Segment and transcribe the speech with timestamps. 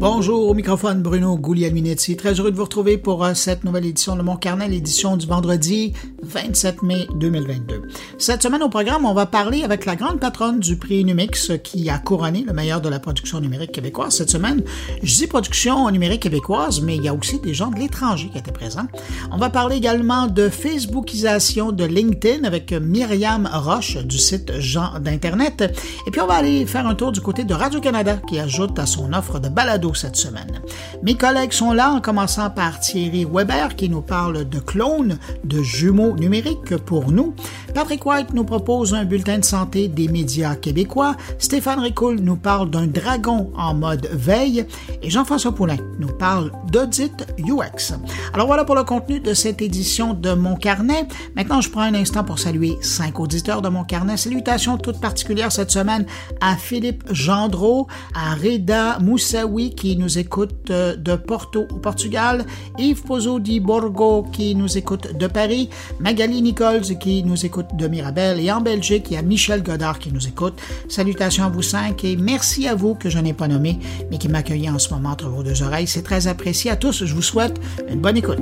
[0.00, 2.16] Bonjour, au microphone Bruno Guglielminetti.
[2.16, 5.26] Très heureux de vous retrouver pour euh, cette nouvelle édition de Mon Carnet, l'édition du
[5.26, 5.92] vendredi
[6.28, 7.88] 27 mai 2022.
[8.18, 11.88] Cette semaine au programme, on va parler avec la grande patronne du prix Numix qui
[11.88, 14.62] a couronné le meilleur de la production numérique québécoise cette semaine.
[15.02, 18.38] Je dis production numérique québécoise, mais il y a aussi des gens de l'étranger qui
[18.38, 18.86] étaient présents.
[19.32, 25.62] On va parler également de Facebookisation de LinkedIn avec Myriam Roche du site Jean d'Internet.
[26.06, 28.84] Et puis on va aller faire un tour du côté de Radio-Canada qui ajoute à
[28.84, 30.60] son offre de balado cette semaine.
[31.02, 35.62] Mes collègues sont là, en commençant par Thierry Weber qui nous parle de clones, de
[35.62, 37.34] jumeaux numériques pour nous.
[37.74, 41.16] Patrick White nous propose un bulletin de santé des médias québécois.
[41.38, 44.66] Stéphane Ricoul nous parle d'un dragon en mode veille.
[45.02, 47.94] Et Jean-François Poulain nous parle d'audit UX.
[48.32, 51.06] Alors voilà pour le contenu de cette édition de Mon Carnet.
[51.36, 54.16] Maintenant, je prends un instant pour saluer cinq auditeurs de Mon Carnet.
[54.16, 56.06] Salutations toutes particulières cette semaine
[56.40, 62.44] à Philippe Gendreau, à Reda Moussaoui qui nous écoute euh, de Porto au Portugal,
[62.78, 65.68] Yves Pozzo di Borgo qui nous écoute de Paris,
[66.08, 69.98] Magali Nichols qui nous écoute de Mirabel et en Belgique, il y a Michel Godard
[69.98, 70.54] qui nous écoute.
[70.88, 73.78] Salutations à vous cinq et merci à vous que je n'ai pas nommé,
[74.10, 75.86] mais qui m'accueillent en ce moment entre vos deux oreilles.
[75.86, 77.04] C'est très apprécié à tous.
[77.04, 78.38] Je vous souhaite une bonne écoute.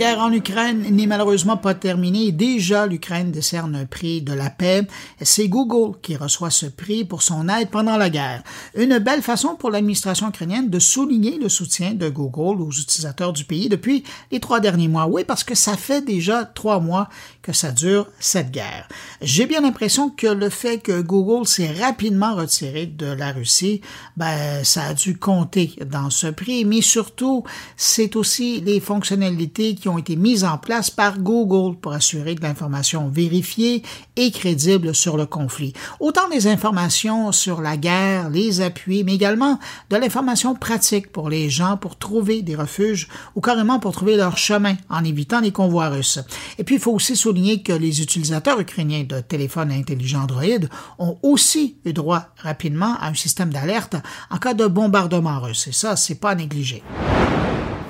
[0.00, 2.32] Guerre en Ukraine n'est malheureusement pas terminée.
[2.32, 4.86] Déjà, l'Ukraine décerne un prix de la paix.
[5.20, 8.42] C'est Google qui reçoit ce prix pour son aide pendant la guerre.
[8.74, 13.44] Une belle façon pour l'administration ukrainienne de souligner le soutien de Google aux utilisateurs du
[13.44, 15.06] pays depuis les trois derniers mois.
[15.06, 17.10] Oui, parce que ça fait déjà trois mois
[17.42, 18.88] que ça dure cette guerre.
[19.22, 23.80] J'ai bien l'impression que le fait que Google s'est rapidement retiré de la Russie,
[24.16, 27.44] ben, ça a dû compter dans ce prix, mais surtout,
[27.76, 32.42] c'est aussi les fonctionnalités qui ont été mises en place par Google pour assurer de
[32.42, 33.82] l'information vérifiée
[34.16, 35.72] et crédible sur le conflit.
[35.98, 39.58] Autant des informations sur la guerre, les appuis, mais également
[39.88, 44.36] de l'information pratique pour les gens pour trouver des refuges ou carrément pour trouver leur
[44.36, 46.18] chemin en évitant les convois russes.
[46.58, 50.66] Et puis, il faut aussi souligner que les utilisateurs ukrainiens de téléphones intelligents Android
[50.98, 53.94] ont aussi eu droit rapidement à un système d'alerte
[54.30, 55.68] en cas de bombardement russe.
[55.68, 56.82] Et ça, c'est pas négligé.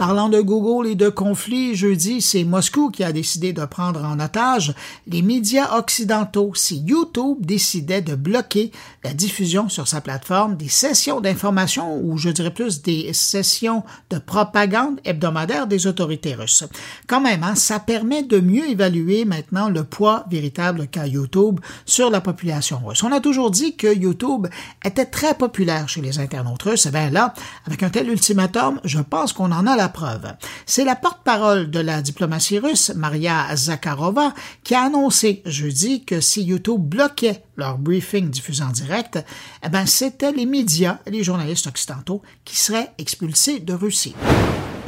[0.00, 4.18] Parlant de Google et de conflits, jeudi, c'est Moscou qui a décidé de prendre en
[4.18, 4.72] otage
[5.06, 8.72] les médias occidentaux si YouTube décidait de bloquer
[9.04, 14.16] la diffusion sur sa plateforme des sessions d'information ou je dirais plus des sessions de
[14.16, 16.64] propagande hebdomadaire des autorités russes.
[17.06, 22.08] Quand même, hein, ça permet de mieux évaluer maintenant le poids véritable qu'a YouTube sur
[22.08, 23.02] la population russe.
[23.02, 24.46] On a toujours dit que YouTube
[24.82, 26.86] était très populaire chez les internautes russes.
[26.86, 27.34] Eh bien là,
[27.66, 30.32] avec un tel ultimatum, je pense qu'on en a la preuve.
[30.66, 34.34] C'est la porte-parole de la diplomatie russe, Maria Zakharova,
[34.64, 39.18] qui a annoncé jeudi que si YouTube bloquait leur briefing diffusé en direct,
[39.64, 44.14] eh ben, c'était les médias et les journalistes occidentaux qui seraient expulsés de Russie.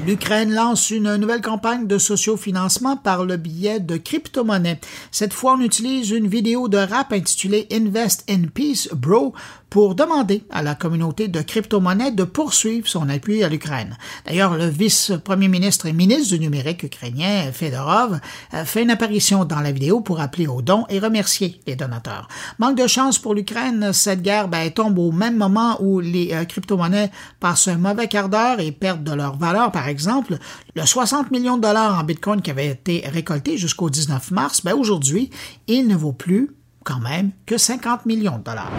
[0.05, 4.81] L'Ukraine lance une nouvelle campagne de sociofinancement par le biais de crypto-monnaies.
[5.13, 9.33] Cette fois, on utilise une vidéo de rap intitulée Invest in Peace, Bro,
[9.73, 13.97] pour demander à la communauté de crypto-monnaies de poursuivre son appui à l'Ukraine.
[14.27, 18.21] D'ailleurs, le vice-premier ministre et ministre du numérique ukrainien, Fedorov,
[18.67, 22.29] fait une apparition dans la vidéo pour appeler aux dons et remercier les donateurs.
[22.59, 26.45] Manque de chance pour l'Ukraine, cette guerre ben, tombe au même moment où les euh,
[26.45, 27.11] crypto-monnaies
[27.41, 29.73] passent un mauvais quart d'heure et perdent de leur valeur.
[29.73, 30.37] Par exemple,
[30.75, 34.75] le 60 millions de dollars en Bitcoin qui avait été récolté jusqu'au 19 mars, ben,
[34.75, 35.31] aujourd'hui,
[35.67, 36.51] il ne vaut plus
[36.85, 38.71] quand même que 50 millions de dollars.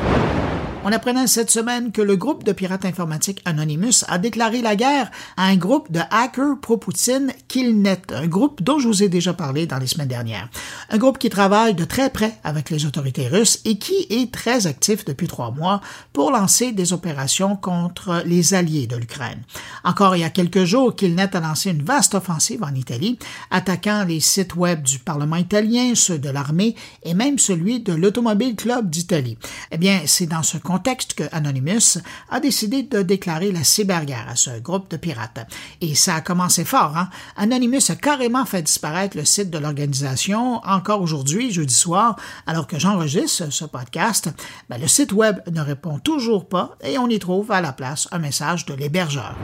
[0.86, 5.10] On apprenait cette semaine que le groupe de pirates informatiques Anonymous a déclaré la guerre
[5.38, 9.66] à un groupe de hackers pro-Poutine Killnet, un groupe dont je vous ai déjà parlé
[9.66, 10.50] dans les semaines dernières.
[10.90, 14.68] Un groupe qui travaille de très près avec les autorités russes et qui est très
[14.68, 15.80] actif depuis trois mois
[16.12, 19.42] pour lancer des opérations contre les alliés de l'Ukraine.
[19.86, 23.18] Encore il y a quelques jours, Killnet a lancé une vaste offensive en Italie,
[23.52, 28.58] attaquant les sites web du Parlement italien, ceux de l'armée et même celui de l'Automobile
[28.58, 29.38] Club d'Italie.
[29.72, 30.58] Eh bien, c'est dans ce
[31.16, 32.00] que Anonymous
[32.30, 35.48] a décidé de déclarer la cyberguerre à ce groupe de pirates.
[35.82, 36.98] Et ça a commencé fort.
[36.98, 37.10] Hein?
[37.36, 42.16] Anonymous a carrément fait disparaître le site de l'organisation encore aujourd'hui, jeudi soir,
[42.48, 44.30] alors que j'enregistre ce podcast.
[44.70, 48.08] Ben, le site web ne répond toujours pas et on y trouve à la place
[48.12, 49.36] un message de l'hébergeur.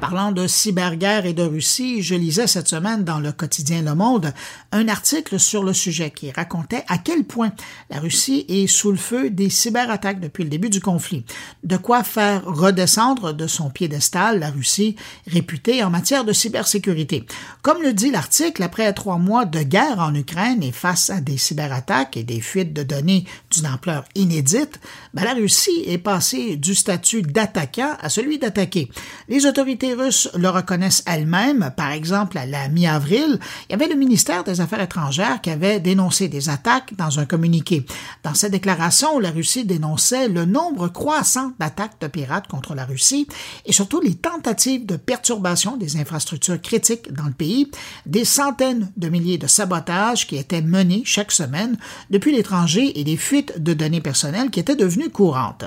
[0.00, 4.32] Parlant de cyberguerre et de Russie, je lisais cette semaine dans le quotidien Le Monde
[4.72, 7.52] un article sur le sujet qui racontait à quel point
[7.90, 11.26] la Russie est sous le feu des cyberattaques depuis le début du conflit.
[11.64, 17.26] De quoi faire redescendre de son piédestal la Russie réputée en matière de cybersécurité.
[17.60, 21.36] Comme le dit l'article, après trois mois de guerre en Ukraine et face à des
[21.36, 24.80] cyberattaques et des fuites de données d'une ampleur inédite,
[25.12, 28.88] ben la Russie est passée du statut d'attaquant à celui d'attaqué.
[29.28, 31.72] Les autorités Russes le reconnaissent elles-mêmes.
[31.76, 33.38] Par exemple, à la mi-avril,
[33.68, 37.26] il y avait le ministère des Affaires étrangères qui avait dénoncé des attaques dans un
[37.26, 37.86] communiqué.
[38.22, 43.26] Dans cette déclaration, la Russie dénonçait le nombre croissant d'attaques de pirates contre la Russie
[43.66, 47.70] et surtout les tentatives de perturbation des infrastructures critiques dans le pays,
[48.06, 51.76] des centaines de milliers de sabotages qui étaient menés chaque semaine
[52.10, 55.64] depuis l'étranger et des fuites de données personnelles qui étaient devenues courantes.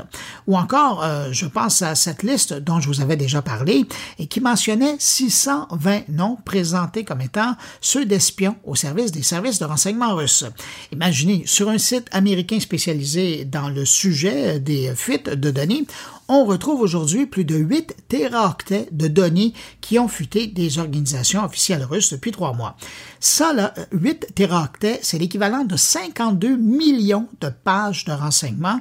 [0.48, 3.86] Ou encore, euh, je pense à cette liste dont je vous avais déjà parlé,
[4.20, 9.66] et qui mentionnait 620 noms présentés comme étant ceux d'espions au service des services de
[9.66, 10.46] renseignement russes.
[10.92, 15.86] Imaginez, sur un site américain spécialisé dans le sujet des fuites de données,
[16.28, 21.84] on retrouve aujourd'hui plus de 8 téraoctets de données qui ont fuité des organisations officielles
[21.84, 22.78] russes depuis trois mois.
[23.20, 28.80] Ça, là, 8 téraoctets, c'est l'équivalent de 52 millions de pages de renseignements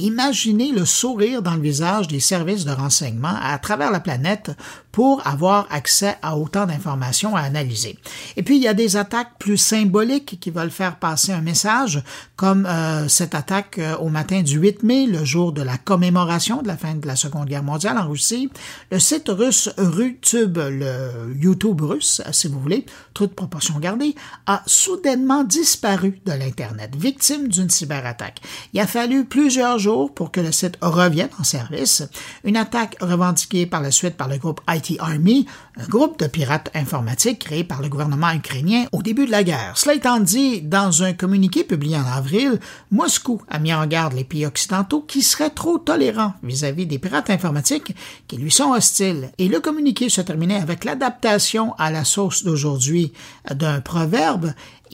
[0.00, 4.50] Imaginez le sourire dans le visage des services de renseignement à travers la planète
[4.92, 7.98] pour avoir accès à autant d'informations à analyser.
[8.36, 12.02] Et puis, il y a des attaques plus symboliques qui veulent faire passer un message,
[12.34, 16.62] comme euh, cette attaque euh, au matin du 8 mai, le jour de la commémoration
[16.62, 18.50] de la fin de la Seconde Guerre mondiale en Russie.
[18.90, 24.14] Le site russe RuTube, le YouTube russe, si vous voulez, toute proportion gardée,
[24.46, 28.40] a soudainement disparu de l'Internet, victime d'une cyberattaque.
[28.72, 32.02] Il a fallu plusieurs jours pour que le site revienne en service.
[32.44, 35.46] Une attaque revendiquée par la suite par le groupe IT Army,
[35.76, 39.72] un groupe de pirates informatiques créé par le gouvernement ukrainien au début de la guerre.
[39.76, 42.58] Cela étant dit, dans un communiqué publié en avril,
[42.90, 47.30] Moscou a mis en garde les pays occidentaux qui seraient trop tolérants vis-à-vis des pirates
[47.30, 47.94] informatiques
[48.28, 49.30] qui lui sont hostiles.
[49.38, 53.12] Et le communiqué se terminait avec l'adaptation à la sauce d'aujourd'hui
[53.50, 54.52] d'un proverbe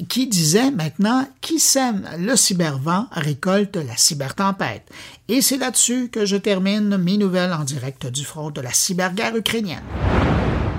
[0.09, 4.89] qui disait maintenant qui sème le cybervent récolte la cybertempête.
[5.29, 9.37] Et c'est là-dessus que je termine mes nouvelles en direct du front de la cyberguerre
[9.37, 9.83] ukrainienne.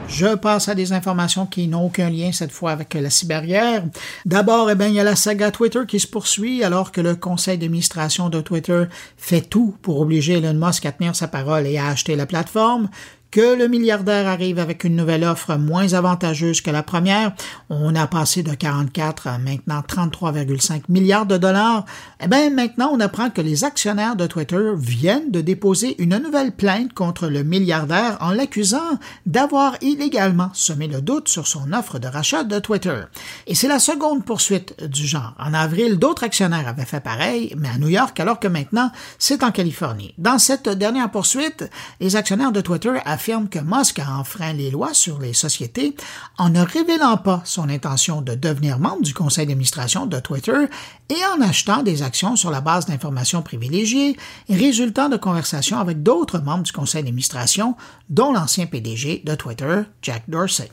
[0.08, 3.84] Je passe à des informations qui n'ont aucun lien cette fois avec la cyberguerre.
[4.26, 7.16] D'abord, eh bien, il y a la saga Twitter qui se poursuit alors que le
[7.16, 8.86] conseil d'administration de Twitter
[9.18, 12.90] fait tout pour obliger Elon Musk à tenir sa parole et à acheter la plateforme
[13.32, 17.34] que le milliardaire arrive avec une nouvelle offre moins avantageuse que la première.
[17.70, 21.86] On a passé de 44 à maintenant 33,5 milliards de dollars.
[22.24, 26.52] Eh bien, maintenant, on apprend que les actionnaires de Twitter viennent de déposer une nouvelle
[26.52, 32.08] plainte contre le milliardaire en l'accusant d'avoir illégalement semé le doute sur son offre de
[32.08, 33.02] rachat de Twitter.
[33.46, 35.34] Et c'est la seconde poursuite du genre.
[35.40, 39.44] En avril, d'autres actionnaires avaient fait pareil, mais à New York, alors que maintenant, c'est
[39.44, 40.14] en Californie.
[40.18, 41.70] Dans cette dernière poursuite,
[42.00, 45.96] les actionnaires de Twitter affirme que Musk a enfreint les lois sur les sociétés
[46.38, 50.66] en ne révélant pas son intention de devenir membre du conseil d'administration de Twitter
[51.10, 54.16] et en achetant des actions sur la base d'informations privilégiées
[54.48, 57.76] résultant de conversations avec d'autres membres du conseil d'administration,
[58.10, 60.70] dont l'ancien PDG de Twitter, Jack Dorsey.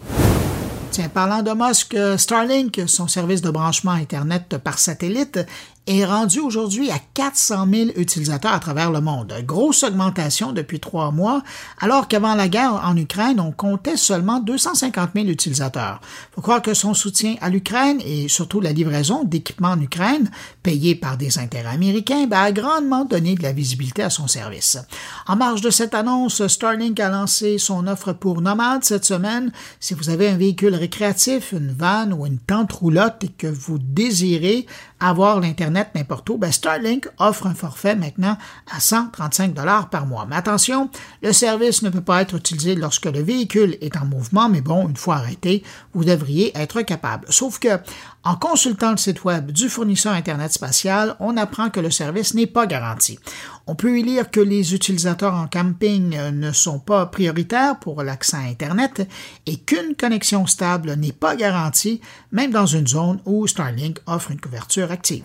[0.90, 5.40] Tiens, parlant de Musk, Starlink, son service de branchement Internet par satellite,
[5.86, 9.34] est rendu aujourd'hui à 400 000 utilisateurs à travers le monde.
[9.44, 11.42] Grosse augmentation depuis trois mois,
[11.78, 16.00] alors qu'avant la guerre en Ukraine, on comptait seulement 250 000 utilisateurs.
[16.34, 20.30] Faut croire que son soutien à l'Ukraine et surtout la livraison d'équipements en Ukraine,
[20.62, 24.78] payés par des intérêts américains, ben, a grandement donné de la visibilité à son service.
[25.26, 29.52] En marge de cette annonce, Starlink a lancé son offre pour nomades cette semaine.
[29.80, 33.78] Si vous avez un véhicule récréatif, une van ou une tente roulotte et que vous
[33.78, 34.66] désirez
[35.08, 38.38] avoir l'Internet n'importe où, ben Starlink offre un forfait maintenant
[38.74, 40.26] à 135 dollars par mois.
[40.28, 40.88] Mais attention,
[41.22, 44.88] le service ne peut pas être utilisé lorsque le véhicule est en mouvement, mais bon,
[44.88, 47.26] une fois arrêté, vous devriez être capable.
[47.28, 47.78] Sauf que,
[48.24, 52.46] en consultant le site web du fournisseur Internet spatial, on apprend que le service n'est
[52.46, 53.18] pas garanti.
[53.66, 58.36] On peut y lire que les utilisateurs en camping ne sont pas prioritaires pour l'accès
[58.36, 59.06] à Internet
[59.44, 62.00] et qu'une connexion stable n'est pas garantie,
[62.32, 65.24] même dans une zone où Starlink offre une couverture active.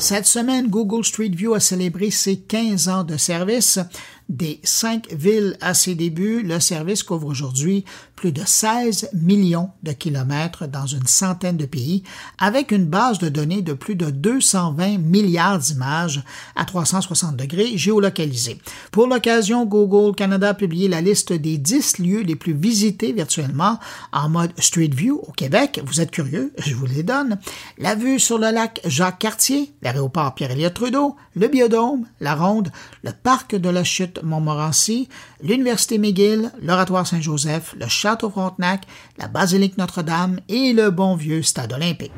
[0.00, 3.78] Cette semaine, Google Street View a célébré ses 15 ans de service.
[4.30, 7.84] Des cinq villes à ses débuts, le service couvre aujourd'hui
[8.14, 12.04] plus de 16 millions de kilomètres dans une centaine de pays,
[12.38, 16.22] avec une base de données de plus de 220 milliards d'images
[16.54, 18.58] à 360 degrés géolocalisées.
[18.92, 23.80] Pour l'occasion, Google Canada a publié la liste des 10 lieux les plus visités virtuellement
[24.12, 25.80] en mode Street View au Québec.
[25.84, 26.52] Vous êtes curieux?
[26.58, 27.38] Je vous les donne.
[27.78, 32.70] La vue sur le lac Jacques-Cartier, l'aéroport Pierre-Éliott Trudeau, le Biodôme, la Ronde,
[33.02, 35.08] le parc de la Chute Montmorency,
[35.42, 38.86] l'Université McGill, l'Oratoire Saint-Joseph, le Château Frontenac,
[39.18, 42.12] la Basilique Notre-Dame et le bon vieux Stade olympique.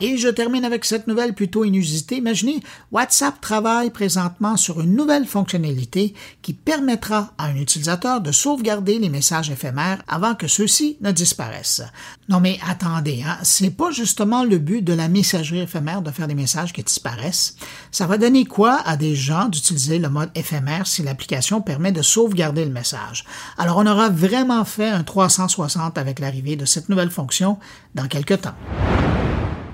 [0.00, 2.18] Et je termine avec cette nouvelle plutôt inusitée.
[2.18, 2.62] Imaginez,
[2.92, 9.08] WhatsApp travaille présentement sur une nouvelle fonctionnalité qui permettra à un utilisateur de sauvegarder les
[9.08, 11.82] messages éphémères avant que ceux-ci ne disparaissent.
[12.28, 16.28] Non mais attendez, hein, c'est pas justement le but de la messagerie éphémère de faire
[16.28, 17.56] des messages qui disparaissent.
[17.90, 22.02] Ça va donner quoi à des gens d'utiliser le mode éphémère si l'application permet de
[22.02, 23.24] sauvegarder le message?
[23.56, 27.58] Alors on aura vraiment fait un 360 avec l'arrivée de cette nouvelle fonction
[27.96, 28.54] dans quelques temps.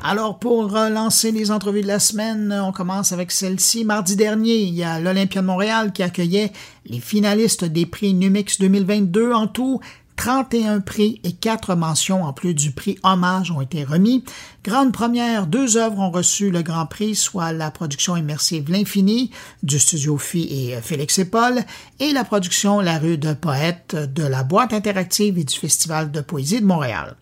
[0.06, 3.86] Alors, pour lancer les entrevues de la semaine, on commence avec celle-ci.
[3.86, 6.52] Mardi dernier, il y a l'Olympia de Montréal qui accueillait
[6.84, 9.80] les finalistes des prix Numix 2022 en tout.
[10.16, 14.24] 31 prix et 4 mentions en plus du prix Hommage ont été remis.
[14.64, 19.30] Grande première, deux œuvres ont reçu le Grand Prix, soit la production immersive L'Infini
[19.62, 21.60] du studio Phi et Félix et Paul
[22.00, 26.22] et la production La rue de poètes de la boîte interactive et du Festival de
[26.22, 27.14] poésie de Montréal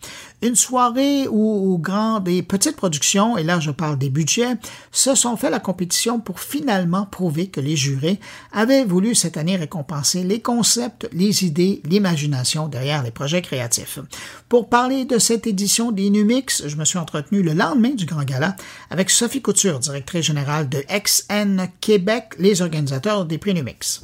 [0.43, 4.55] une soirée où, grandes et petites productions, et là je parle des budgets,
[4.91, 8.19] se sont fait la compétition pour finalement prouver que les jurés
[8.51, 13.99] avaient voulu cette année récompenser les concepts, les idées, l'imagination derrière les projets créatifs.
[14.49, 18.23] Pour parler de cette édition des Numix, je me suis entretenu le lendemain du Grand
[18.23, 18.55] Gala
[18.89, 24.01] avec Sophie Couture, directrice générale de XN Québec, les organisateurs des prix Numix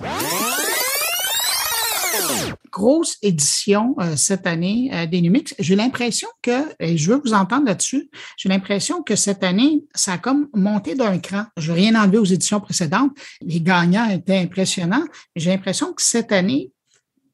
[2.71, 5.53] grosse édition euh, cette année euh, des Numix.
[5.59, 10.13] J'ai l'impression que, et je veux vous entendre là-dessus, j'ai l'impression que cette année, ça
[10.13, 11.43] a comme monté d'un cran.
[11.57, 13.12] Je n'ai rien enlevé aux éditions précédentes.
[13.41, 15.05] Les gagnants étaient impressionnants.
[15.36, 16.71] J'ai l'impression que cette année,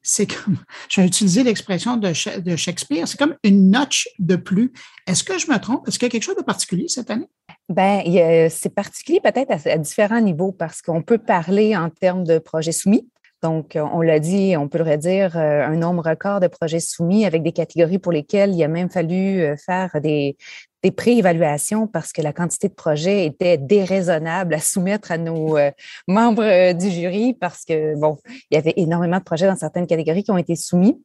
[0.02, 0.58] c'est comme,
[0.90, 4.72] j'ai utilisé l'expression de, de Shakespeare, c'est comme une notch de plus.
[5.08, 5.88] Est-ce que je me trompe?
[5.88, 7.30] Est-ce qu'il y a quelque chose de particulier cette année?
[7.70, 8.02] Ben,
[8.50, 13.08] c'est particulier peut-être à, différents niveaux parce qu'on peut parler en termes de projets soumis.
[13.44, 17.26] Donc, on l'a dit, on peut le redire, euh, un nombre record de projets soumis
[17.26, 20.36] avec des catégories pour lesquelles il a même fallu euh, faire des,
[20.82, 25.70] des pré-évaluations parce que la quantité de projets était déraisonnable à soumettre à nos euh,
[26.08, 28.18] membres du jury parce que, bon,
[28.50, 31.00] il y avait énormément de projets dans certaines catégories qui ont été soumis.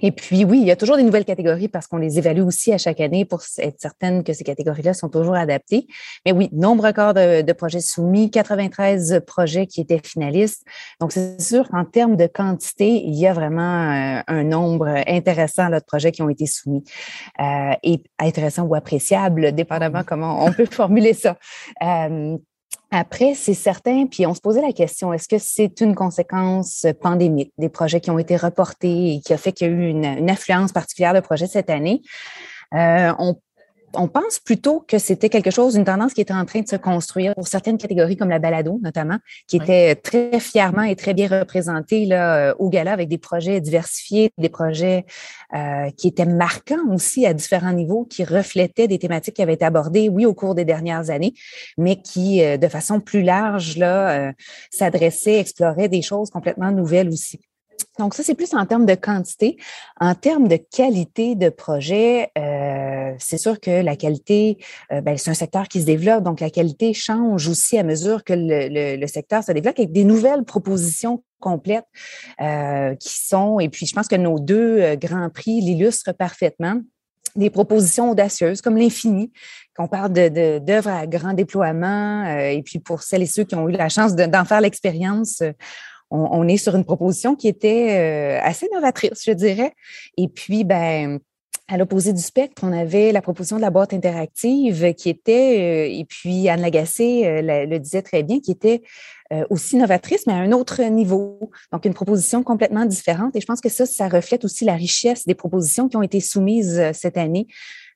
[0.00, 2.72] Et puis, oui, il y a toujours des nouvelles catégories parce qu'on les évalue aussi
[2.72, 5.86] à chaque année pour être certaine que ces catégories-là sont toujours adaptées.
[6.26, 10.64] Mais oui, nombre record de, projets soumis, 93 projets qui étaient finalistes.
[11.00, 15.70] Donc, c'est sûr qu'en termes de quantité, il y a vraiment euh, un nombre intéressant
[15.70, 16.84] de projets qui ont été soumis.
[17.40, 21.36] Euh, et intéressant ou appréciable, dépendamment comment on peut formuler ça.
[21.82, 22.36] Euh,
[22.90, 27.52] après, c'est certain, puis on se posait la question, est-ce que c'est une conséquence pandémique
[27.58, 30.04] des projets qui ont été reportés et qui a fait qu'il y a eu une,
[30.04, 32.02] une affluence particulière de projets cette année?
[32.74, 33.12] Euh,
[33.96, 36.76] on pense plutôt que c'était quelque chose, une tendance qui était en train de se
[36.76, 41.28] construire pour certaines catégories comme la balado notamment, qui était très fièrement et très bien
[41.28, 45.04] représentée là, euh, au gala avec des projets diversifiés, des projets
[45.54, 49.64] euh, qui étaient marquants aussi à différents niveaux, qui reflétaient des thématiques qui avaient été
[49.64, 51.34] abordées, oui, au cours des dernières années,
[51.78, 54.32] mais qui, euh, de façon plus large, là,
[54.70, 57.40] s'adressaient, exploraient des choses complètement nouvelles aussi.
[57.98, 59.56] Donc, ça, c'est plus en termes de quantité.
[60.00, 64.58] En termes de qualité de projet, euh, c'est sûr que la qualité,
[64.92, 68.24] euh, ben, c'est un secteur qui se développe, donc la qualité change aussi à mesure
[68.24, 71.86] que le, secteur se développe avec des nouvelles propositions complètes
[72.40, 76.80] euh, qui sont, et puis je pense que nos deux euh, grands prix l'illustrent parfaitement
[77.36, 79.32] des propositions audacieuses comme l'infini,
[79.76, 82.24] qu'on parle de, d'œuvres à grand déploiement.
[82.38, 85.42] Et puis pour celles et ceux qui ont eu la chance d'en faire l'expérience,
[86.10, 89.74] on, est sur une proposition qui était assez novatrice, je dirais.
[90.16, 91.18] Et puis, ben,
[91.68, 95.98] à l'opposé du spectre, on avait la proposition de la boîte interactive qui était, euh,
[95.98, 98.82] et puis Anne Lagacé euh, le disait très bien, qui était
[99.50, 101.50] aussi novatrice, mais à un autre niveau.
[101.72, 103.34] Donc, une proposition complètement différente.
[103.34, 106.20] Et je pense que ça, ça reflète aussi la richesse des propositions qui ont été
[106.20, 107.48] soumises cette année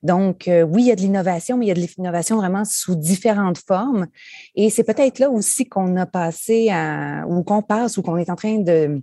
[0.03, 2.65] donc, euh, oui, il y a de l'innovation, mais il y a de l'innovation vraiment
[2.65, 4.07] sous différentes formes.
[4.55, 8.31] Et c'est peut-être là aussi qu'on a passé à, ou qu'on passe ou qu'on est
[8.31, 9.03] en train de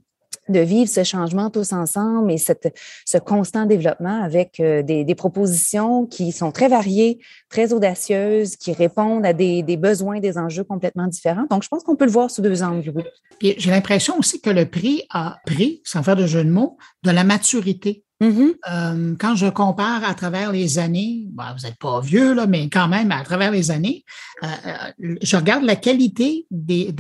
[0.50, 6.32] de vivre ce changement tous ensemble et ce constant développement avec euh, des, propositions qui
[6.32, 11.46] sont très variées, très audacieuses, qui répondent à des, besoins, des enjeux complètement différents.
[11.50, 12.94] Donc, je pense qu'on peut le voir sous deux angles.
[13.42, 17.12] J'ai l'impression aussi que le prix a pris, sans faire de jeu de mots, de
[17.12, 18.53] la maturité Mm-hmm.
[18.72, 22.88] Euh, quand je compare à travers les années, vous n'êtes pas vieux, là, mais quand
[22.88, 24.05] même, à travers les années,
[24.43, 26.93] euh, euh, je regarde la qualité des,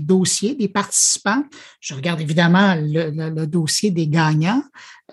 [0.00, 1.42] dossiers, des participants.
[1.80, 4.62] Je regarde évidemment le, dossier des gagnants.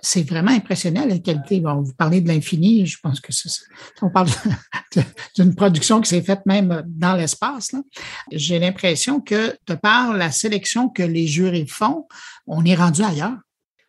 [0.02, 1.62] C'est vraiment impressionnant la qualité.
[1.62, 3.62] Bon, vous parlez de l'infini, je pense que c'est ça.
[4.02, 4.28] On parle
[5.38, 7.72] d'une production qui s'est faite même dans l'espace.
[8.30, 12.08] J'ai l'impression que de par la sélection que les jurys font,
[12.46, 13.38] on est rendu ailleurs.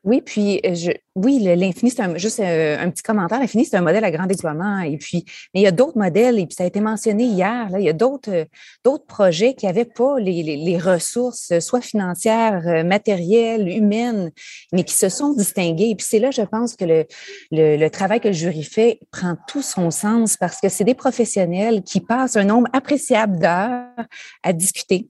[0.06, 3.40] Oui, puis euh, je, oui, l'infini, c'est juste euh, un, petit commentaire.
[3.40, 4.78] L'infini, c'est un modèle à grand déploiement.
[4.78, 7.68] Et puis, mais il y a d'autres modèles, et puis ça a été mentionné hier,
[7.70, 8.44] là, il y a d'autres, euh,
[8.84, 14.30] d'autres projets qui n'avaient pas les, les, ressources, soit financières, matérielles, humaines,
[14.72, 15.90] mais qui se sont distingués.
[15.90, 17.06] Et puis c'est là, je pense que le,
[17.50, 20.94] le, le travail que le jury fait prend tout son sens parce que c'est des
[20.94, 24.06] professionnels qui passent un nombre appréciable d'heures
[24.44, 25.08] à discuter,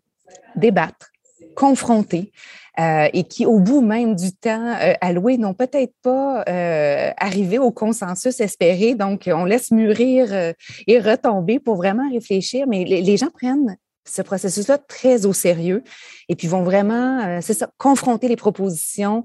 [0.54, 1.10] débattre,
[1.54, 2.32] confronter.
[2.78, 7.58] Euh, et qui, au bout même du temps euh, alloué, n'ont peut-être pas euh, arrivé
[7.58, 8.94] au consensus espéré.
[8.94, 10.52] Donc, on laisse mûrir
[10.86, 12.66] et retomber pour vraiment réfléchir.
[12.68, 15.82] Mais les, gens prennent ce processus-là très au sérieux
[16.28, 19.24] et puis vont vraiment, c'est ça, confronter les propositions,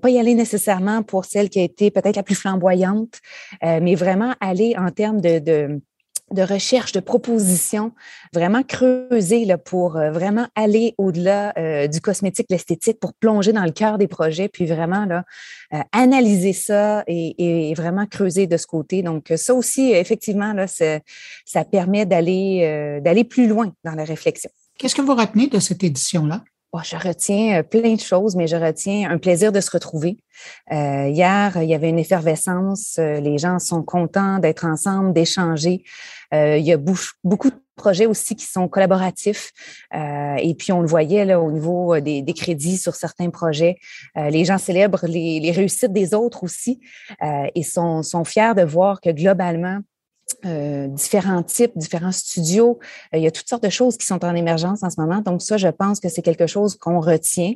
[0.00, 3.20] pas y aller nécessairement pour celle qui a été peut-être la plus flamboyante,
[3.62, 5.82] mais vraiment aller en termes de de
[6.40, 7.92] recherche, de propositions,
[8.32, 13.64] vraiment creuser là, pour euh, vraiment aller au-delà euh, du cosmétique, l'esthétique, pour plonger dans
[13.64, 15.24] le cœur des projets, puis vraiment là,
[15.74, 19.02] euh, analyser ça et, vraiment creuser de ce côté.
[19.02, 24.50] Donc, ça aussi, effectivement, là, ça permet d'aller d'aller plus loin dans la réflexion.
[24.78, 26.42] Qu'est-ce que vous retenez de cette édition-là?
[26.82, 30.16] je retiens plein de choses, mais je retiens un plaisir de se retrouver.
[30.72, 32.98] Euh, hier, il y avait une effervescence.
[32.98, 35.84] Les gens sont contents d'être ensemble, d'échanger.
[36.32, 39.52] Il y a beaucoup de projets aussi qui sont collaboratifs.
[39.92, 43.76] et puis, on le voyait au niveau des, crédits sur certains projets.
[44.16, 46.80] les gens célèbrent les, réussites des autres aussi
[47.22, 49.80] et sont, fiers de voir que globalement,
[50.44, 52.80] euh, différents types, différents studios.
[53.14, 55.20] Euh, il y a toutes sortes de choses qui sont en émergence en ce moment.
[55.20, 57.54] Donc, ça, je pense que c'est quelque chose qu'on retient.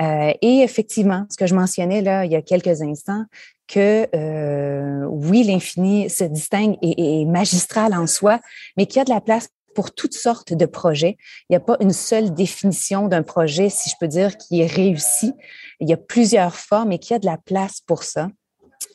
[0.00, 3.24] Euh, et effectivement, ce que je mentionnais il y a quelques instants,
[3.72, 8.40] que oui, l'infini se distingue et est magistral en soi,
[8.76, 11.16] mais qu'il y a de la place pour toutes sortes de projets.
[11.48, 14.66] Il n'y a pas une seule définition d'un projet, si je peux dire, qui est
[14.66, 15.32] réussi.
[15.80, 18.28] Il y a plusieurs formes et qu'il y a de la place pour ça.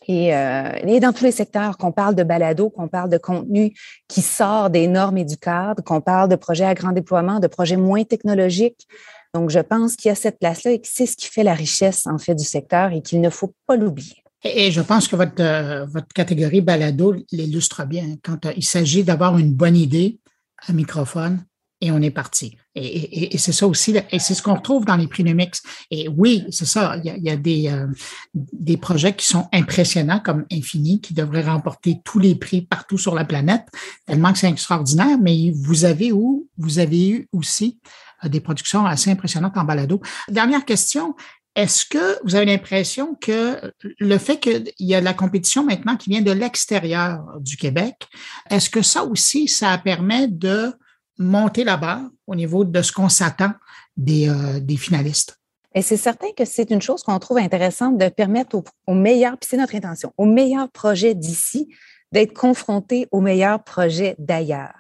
[0.10, 3.74] Euh, et, dans tous les secteurs, qu'on parle de balado, qu'on parle de contenu
[4.08, 7.48] qui sort des normes et du cadre, qu'on parle de projets à grand déploiement, de
[7.48, 8.88] projets moins technologiques.
[9.34, 11.54] Donc, je pense qu'il y a cette place-là et que c'est ce qui fait la
[11.54, 14.24] richesse, en fait, du secteur et qu'il ne faut pas l'oublier.
[14.44, 18.16] Et, je pense que votre, euh, votre catégorie balado l'illustre bien.
[18.24, 20.20] Quand euh, il s'agit d'avoir une bonne idée,
[20.68, 21.44] un microphone,
[21.82, 22.58] et on est parti.
[22.76, 25.62] Et, c'est ça aussi, et c'est ce qu'on retrouve dans les prix Numix.
[25.92, 27.88] Et oui, c'est ça, il y a, des, euh,
[28.34, 33.16] des projets qui sont impressionnants comme Infini, qui devraient remporter tous les prix partout sur
[33.16, 33.68] la planète,
[34.06, 37.80] tellement que c'est extraordinaire, mais vous avez où, vous avez eu aussi
[38.24, 40.02] euh, des productions assez impressionnantes en balado.
[40.30, 41.16] Dernière question,
[41.58, 45.98] est-ce que vous avez l'impression que le fait qu'il y a de la compétition maintenant
[45.98, 48.08] qui vient de l'extérieur du Québec,
[48.52, 50.72] est-ce que ça aussi, ça permet de
[51.18, 53.54] monter la barre au niveau de ce qu'on s'attend
[53.98, 55.40] des, euh, finalistes?
[55.74, 59.48] Et c'est certain que c'est une chose qu'on trouve intéressante de permettre aux, meilleurs, puis
[59.50, 61.74] c'est notre intention, aux meilleurs projets d'ici
[62.12, 64.74] d'être confrontés aux meilleurs projets d'ailleurs.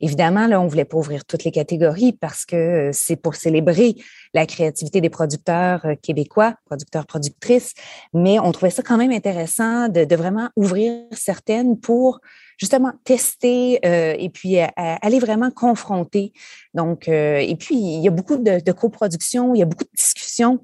[0.00, 3.94] Évidemment, là, on voulait pas ouvrir toutes les catégories parce que euh, c'est pour célébrer
[4.34, 7.74] la créativité des producteurs euh, québécois, producteurs, productrices,
[8.12, 12.20] mais on trouvait ça quand même intéressant de, vraiment ouvrir certaines pour
[12.58, 16.32] justement tester euh, et puis aller vraiment confronter.
[16.74, 19.96] Donc, et puis, il y a beaucoup de, de coproduction, il y a beaucoup de
[19.96, 20.60] discussions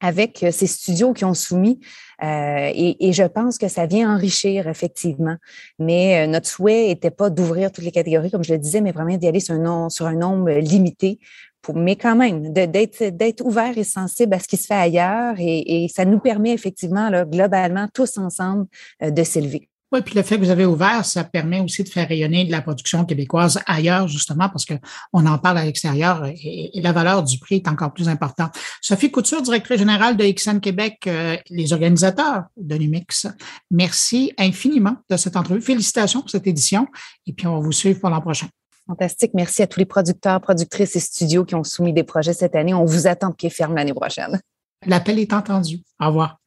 [0.00, 1.80] avec euh, ces studios qui ont soumis.
[2.22, 5.36] et, je pense que ça vient enrichir effectivement.
[5.78, 9.16] Mais notre souhait n'était pas d'ouvrir toutes les catégories, comme je le disais, mais vraiment
[9.16, 11.18] d'y aller sur un, nombre, sur un nombre limité.
[11.74, 15.34] Mais quand même, d'être ouvert et sensible à ce qui se fait ailleurs.
[15.38, 18.66] Et, et ça nous permet effectivement, là, globalement, tous ensemble,
[19.02, 19.68] de s'élever.
[19.92, 22.50] Oui, puis le fait que vous avez ouvert, ça permet aussi de faire rayonner de
[22.50, 27.38] la production québécoise ailleurs, justement, parce qu'on en parle à l'extérieur et, la valeur du
[27.38, 28.52] prix est encore plus importante.
[28.80, 33.26] Sophie Couture, directrice générale de XN Québec, euh, les organisateurs de Numix,
[33.70, 35.60] merci infiniment de cette entrevue.
[35.60, 36.88] Félicitations pour cette édition
[37.26, 38.48] et puis on va vous suivre pour l'an prochain.
[38.86, 39.32] Fantastique.
[39.34, 42.74] Merci à tous les producteurs, productrices et studios qui ont soumis des projets cette année.
[42.74, 44.40] On vous attend de pied ferme l'année prochaine.
[44.84, 45.80] L'appel est entendu.
[46.00, 46.38] Au revoir.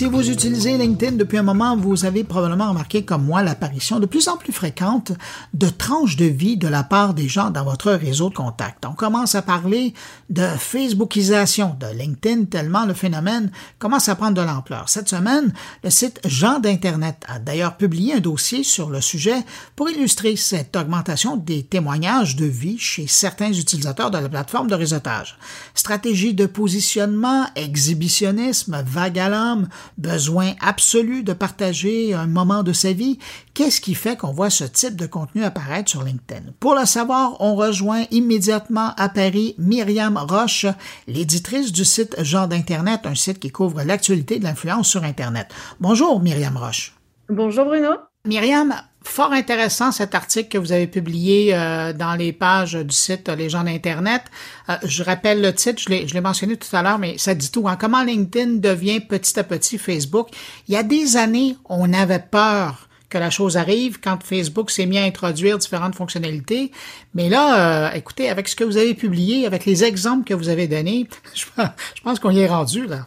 [0.00, 4.06] Si vous utilisez LinkedIn depuis un moment, vous avez probablement remarqué comme moi l'apparition de
[4.06, 5.12] plus en plus fréquente
[5.52, 8.86] de tranches de vie de la part des gens dans votre réseau de contacts.
[8.86, 9.92] On commence à parler
[10.30, 14.88] de Facebookisation de LinkedIn tellement le phénomène commence à prendre de l'ampleur.
[14.88, 15.52] Cette semaine,
[15.84, 19.44] le site Jean d'Internet a d'ailleurs publié un dossier sur le sujet
[19.76, 24.74] pour illustrer cette augmentation des témoignages de vie chez certains utilisateurs de la plateforme de
[24.74, 25.36] réseautage.
[25.74, 32.92] Stratégie de positionnement, exhibitionnisme, vague à l'homme, besoin absolu de partager un moment de sa
[32.92, 33.18] vie,
[33.54, 36.52] qu'est-ce qui fait qu'on voit ce type de contenu apparaître sur LinkedIn?
[36.60, 40.66] Pour le savoir, on rejoint immédiatement à Paris Myriam Roche,
[41.06, 45.48] l'éditrice du site Genre d'Internet, un site qui couvre l'actualité de l'influence sur Internet.
[45.80, 46.94] Bonjour Myriam Roche.
[47.28, 48.09] Bonjour Bruno.
[48.26, 53.30] Myriam, fort intéressant cet article que vous avez publié euh, dans les pages du site
[53.30, 54.24] Les gens d'Internet.
[54.68, 57.66] Euh, je rappelle le titre, je l'ai mentionné tout à l'heure, mais ça dit tout.
[57.66, 57.78] Hein.
[57.80, 60.28] Comment LinkedIn devient petit à petit Facebook.
[60.68, 64.84] Il y a des années, on avait peur que la chose arrive quand Facebook s'est
[64.84, 66.72] mis à introduire différentes fonctionnalités.
[67.14, 70.50] Mais là, euh, écoutez, avec ce que vous avez publié, avec les exemples que vous
[70.50, 73.06] avez donnés, je pense qu'on y est rendu là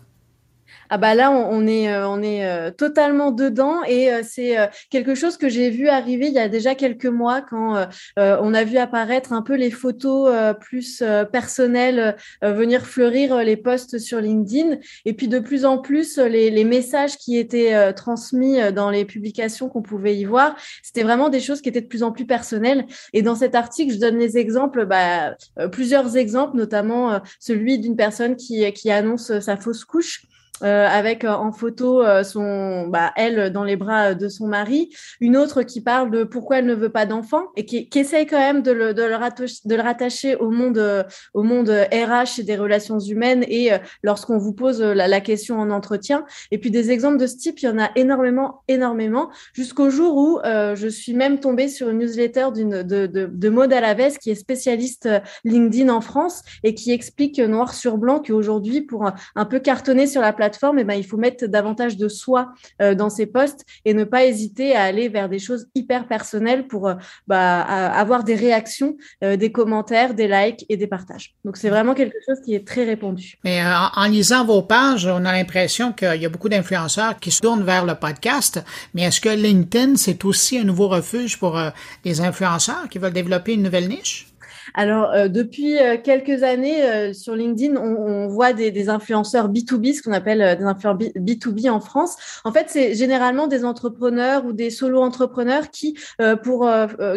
[0.89, 4.55] ah bah là, on, est, euh, on est euh, totalement dedans et euh, c'est
[4.89, 8.63] quelque chose que j'ai vu arriver il y a déjà quelques mois quand on a
[8.63, 15.13] vu apparaître un peu les photos plus personnelles venir fleurir les posts sur LinkedIn et
[15.13, 19.81] puis de plus en plus les, les messages qui étaient transmis dans les publications qu'on
[19.81, 22.85] pouvait y voir, c'était vraiment des choses qui étaient de plus en plus personnelles.
[23.13, 25.35] Et dans cet article, je donne les exemples, bah,
[25.71, 30.23] plusieurs exemples, notamment celui d'une personne qui, qui annonce sa fausse couche.
[30.61, 34.95] Euh, avec euh, en photo euh, son, bah, elle dans les bras de son mari,
[35.19, 38.27] une autre qui parle de pourquoi elle ne veut pas d'enfant et qui, qui, essaye
[38.27, 42.99] quand même de le, de le, rattacher, au monde, au monde RH et des relations
[42.99, 43.71] humaines et
[44.03, 46.23] lorsqu'on vous pose la, la, question en entretien.
[46.51, 50.15] Et puis des exemples de ce type, il y en a énormément, énormément, jusqu'au jour
[50.15, 54.29] où je suis même tombée sur une newsletter d'une de, de, de Maud Alaves qui
[54.29, 55.09] est spécialiste
[55.45, 60.07] LinkedIn en France et qui explique noir sur blanc qu'aujourd'hui, pour un, un peu cartonner
[60.07, 63.27] sur la plateforme, plateforme, eh ben, il faut mettre davantage de soi euh, dans ses
[63.27, 66.95] posts et ne pas hésiter à aller vers des choses hyper personnelles pour euh,
[67.27, 71.33] bah, avoir des réactions, euh, des commentaires, des likes et des partages.
[71.45, 73.37] Donc, c'est vraiment quelque chose qui est très répandu.
[73.45, 77.39] Mais en, lisant vos pages, on a l'impression qu'il y a beaucoup d'influenceurs qui se
[77.39, 78.61] tournent vers le podcast.
[78.93, 81.57] Mais est-ce que LinkedIn, c'est aussi un nouveau refuge pour
[82.03, 84.32] les influenceurs qui veulent développer une nouvelle niche?
[84.75, 89.49] Alors, euh, depuis euh, quelques années, euh, sur LinkedIn, on, on voit des, des, influenceurs
[89.49, 92.17] B2B, ce qu'on appelle des influenceurs B2B en France.
[92.43, 95.97] En fait, c'est généralement des entrepreneurs ou des solo-entrepreneurs qui,
[96.43, 96.69] pour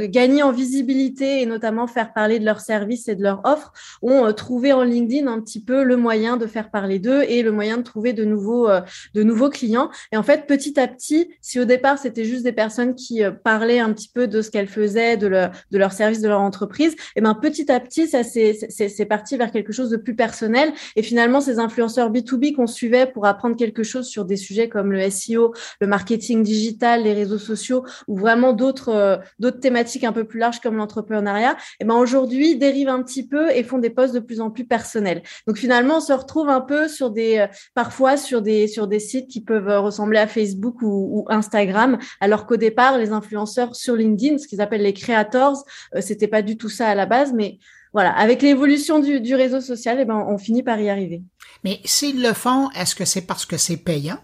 [0.05, 4.33] gagner en visibilité et notamment faire parler de leurs services et de leurs offres, ont
[4.33, 7.79] trouvé en LinkedIn un petit peu le moyen de faire parler d'eux et le moyen
[7.79, 8.69] de trouver de nouveaux,
[9.15, 9.91] de nouveaux clients.
[10.13, 13.81] Et en fait, petit à petit, si au départ, c'était juste des personnes qui parlaient
[13.81, 16.93] un petit peu de ce qu'elles faisaient, de, leur, de leur service, de leur entreprise,
[16.93, 20.73] et eh ben petit à petit, ça c'est parti vers quelque chose de plus personnel.
[20.97, 24.91] Et finalement, ces influenceurs B2B qu'on suivait pour apprendre quelque chose sur des sujets comme
[24.91, 30.13] le SEO, le marketing digital, les réseaux sociaux, ou vraiment d'autres euh, d'autres thématiques un
[30.13, 33.79] peu plus larges comme l'entrepreneuriat, et eh ben aujourd'hui dérivent un petit peu et font
[33.79, 35.23] des posts de plus en plus personnels.
[35.47, 39.01] Donc finalement, on se retrouve un peu sur des euh, parfois sur des sur des
[39.01, 43.95] sites qui peuvent ressembler à Facebook ou, ou Instagram, alors qu'au départ, les influenceurs sur
[43.95, 47.33] LinkedIn, ce qu'ils appellent les creators, euh, c'était pas du tout ça à la base,
[47.37, 47.59] mais
[47.93, 51.23] voilà, avec l'évolution du, réseau social, eh ben, on finit par y arriver.
[51.65, 54.19] Mais s'ils le font, est-ce que c'est parce que c'est payant?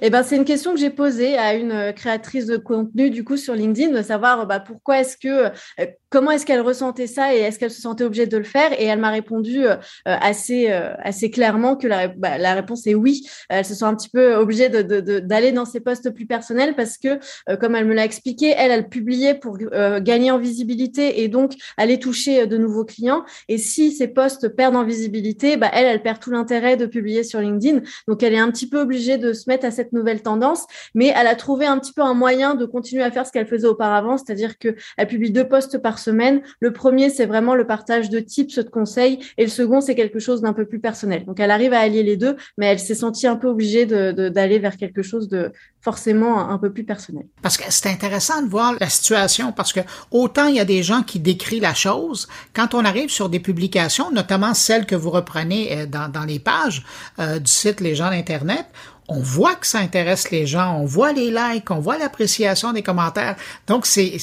[0.00, 3.36] Eh ben, c'est une question que j'ai posée à une créatrice de contenu du coup
[3.36, 7.40] sur LinkedIn de savoir bah, pourquoi est-ce que euh, comment est-ce qu'elle ressentait ça et
[7.40, 8.72] est-ce qu'elle se sentait obligée de le faire?
[8.80, 9.74] Et elle m'a répondu euh,
[10.04, 13.28] assez euh, assez clairement que la, bah, la, réponse est oui.
[13.48, 17.18] Elle se sent un petit peu obligée d'aller dans ses postes plus personnels parce que
[17.56, 21.98] comme elle me l'a expliqué elle elle publiait pour gagner en visibilité et donc aller
[21.98, 23.24] toucher de nouveaux clients.
[23.48, 27.24] Et si ces postes perdent en visibilité bah, elle elle perd tout l'intérêt de publier
[27.24, 27.80] sur LinkedIn.
[28.06, 31.12] Donc elle est un petit peu obligée de se mettre à cette nouvelle tendance, mais
[31.16, 33.66] elle a trouvé un petit peu un moyen de continuer à faire ce qu'elle faisait
[33.66, 34.76] auparavant, c'est-à-dire qu'elle
[35.08, 39.44] publie deux posts par Le premier, c'est vraiment le partage de tips, de conseils, et
[39.44, 41.24] le second, c'est quelque chose d'un peu plus personnel.
[41.24, 44.58] Donc, elle arrive à allier les deux, mais elle s'est sentie un peu obligée d'aller
[44.58, 47.26] vers quelque chose de forcément un peu plus personnel.
[47.42, 50.82] Parce que c'est intéressant de voir la situation, parce que autant il y a des
[50.82, 55.10] gens qui décrivent la chose, quand on arrive sur des publications, notamment celles que vous
[55.10, 56.84] reprenez euh, dans, dans les pages
[57.18, 58.66] euh, du site Les gens d'Internet,
[59.08, 62.82] on voit que ça intéresse les gens, on voit les likes, on voit l'appréciation des
[62.82, 63.36] commentaires.
[63.66, 64.18] Donc, c'est,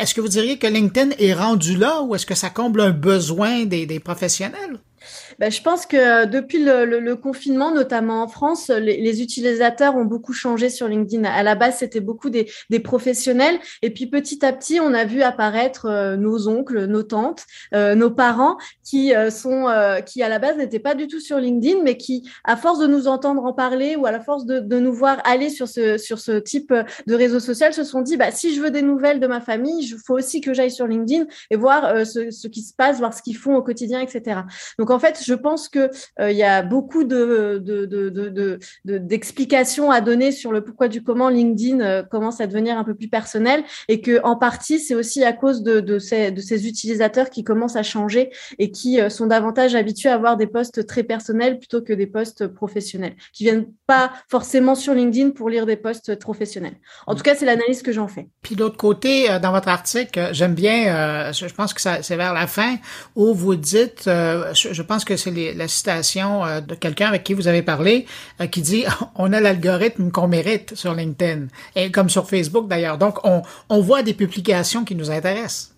[0.00, 2.90] est-ce que vous diriez que LinkedIn est rendu là ou est-ce que ça comble un
[2.90, 4.78] besoin des, des professionnels?
[5.38, 10.70] Ben, je pense que depuis le, confinement, notamment en France, les, utilisateurs ont beaucoup changé
[10.70, 11.24] sur LinkedIn.
[11.24, 12.46] À la base, c'était beaucoup des,
[12.82, 13.58] professionnels.
[13.82, 17.44] Et puis petit à petit, on a vu apparaître euh, nos oncles, nos tantes,
[17.74, 19.66] euh, nos parents qui euh, sont,
[20.04, 22.86] qui à la base n'étaient pas du tout sur LinkedIn, mais qui, à force de
[22.86, 26.18] nous entendre en parler ou à la force de, nous voir aller sur ce, sur
[26.18, 26.72] ce type
[27.06, 29.82] de réseau social, se sont dit, bah, si je veux des nouvelles de ma famille,
[29.82, 33.14] il faut aussi que j'aille sur LinkedIn et voir ce, ce, qui se passe, voir
[33.14, 34.40] ce qu'ils font au quotidien, etc.
[34.78, 37.62] Donc en fait, je pense que euh, y a beaucoup de,
[38.84, 42.94] d'explications à donner sur le pourquoi du comment LinkedIn euh, commence à devenir un peu
[42.94, 47.30] plus personnel et que en partie c'est aussi à cause de, ces, de ces utilisateurs
[47.30, 51.02] qui commencent à changer et qui euh, sont davantage habitués à avoir des postes très
[51.02, 55.76] personnels plutôt que des postes professionnels, qui viennent pas forcément sur LinkedIn pour lire des
[55.76, 56.76] postes professionnels.
[57.06, 58.28] En tout cas, c'est l'analyse que j'en fais.
[58.42, 62.76] Puis d'autre côté, dans votre article, j'aime bien, je pense que c'est vers la fin
[63.16, 67.48] où vous dites, je pense que c'est la citation euh, de quelqu'un avec qui vous
[67.48, 68.06] avez parlé
[68.40, 72.98] euh, qui dit on a l'algorithme qu'on mérite sur LinkedIn et comme sur Facebook d'ailleurs.
[72.98, 75.75] Donc on, on voit des publications qui nous intéressent.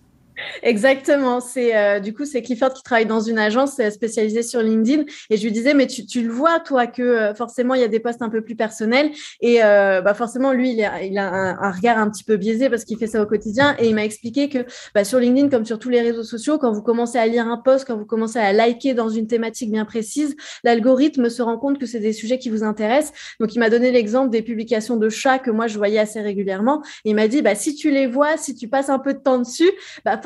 [0.63, 1.39] Exactement.
[1.39, 5.03] C'est euh, du coup c'est Clifford qui travaille dans une agence euh, spécialisée sur LinkedIn.
[5.29, 7.83] Et je lui disais mais tu, tu le vois toi que euh, forcément il y
[7.83, 9.11] a des postes un peu plus personnels.
[9.41, 12.83] Et bah forcément lui il a, il a un, regard un petit peu biaisé parce
[12.83, 13.75] qu'il fait ça au quotidien.
[13.79, 14.59] Et il m'a expliqué que
[14.93, 17.57] bah, sur LinkedIn comme sur tous les réseaux sociaux quand vous commencez à lire un
[17.57, 21.79] post quand vous commencez à liker dans une thématique bien précise l'algorithme se rend compte
[21.79, 23.13] que c'est des sujets qui vous intéressent.
[23.39, 26.81] Donc il m'a donné l'exemple des publications de chats que moi je voyais assez régulièrement.
[27.05, 29.19] Et il m'a dit bah si tu les vois si tu passes un peu de
[29.19, 29.71] temps dessus
[30.05, 30.17] bah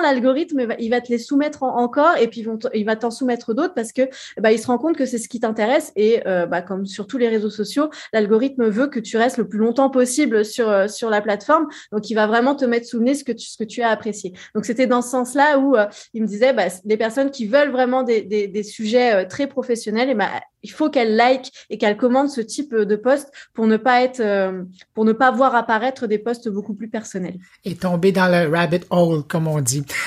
[0.00, 3.92] l'algorithme, il va te les soumettre encore et puis il va t'en soumettre d'autres parce
[3.92, 4.02] que
[4.38, 5.92] bah, il se rend compte que c'est ce qui t'intéresse.
[5.96, 9.48] Et euh, bah, comme sur tous les réseaux sociaux, l'algorithme veut que tu restes le
[9.48, 11.66] plus longtemps possible sur, euh, sur la plateforme.
[11.92, 13.82] Donc, il va vraiment te mettre sous le nez ce que tu, ce que tu
[13.82, 14.32] as apprécié.
[14.54, 17.70] Donc, c'était dans ce sens-là où euh, il me disait, bah, des personnes qui veulent
[17.70, 20.28] vraiment des, des, des sujets très professionnels, et bah,
[20.62, 24.22] il faut qu'elles like et qu'elles commandent ce type de poste pour ne pas être,
[24.94, 27.38] pour ne pas voir apparaître des postes beaucoup plus personnels.
[27.64, 29.47] Et tomber dans le rabbit hole, comme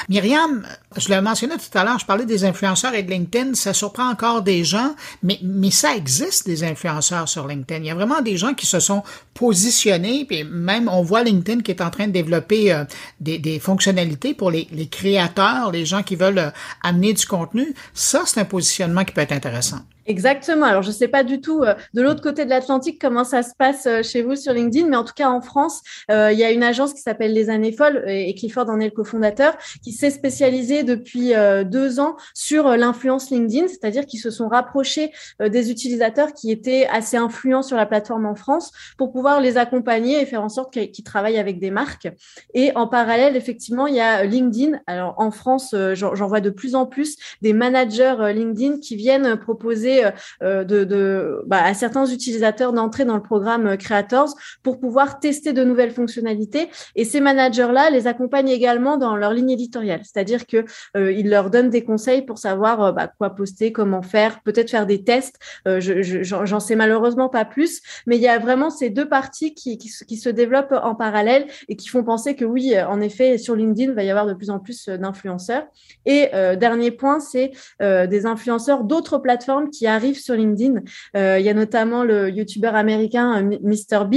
[0.10, 0.66] Myriam,
[0.98, 4.10] je l'ai mentionné tout à l'heure, je parlais des influenceurs et de LinkedIn, ça surprend
[4.10, 5.40] encore des gens, mais,
[5.72, 7.82] ça existe des influenceurs sur LinkedIn.
[7.82, 11.62] Il y a vraiment des gens qui se sont positionnés, puis même on voit LinkedIn
[11.62, 12.84] qui est en train de développer euh,
[13.20, 16.52] des, fonctionnalités pour les, les, créateurs, les gens qui veulent euh,
[16.84, 17.74] amener du contenu.
[17.94, 19.80] Ça, c'est un positionnement qui peut être intéressant.
[20.12, 20.66] Exactement.
[20.66, 23.44] Alors, je ne sais pas du tout euh, de l'autre côté de l'Atlantique comment ça
[23.44, 26.38] se passe euh, chez vous sur LinkedIn, mais en tout cas en France, euh, il
[26.38, 29.58] y a une agence qui s'appelle Les Années Folles et Clifford en est le cofondateur,
[29.82, 31.32] qui s'est spécialisée depuis
[31.66, 37.18] deux ans sur l'influence LinkedIn, c'est-à-dire qu'ils se sont rapprochés des utilisateurs qui étaient assez
[37.18, 41.04] influents sur la plateforme en France pour pouvoir les accompagner et faire en sorte qu'ils
[41.04, 42.10] travaillent avec des marques.
[42.54, 44.80] Et en parallèle, effectivement, il y a LinkedIn.
[44.88, 50.01] Alors en France, j'en vois de plus en plus des managers LinkedIn qui viennent proposer
[50.44, 54.34] euh, de, bah, à certains utilisateurs d'entrer dans le programme euh, Creators
[54.64, 56.70] pour pouvoir tester de nouvelles fonctionnalités.
[56.96, 60.66] Et ces managers-là les accompagnent également dans leur ligne éditoriale, c'est-à-dire que
[60.98, 64.86] euh, ils leur donnent des conseils pour savoir bah, quoi poster, comment faire, peut-être faire
[64.86, 65.38] des tests.
[65.66, 69.78] je, j'en sais malheureusement pas plus, mais il y a vraiment ces deux parties qui,
[69.78, 73.56] qui, qui, se développent en parallèle et qui font penser que oui, en effet, sur
[73.56, 75.64] LinkedIn, il va y avoir de plus en plus d'influenceurs.
[76.06, 80.82] Et dernier point, c'est des influenceurs d'autres plateformes qui arrivent sur LinkedIn.
[81.16, 84.08] Euh, il y a notamment le YouTuber américain euh, Mr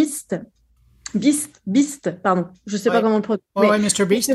[1.15, 3.43] Beast Beast, pardon, je sais pas comment le prononcer.
[3.57, 4.05] Ouais, Mr.
[4.05, 4.33] Beast.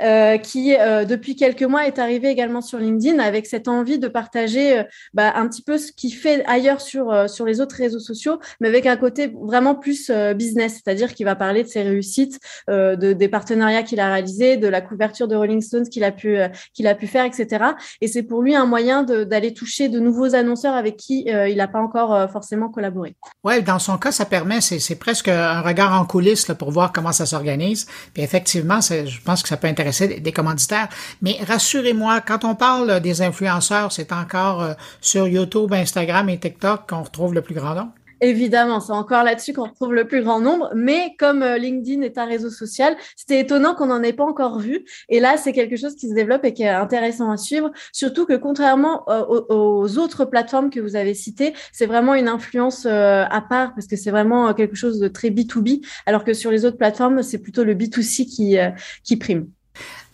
[0.00, 4.08] Euh, qui euh, depuis quelques mois est arrivé également sur LinkedIn avec cette envie de
[4.08, 4.82] partager euh,
[5.14, 8.68] bah, un petit peu ce qu'il fait ailleurs sur sur les autres réseaux sociaux, mais
[8.68, 13.28] avec un côté vraiment plus business, c'est-à-dire qu'il va parler de ses réussites, de des
[13.28, 16.38] partenariats qu'il a réalisés, de la couverture de Rolling Stones qu'il a pu
[16.74, 17.64] qu'il a pu faire, etc.
[18.00, 21.68] Et c'est pour lui un moyen d'aller toucher de nouveaux annonceurs avec qui il n'a
[21.68, 23.16] pas encore forcément collaboré.
[23.44, 26.92] Ouais, dans son cas, ça permet, c'est presque un regard en coulisses là, pour voir
[26.92, 27.86] comment ça s'organise.
[28.14, 30.88] Puis effectivement, je pense que ça peut intéresser des, commanditaires.
[31.22, 36.88] Mais rassurez-moi, quand on parle des influenceurs, c'est encore euh, sur YouTube, Instagram et TikTok
[36.88, 37.92] qu'on retrouve le plus grand nombre.
[38.22, 42.16] Évidemment, c'est encore là-dessus qu'on retrouve le plus grand nombre, mais comme euh, LinkedIn est
[42.16, 44.86] un réseau social, c'était étonnant qu'on n'en ait pas encore vu.
[45.10, 48.24] Et là, c'est quelque chose qui se développe et qui est intéressant à suivre, surtout
[48.24, 53.24] que contrairement euh, aux, autres plateformes que vous avez citées, c'est vraiment une influence euh,
[53.28, 56.64] à part parce que c'est vraiment quelque chose de très B2B, alors que sur les
[56.64, 58.56] autres plateformes, c'est plutôt le B2C qui,
[59.04, 59.46] qui prime.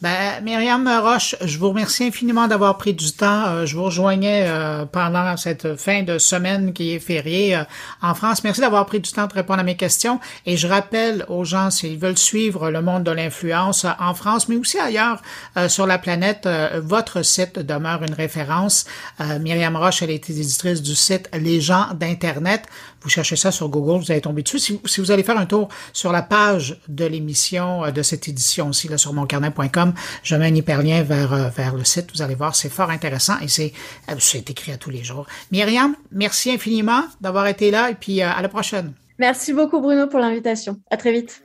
[0.03, 3.47] Ben, Myriam Roche, je vous remercie infiniment d'avoir pris du temps.
[3.47, 7.62] Euh, je vous rejoignais euh, pendant cette fin de semaine qui est fériée euh,
[8.03, 8.43] en France.
[8.43, 10.19] Merci d'avoir pris du temps de répondre à mes questions.
[10.45, 14.57] Et je rappelle aux gens, s'ils veulent suivre le monde de l'influence en France, mais
[14.57, 15.23] aussi ailleurs
[15.69, 18.87] sur la planète, votre site demeure une référence.
[19.21, 22.65] Myriam Roche, elle est éditrice du site Les gens d'Internet.
[23.03, 24.59] Vous cherchez ça sur Google, vous allez tomber dessus.
[24.59, 28.88] Si, vous allez faire un tour sur la page de l'émission de cette édition aussi,
[28.88, 32.11] là, sur moncarnet.com, je mets un hyperlien vers, euh, vers le site.
[32.15, 33.73] Vous allez voir, c'est fort intéressant et c'est,
[34.11, 35.27] euh, c'est écrit à tous les jours.
[35.51, 38.93] Myriam, merci infiniment d'avoir été là et puis euh, à la prochaine.
[39.19, 40.79] Merci beaucoup Bruno pour l'invitation.
[40.91, 41.43] À très vite.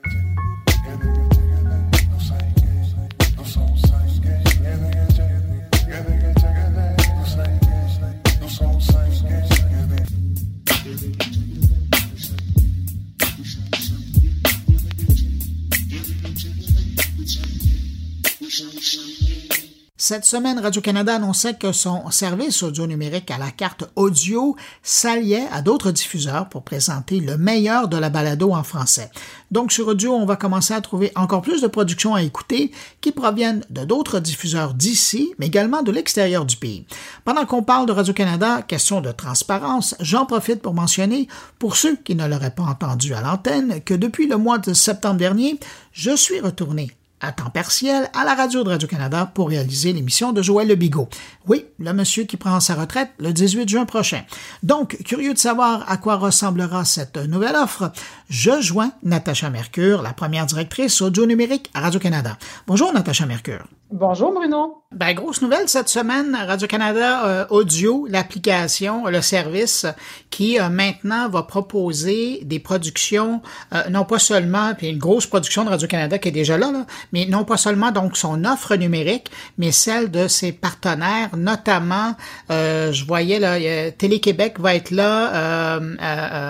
[20.09, 25.61] Cette semaine, Radio-Canada annonçait que son service audio numérique à la carte audio s'alliait à
[25.61, 29.11] d'autres diffuseurs pour présenter le meilleur de la balado en français.
[29.51, 33.11] Donc sur audio, on va commencer à trouver encore plus de productions à écouter qui
[33.11, 36.85] proviennent de d'autres diffuseurs d'ici, mais également de l'extérieur du pays.
[37.25, 41.27] Pendant qu'on parle de Radio-Canada, question de transparence, j'en profite pour mentionner,
[41.59, 45.17] pour ceux qui ne l'auraient pas entendu à l'antenne, que depuis le mois de septembre
[45.17, 45.59] dernier,
[45.91, 50.41] je suis retourné à temps partiel à la radio de Radio-Canada pour réaliser l'émission de
[50.41, 51.09] Joël Le Bigot.
[51.47, 54.23] Oui, le monsieur qui prend sa retraite le 18 juin prochain.
[54.63, 57.91] Donc, curieux de savoir à quoi ressemblera cette nouvelle offre,
[58.29, 62.37] je joins Natacha Mercure, la première directrice audio numérique à Radio-Canada.
[62.67, 63.65] Bonjour Natacha Mercure.
[63.89, 64.83] Bonjour Bruno.
[64.91, 69.85] Ben, grosse nouvelle cette semaine, Radio-Canada euh, Audio, l'application, le service
[70.29, 73.41] qui euh, maintenant va proposer des productions,
[73.73, 76.85] euh, non pas seulement, puis une grosse production de Radio-Canada qui est déjà là, là,
[77.13, 82.15] mais non pas seulement donc son offre numérique, mais celle de ses partenaires, notamment,
[82.49, 85.79] je voyais là, Télé-Québec va être là,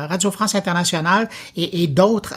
[0.07, 2.33] Radio France Internationale et, et d'autres.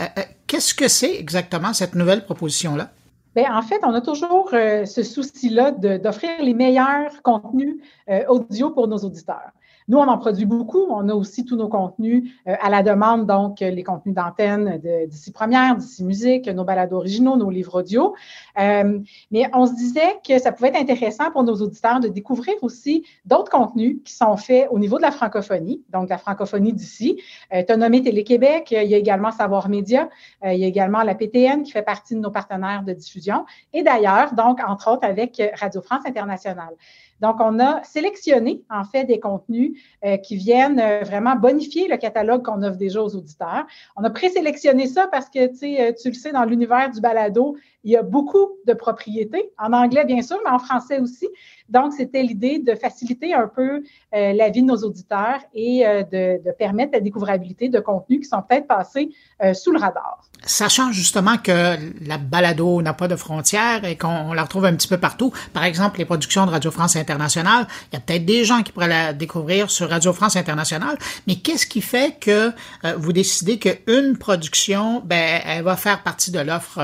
[0.47, 2.91] Qu'est-ce que c'est exactement cette nouvelle proposition-là?
[3.35, 7.77] Bien, en fait, on a toujours euh, ce souci-là d'offrir les meilleurs contenus
[8.09, 9.53] euh, audio pour nos auditeurs.
[9.91, 10.87] Nous, on en produit beaucoup.
[10.89, 14.81] On a aussi tous nos contenus euh, à la demande, donc euh, les contenus d'antenne
[15.09, 18.15] d'ici première, d'ici musique, nos balades originaux, nos livres audio.
[18.61, 19.01] Euh,
[19.33, 23.05] mais on se disait que ça pouvait être intéressant pour nos auditeurs de découvrir aussi
[23.25, 27.21] d'autres contenus qui sont faits au niveau de la francophonie, donc la francophonie d'ici.
[27.53, 30.09] Euh, tu as Télé-Québec, il y a également Savoir Média,
[30.45, 33.45] il y a également la PTN qui fait partie de nos partenaires de diffusion.
[33.73, 36.77] Et d'ailleurs, donc, entre autres, avec Radio France Internationale.
[37.21, 41.97] Donc, on a sélectionné, en fait, des contenus euh, qui viennent euh, vraiment bonifier le
[41.97, 43.67] catalogue qu'on offre déjà aux auditeurs.
[43.97, 47.01] On a présélectionné ça parce que, tu sais, euh, tu le sais, dans l'univers du
[47.01, 51.29] balado, il y a beaucoup de propriétés, en anglais bien sûr, mais en français aussi.
[51.71, 53.83] Donc, c'était l'idée de faciliter un peu
[54.15, 58.21] euh, la vie de nos auditeurs et euh, de, de, permettre la découvrabilité de contenus
[58.21, 59.11] qui sont peut-être passés
[59.43, 60.21] euh, sous le radar.
[60.45, 64.89] Sachant justement que la balado n'a pas de frontières et qu'on la retrouve un petit
[64.89, 68.45] peu partout, par exemple les productions de Radio France Internationale, il y a peut-être des
[68.45, 72.53] gens qui pourraient la découvrir sur Radio France Internationale, mais qu'est-ce qui fait que
[72.97, 76.81] vous décidez qu'une production, ben, elle va faire partie de l'offre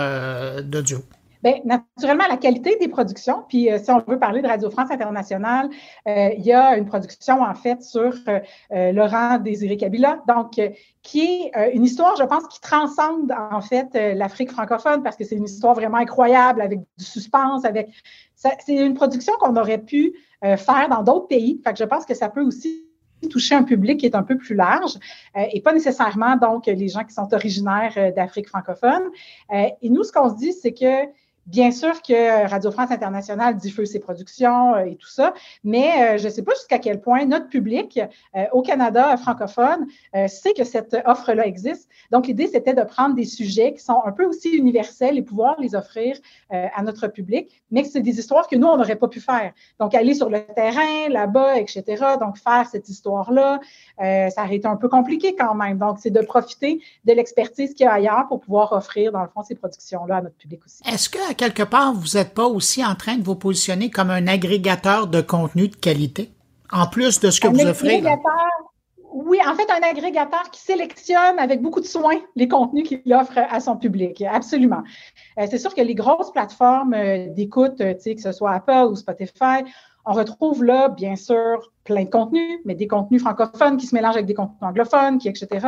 [0.60, 0.80] de
[1.42, 3.44] Bien, naturellement, la qualité des productions.
[3.48, 5.68] Puis, euh, si on veut parler de Radio France Internationale,
[6.08, 10.60] euh, il y a une production, en fait, sur euh, Laurent Désiré Kabila, donc,
[11.02, 15.36] qui est une histoire, je pense, qui transcende, en fait, l'Afrique francophone, parce que c'est
[15.36, 17.90] une histoire vraiment incroyable, avec du suspense, avec.
[18.34, 21.60] C'est une production qu'on aurait pu faire dans d'autres pays.
[21.64, 22.86] Fait que je pense que ça peut aussi
[23.30, 24.98] toucher un public qui est un peu plus large
[25.52, 29.02] et pas nécessairement donc les gens qui sont originaires d'Afrique francophone.
[29.52, 31.06] et nous, ce qu'on se dit, c'est que
[31.46, 35.32] Bien sûr que Radio France Internationale diffuse ses productions euh, et tout ça,
[35.62, 38.00] mais euh, je ne sais pas jusqu'à quel point notre public
[38.34, 39.86] euh, au Canada francophone
[40.26, 41.88] sait que cette offre-là existe.
[42.10, 45.60] Donc, l'idée, c'était de prendre des sujets qui sont un peu aussi universels et pouvoir
[45.60, 46.16] les offrir
[46.50, 49.52] à notre public, mais que c'est des histoires que nous, on n'aurait pas pu faire.
[49.78, 51.84] Donc, aller sur le terrain, là-bas, etc.,
[52.20, 53.60] donc faire cette histoire-là,
[53.98, 55.78] ça aurait été un peu compliqué quand même.
[55.78, 59.28] Donc, c'est de profiter de l'expertise qu'il y a ailleurs pour pouvoir offrir, dans le
[59.28, 60.82] fond, ces productions-là à notre public aussi.
[61.36, 65.20] Quelque part, vous n'êtes pas aussi en train de vous positionner comme un agrégateur de
[65.20, 66.30] contenu de qualité,
[66.72, 68.02] en plus de ce que vous offrez?
[69.18, 73.38] Oui, en fait, un agrégateur qui sélectionne avec beaucoup de soin les contenus qu'il offre
[73.38, 74.22] à son public.
[74.22, 74.82] Absolument.
[75.38, 78.94] Euh, c'est sûr que les grosses plateformes euh, d'écoute, euh, que ce soit Apple ou
[78.94, 79.64] Spotify,
[80.04, 84.16] on retrouve là, bien sûr, plein de contenus, mais des contenus francophones qui se mélangent
[84.16, 85.66] avec des contenus anglophones, qui, etc.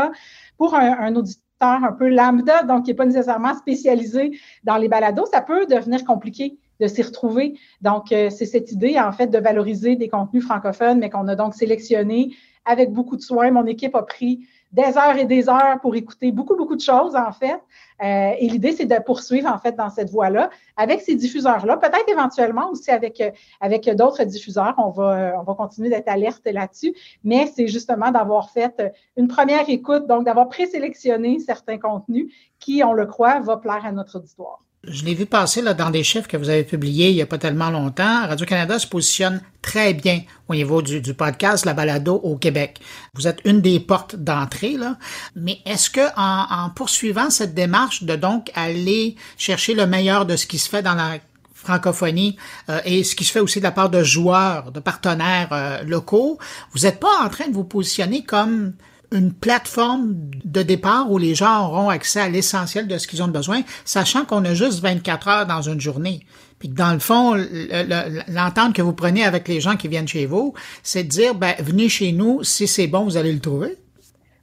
[0.59, 4.89] Pour un, un auditeur, un peu lambda, donc qui n'est pas nécessairement spécialisé dans les
[4.89, 7.55] balados, ça peut devenir compliqué de s'y retrouver.
[7.81, 11.55] Donc, c'est cette idée, en fait, de valoriser des contenus francophones, mais qu'on a donc
[11.55, 13.51] sélectionné avec beaucoup de soin.
[13.51, 17.17] Mon équipe a pris des heures et des heures pour écouter beaucoup, beaucoup de choses,
[17.17, 17.61] en fait.
[18.03, 22.09] Euh, et l'idée, c'est de poursuivre, en fait, dans cette voie-là, avec ces diffuseurs-là, peut-être
[22.09, 24.75] éventuellement aussi avec, euh, avec d'autres diffuseurs.
[24.79, 26.95] On va, on va continuer d'être alerte là-dessus,
[27.25, 32.93] mais c'est justement d'avoir fait une première écoute, donc d'avoir présélectionné certains contenus qui, on
[32.93, 34.63] le croit, va plaire à notre auditoire.
[34.85, 37.27] Je l'ai vu passer là, dans des chiffres que vous avez publiés il n'y a
[37.27, 38.29] pas tellement longtemps.
[38.29, 42.79] Radio-Canada se positionne très bien au niveau du, podcast, la balado au Québec.
[43.15, 44.97] Vous êtes une des portes d'entrée, là.
[45.35, 50.47] Mais est-ce que en, poursuivant cette démarche de donc aller chercher le meilleur de ce
[50.47, 51.19] qui se fait dans la
[51.55, 52.37] francophonie
[52.71, 55.83] euh, et ce qui se fait aussi de la part de joueurs, de partenaires euh,
[55.83, 56.39] locaux,
[56.73, 58.75] vous n'êtes pas en train de vous positionner comme
[59.13, 63.29] une plateforme de départ où les gens auront accès à l'essentiel de ce qu'ils ont
[63.29, 66.21] besoin, sachant qu'on a juste 24 heures dans une journée.
[66.59, 67.35] Puis que dans le fond,
[68.29, 71.55] l'entente que vous prenez avec les gens qui viennent chez vous, c'est de dire, ben,
[71.61, 73.77] venez chez nous, si c'est bon, vous allez le trouver.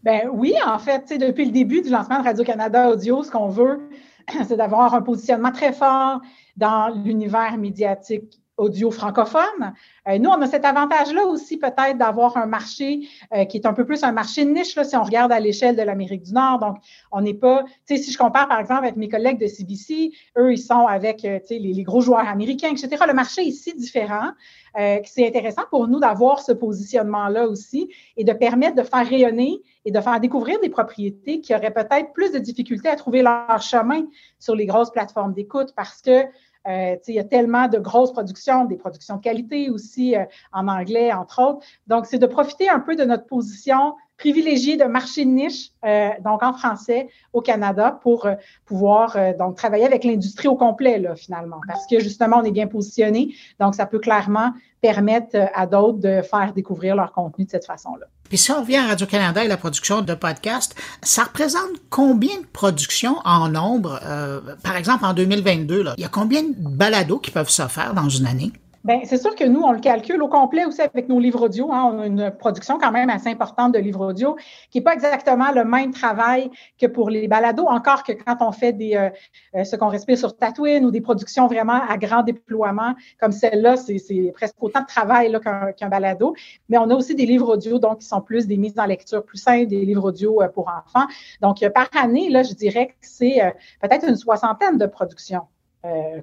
[0.03, 3.89] Ben oui, en fait, depuis le début du lancement de Radio-Canada Audio, ce qu'on veut,
[4.47, 6.22] c'est d'avoir un positionnement très fort
[6.55, 9.73] dans l'univers médiatique audio francophone.
[10.07, 13.73] Euh, nous, on a cet avantage-là aussi peut-être d'avoir un marché euh, qui est un
[13.73, 16.33] peu plus un marché de niche là, si on regarde à l'échelle de l'Amérique du
[16.33, 16.59] Nord.
[16.59, 16.77] Donc,
[17.11, 20.11] on n'est pas, tu sais, si je compare par exemple avec mes collègues de CBC,
[20.37, 23.03] eux, ils sont avec, euh, tu sais, les, les, gros joueurs américains, etc.
[23.07, 24.31] Le marché est si différent.
[24.75, 29.91] c'est intéressant pour nous d'avoir ce positionnement-là aussi et de permettre de faire rayonner et
[29.91, 34.03] de faire découvrir des propriétés qui auraient peut-être plus de difficultés à trouver leur chemin
[34.39, 36.25] sur les grosses plateformes d'écoute parce que
[36.68, 40.68] euh, il y a tellement de grosses productions, des productions de qualité aussi euh, en
[40.68, 41.66] anglais, entre autres.
[41.88, 46.09] Donc, c'est de profiter un peu de notre position privilégiée de marché de niche, euh,
[46.24, 48.28] donc en français, au Canada, pour
[48.66, 52.68] pouvoir donc travailler avec l'industrie au complet, là, finalement, parce que justement, on est bien
[52.68, 53.36] positionné.
[53.59, 58.07] Donc, ça peut clairement permettre à d'autres de faire découvrir leur contenu de cette façon-là.
[58.30, 62.45] Puis si on revient à Radio-Canada et la production de podcasts, ça représente combien de
[62.51, 63.99] productions en nombre?
[64.03, 67.67] Euh, par exemple, en 2022, là, il y a combien de balados qui peuvent se
[67.67, 68.51] faire dans une année?
[68.86, 71.73] Bien, c'est sûr que nous, on le calcule au complet aussi avec nos livres audio.
[71.73, 71.91] Hein.
[71.91, 74.36] On a une production quand même assez importante de livres audio
[74.69, 78.51] qui n'est pas exactement le même travail que pour les balados, encore que quand on
[78.51, 79.09] fait des, euh,
[79.55, 83.75] euh, ce qu'on respire sur Tatooine ou des productions vraiment à grand déploiement comme celle-là,
[83.75, 86.36] c'est, presque autant de travail là, qu'un, balado.
[86.69, 89.25] Mais on a aussi des livres audio donc qui sont plus des mises en lecture
[89.25, 91.07] plus simples, des livres audio euh, pour enfants.
[91.41, 93.41] Donc, par année, là, je dirais que c'est
[93.81, 95.47] peut-être une soixantaine de productions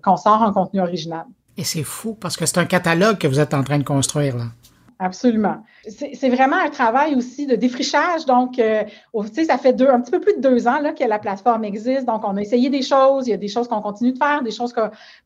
[0.03, 1.25] qu'on sort en contenu original.
[1.57, 4.37] Et c'est fou parce que c'est un catalogue que vous êtes en train de construire
[4.37, 4.47] là.
[5.03, 5.57] Absolument.
[5.89, 8.25] C'est vraiment un travail aussi de défrichage.
[8.25, 8.85] Donc, euh,
[9.45, 12.05] ça fait deux, un petit peu plus de deux ans là, que la plateforme existe.
[12.07, 13.27] Donc, on a essayé des choses.
[13.27, 14.73] Il y a des choses qu'on continue de faire, des choses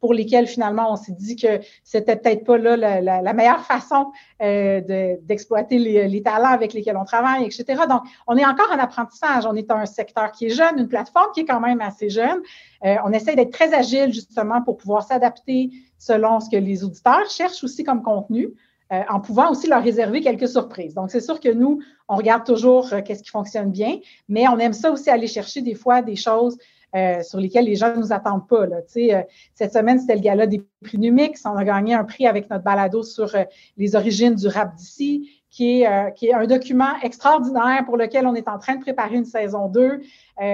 [0.00, 4.80] pour lesquelles finalement on s'est dit que c'était peut-être pas là la, meilleure façon euh,
[5.20, 7.82] d'exploiter les, les, talents avec lesquels on travaille, etc.
[7.86, 9.44] Donc, on est encore en apprentissage.
[9.44, 12.38] On est un secteur qui est jeune, une plateforme qui est quand même assez jeune.
[12.86, 17.28] Euh, on essaie d'être très agile justement pour pouvoir s'adapter selon ce que les auditeurs
[17.28, 18.54] cherchent aussi comme contenu.
[18.92, 20.94] Euh, en pouvant aussi leur réserver quelques surprises.
[20.94, 24.58] Donc, c'est sûr que nous, on regarde toujours euh, qu'est-ce qui fonctionne bien, mais on
[24.58, 26.56] aime ça aussi aller chercher des fois des choses
[26.94, 28.64] euh, sur lesquelles les gens ne nous attendent pas.
[28.64, 28.76] Là.
[28.86, 31.42] cette semaine, c'était le gala des prix Numix.
[31.46, 33.28] On a gagné un prix avec notre balado sur
[33.76, 38.36] les origines du rap d'ici, qui est, qui est un document extraordinaire pour lequel on
[38.36, 40.00] est en train de préparer une saison 2,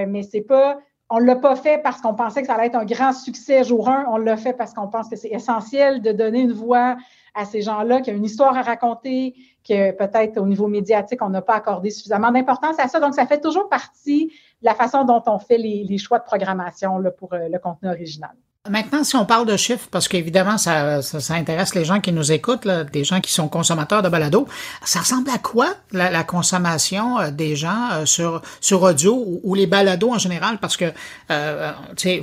[0.06, 0.78] mais c'est pas
[1.14, 3.64] on ne l'a pas fait parce qu'on pensait que ça allait être un grand succès
[3.64, 4.06] jour 1.
[4.08, 6.96] On l'a fait parce qu'on pense que c'est essentiel de donner une voix
[7.34, 9.34] à ces gens-là, qui ont une histoire à raconter,
[9.66, 13.00] que peut-être au niveau médiatique, on n'a pas accordé suffisamment d'importance à ça.
[13.00, 17.02] Donc, ça fait toujours partie de la façon dont on fait les, choix de programmation
[17.18, 18.34] pour euh, le contenu original.
[18.70, 22.30] Maintenant, si on parle de chiffres, parce qu'évidemment, ça, ça, intéresse les gens qui nous
[22.30, 24.46] écoutent, là, des gens qui sont consommateurs de balado,
[24.84, 29.66] ça ressemble à quoi la, consommation euh, des gens euh, sur sur audio ou, les
[29.66, 30.58] balados en général?
[30.58, 30.92] Parce que,
[31.32, 32.22] euh, tu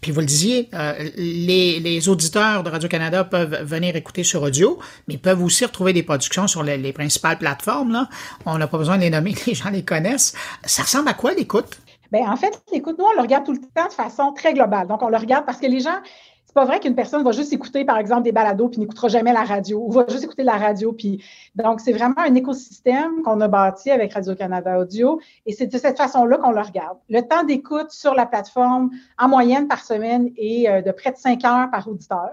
[0.00, 0.68] puis vous le disiez,
[1.16, 6.02] les, les auditeurs de Radio-Canada peuvent venir écouter sur audio, mais peuvent aussi retrouver des
[6.02, 7.92] productions sur les, les principales plateformes.
[7.92, 8.08] Là.
[8.46, 10.34] On n'a pas besoin de les nommer, les gens les connaissent.
[10.64, 11.78] Ça ressemble à quoi l'écoute?
[12.10, 14.86] Bien, en fait, écoute, nous, on le regarde tout le temps de façon très globale.
[14.86, 15.98] Donc, on le regarde parce que les gens,
[16.46, 19.34] c'est pas vrai qu'une personne va juste écouter, par exemple, des balados puis n'écoutera jamais
[19.34, 20.92] la radio ou va juste écouter la radio.
[20.92, 21.22] Puis,
[21.54, 25.98] donc, c'est vraiment un écosystème qu'on a bâti avec Radio-Canada Audio et c'est de cette
[25.98, 26.96] façon-là qu'on le regarde.
[27.10, 31.18] Le temps d'écoute sur la plateforme, en moyenne par semaine, est euh, de près de
[31.18, 32.30] cinq heures par auditeur.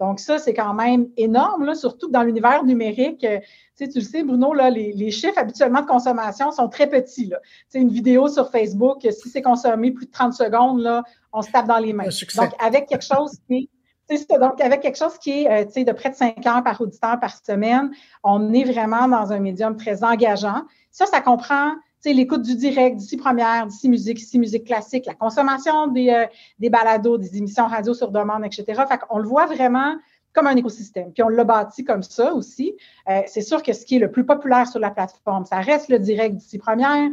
[0.00, 3.24] Donc, ça, c'est quand même énorme, là, surtout dans l'univers numérique.
[3.24, 3.40] Euh,
[3.76, 7.26] tu, le sais, Bruno, là, les, chiffres habituellement de consommation sont très petits.
[7.26, 7.38] Là.
[7.74, 11.66] Une vidéo sur Facebook, si c'est consommé plus de 30 secondes, là, on se tape
[11.66, 12.08] dans les mains.
[12.36, 13.68] Donc, avec quelque chose qui
[14.08, 17.18] est Donc, avec quelque chose qui est euh, de près de 5 heures par auditeur
[17.20, 17.90] par semaine,
[18.22, 20.62] on est vraiment dans un médium très engageant.
[20.90, 21.72] Ça, ça comprend
[22.14, 26.26] l'écoute du direct, d'ici première, d'ici musique, ici musique classique, la consommation des, euh,
[26.58, 28.82] des balados, des émissions radio sur demande, etc.
[28.88, 29.96] Fait qu'on le voit vraiment
[30.32, 31.12] comme un écosystème.
[31.12, 32.76] Puis on l'a bâti comme ça aussi.
[33.08, 35.88] Euh, c'est sûr que ce qui est le plus populaire sur la plateforme, ça reste
[35.88, 37.08] le direct d'ici première,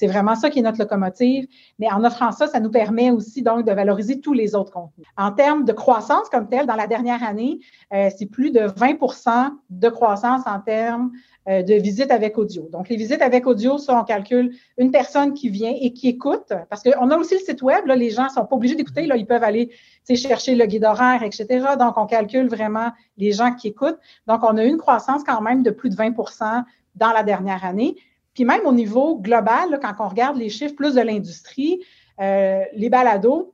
[0.00, 1.46] c'est vraiment ça qui est notre locomotive.
[1.78, 5.06] Mais en offrant ça, ça nous permet aussi donc de valoriser tous les autres contenus.
[5.18, 7.60] En termes de croissance comme telle, dans la dernière année,
[7.92, 11.12] euh, c'est plus de 20% de croissance en termes
[11.48, 12.66] euh, de visites avec audio.
[12.72, 16.50] Donc, les visites avec audio, ça, on calcule une personne qui vient et qui écoute,
[16.70, 19.16] parce qu'on a aussi le site web, les gens ne sont pas obligés d'écouter, là,
[19.16, 19.68] ils peuvent aller
[20.08, 21.46] chercher le guide horaire, etc.
[21.78, 23.98] Donc, on calcule vraiment les gens qui écoutent.
[24.26, 27.96] Donc, on a une croissance quand même de plus de 20% dans la dernière année.
[28.40, 31.84] Puis même au niveau global, quand on regarde les chiffres plus de l'industrie,
[32.22, 33.52] euh, les balados,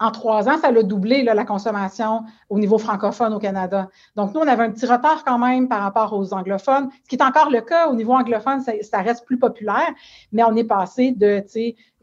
[0.00, 3.88] en trois ans, ça a doublé la consommation au niveau francophone au Canada.
[4.16, 7.14] Donc, nous, on avait un petit retard quand même par rapport aux anglophones, ce qui
[7.14, 9.94] est encore le cas au niveau anglophone, ça, reste plus populaire,
[10.32, 11.44] mais on est passé de,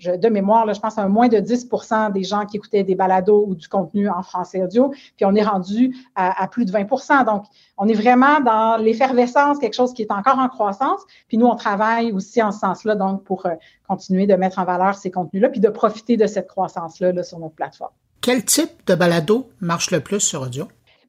[0.04, 3.56] de mémoire, je pense à moins de 10% des gens qui écoutaient des balados ou
[3.56, 7.46] du contenu en français audio, puis on est rendu à, plus de 20% Donc,
[7.78, 11.02] on est vraiment dans l'effervescence, quelque chose qui est encore en croissance.
[11.28, 13.52] Puis nous, on travaille aussi en ce sens-là, donc pour euh,
[13.88, 17.40] continuer de mettre en valeur ces contenus-là, puis de profiter de cette croissance-là là, sur
[17.40, 17.92] notre plateforme.
[18.22, 20.68] Quel type de balado marche le plus sur audio?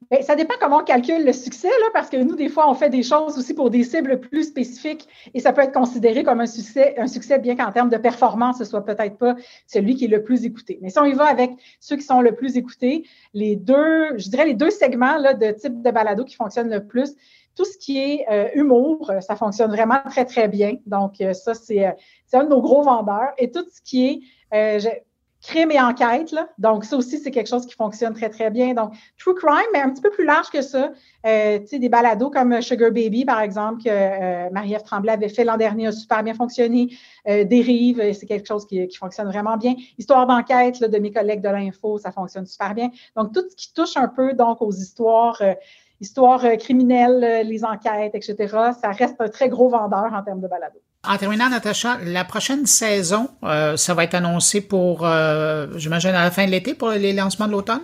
[0.09, 2.73] Bien, ça dépend comment on calcule le succès, là, parce que nous, des fois, on
[2.73, 6.39] fait des choses aussi pour des cibles plus spécifiques et ça peut être considéré comme
[6.39, 9.35] un succès, un succès bien qu'en termes de performance, ce soit peut-être pas
[9.67, 10.79] celui qui est le plus écouté.
[10.81, 14.29] Mais si on y va avec ceux qui sont le plus écoutés, les deux, je
[14.29, 17.15] dirais les deux segments là, de type de balado qui fonctionnent le plus,
[17.55, 20.77] tout ce qui est euh, humour, ça fonctionne vraiment très, très bien.
[20.85, 21.91] Donc, euh, ça, c'est, euh,
[22.25, 23.31] c'est un de nos gros vendeurs.
[23.37, 24.99] Et tout ce qui est
[25.43, 26.31] crime et enquête.
[26.31, 26.47] Là.
[26.57, 28.73] Donc, ça aussi, c'est quelque chose qui fonctionne très, très bien.
[28.73, 30.91] Donc, True Crime, mais un petit peu plus large que ça.
[31.25, 35.43] Euh, tu des balados comme Sugar Baby, par exemple, que euh, Marie-Ève Tremblay avait fait
[35.43, 36.95] l'an dernier, a super bien fonctionné.
[37.27, 39.75] Euh, Dérive, c'est quelque chose qui, qui, fonctionne vraiment bien.
[39.97, 42.89] Histoire d'enquête de mes collègues de l'info, ça fonctionne super bien.
[43.15, 45.53] Donc, tout ce qui touche un peu donc aux histoires euh,
[45.99, 48.35] histoires criminelles, les enquêtes, etc.,
[48.81, 50.82] ça reste un très gros vendeur en termes de balado.
[51.05, 56.23] En terminant, Natacha, la prochaine saison, euh, ça va être annoncé pour, euh, j'imagine, à
[56.23, 57.81] la fin de l'été pour les lancements de l'automne?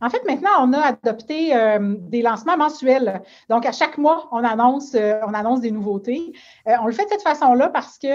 [0.00, 3.22] En fait, maintenant, on a adopté euh, des lancements mensuels.
[3.50, 6.32] Donc, à chaque mois, on annonce, on annonce des nouveautés.
[6.66, 8.08] On le fait de cette façon-là parce que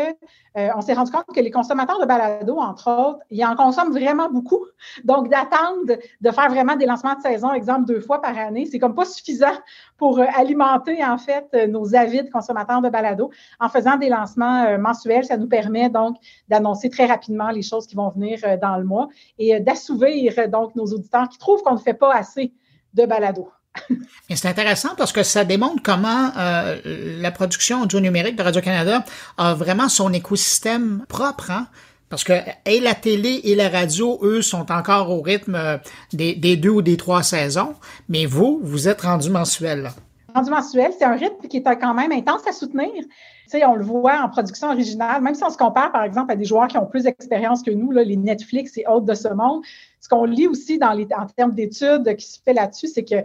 [0.76, 4.28] on s'est rendu compte que les consommateurs de balado, entre autres, ils en consomment vraiment
[4.30, 4.66] beaucoup.
[5.06, 5.86] Donc, d'attendre
[6.20, 9.06] de faire vraiment des lancements de saison, exemple deux fois par année, c'est comme pas
[9.06, 9.56] suffisant
[9.98, 13.32] pour alimenter en fait nos avides consommateurs de balado.
[13.60, 16.18] En faisant des lancements mensuels, ça nous permet donc
[16.48, 20.86] d'annoncer très rapidement les choses qui vont venir dans le mois et d'assouvir donc nos
[20.86, 22.54] auditeurs qui trouvent qu'on ne fait pas assez
[22.94, 23.50] de balado.
[24.30, 26.80] c'est intéressant parce que ça démontre comment euh,
[27.20, 29.04] la production audio numérique de Radio-Canada
[29.38, 31.52] a vraiment son écosystème propre.
[31.52, 31.68] Hein?
[32.10, 32.34] Parce que
[32.66, 35.78] et la télé et la radio, eux, sont encore au rythme euh,
[36.14, 37.76] des, deux ou des trois saisons,
[38.08, 39.90] mais vous, vous êtes rendu mensuel.
[40.34, 42.92] Rendu mensuel, c'est un rythme qui est quand même intense à soutenir.
[42.94, 46.32] Tu sais, on le voit en production originale, même si on se compare, par exemple,
[46.32, 49.14] à des joueurs qui ont plus d'expérience que nous, là, les Netflix et autres de
[49.14, 49.64] ce monde,
[50.00, 53.16] ce qu'on lit aussi dans les, en termes d'études qui se fait là-dessus, c'est que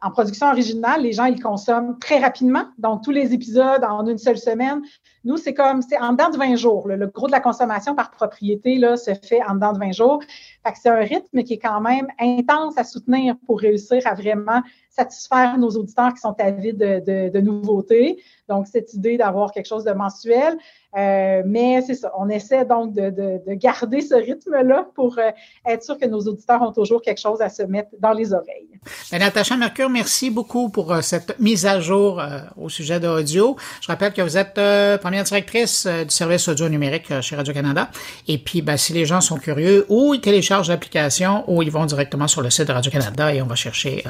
[0.00, 2.66] en production originale, les gens, ils consomment très rapidement.
[2.78, 4.82] Donc, tous les épisodes en une seule semaine.
[5.24, 6.86] Nous, c'est comme, c'est en dedans de 20 jours.
[6.86, 10.22] Le gros de la consommation par propriété, là, se fait en dedans de 20 jours.
[10.64, 14.14] Fait que c'est un rythme qui est quand même intense à soutenir pour réussir à
[14.14, 14.62] vraiment
[14.98, 18.22] satisfaire nos auditeurs qui sont avides de, de nouveautés.
[18.48, 20.58] Donc, cette idée d'avoir quelque chose de mensuel.
[20.96, 25.30] Euh, mais c'est ça, on essaie donc de, de, garder ce rythme-là pour euh,
[25.66, 28.68] être sûr que nos auditeurs ont toujours quelque chose à se mettre dans les oreilles.
[29.12, 32.22] Ben, Natacha Mercure, merci beaucoup pour euh, cette mise à jour
[32.56, 33.56] au sujet d'audio.
[33.82, 34.54] Je rappelle que vous êtes
[35.00, 37.90] première directrice du service audio numérique chez Radio-Canada.
[38.26, 41.84] Et puis, ben, si les gens sont curieux, ou ils téléchargent l'application, ou ils vont
[41.84, 44.04] directement sur le site de Radio-Canada et on va chercher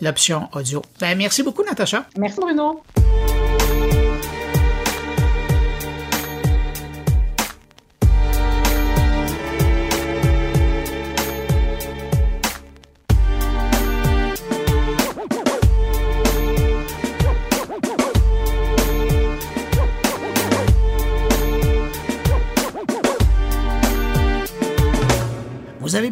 [0.00, 0.21] l'option
[1.00, 2.06] Ben, merci beaucoup, Natacha.
[2.16, 2.82] Merci, Bruno.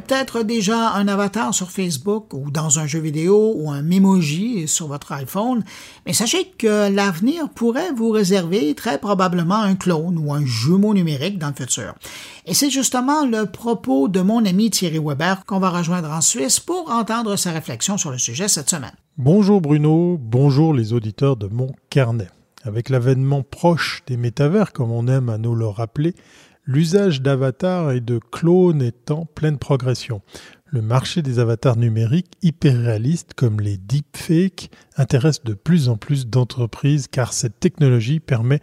[0.01, 4.89] Peut-être déjà un avatar sur Facebook ou dans un jeu vidéo ou un Memoji sur
[4.89, 5.63] votre iPhone,
[6.07, 11.39] mais sachez que l'avenir pourrait vous réserver très probablement un clone ou un jumeau numérique
[11.39, 11.95] dans le futur.
[12.47, 16.61] Et c'est justement le propos de mon ami Thierry Weber qu'on va rejoindre en Suisse
[16.61, 18.95] pour entendre sa réflexion sur le sujet cette semaine.
[19.19, 22.29] Bonjour Bruno, bonjour les auditeurs de mon carnet.
[22.63, 26.15] Avec l'avènement proche des métavers, comme on aime à nous le rappeler,
[26.71, 30.23] l'usage d'avatars et de clones est en pleine progression.
[30.67, 36.29] Le marché des avatars numériques hyper réalistes comme les deepfakes intéresse de plus en plus
[36.29, 38.61] d'entreprises car cette technologie permet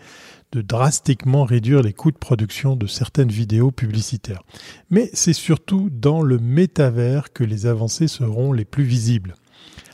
[0.53, 4.43] de drastiquement réduire les coûts de production de certaines vidéos publicitaires.
[4.89, 9.35] Mais c'est surtout dans le métavers que les avancées seront les plus visibles.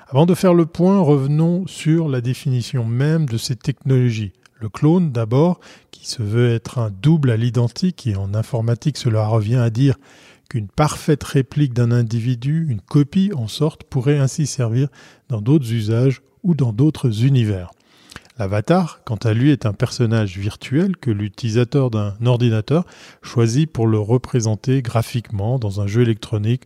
[0.07, 4.33] Avant de faire le point, revenons sur la définition même de ces technologies.
[4.63, 5.59] Le clone d'abord,
[5.91, 9.95] qui se veut être un double à l'identique, et en informatique cela revient à dire
[10.49, 14.87] qu'une parfaite réplique d'un individu, une copie en sorte, pourrait ainsi servir
[15.27, 17.71] dans d'autres usages ou dans d'autres univers.
[18.39, 22.85] L'avatar, quant à lui, est un personnage virtuel que l'utilisateur d'un ordinateur
[23.21, 26.63] choisit pour le représenter graphiquement dans un jeu électronique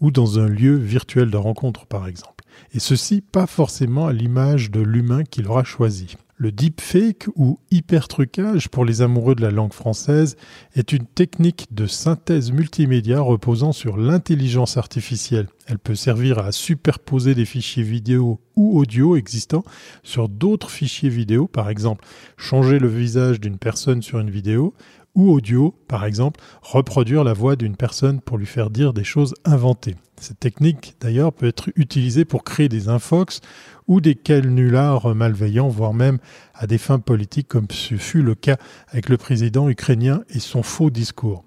[0.00, 2.44] ou dans un lieu virtuel de rencontre par exemple.
[2.74, 6.14] Et ceci pas forcément à l'image de l'humain qu'il aura choisi.
[6.42, 10.38] Le deepfake ou hypertrucage pour les amoureux de la langue française
[10.74, 15.48] est une technique de synthèse multimédia reposant sur l'intelligence artificielle.
[15.66, 19.64] Elle peut servir à superposer des fichiers vidéo ou audio existants
[20.02, 22.06] sur d'autres fichiers vidéo, par exemple
[22.38, 24.72] changer le visage d'une personne sur une vidéo,
[25.14, 29.34] ou audio, par exemple, reproduire la voix d'une personne pour lui faire dire des choses
[29.44, 29.96] inventées.
[30.20, 33.40] Cette technique, d'ailleurs, peut être utilisée pour créer des infox
[33.88, 36.18] ou des canulars malveillants, voire même
[36.54, 38.56] à des fins politiques, comme ce fut le cas
[38.88, 41.44] avec le président ukrainien et son faux discours.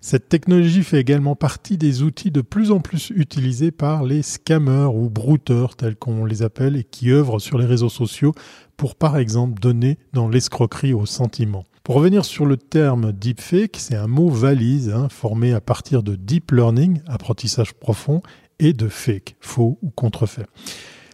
[0.00, 4.94] Cette technologie fait également partie des outils de plus en plus utilisés par les scammers
[4.94, 8.34] ou brouteurs, tels qu'on les appelle, et qui œuvrent sur les réseaux sociaux
[8.76, 11.64] pour, par exemple, donner dans l'escroquerie au sentiment.
[11.84, 16.14] Pour revenir sur le terme deepfake, c'est un mot valise hein, formé à partir de
[16.14, 18.22] deep learning, apprentissage profond,
[18.60, 20.46] et de fake, faux ou contrefait.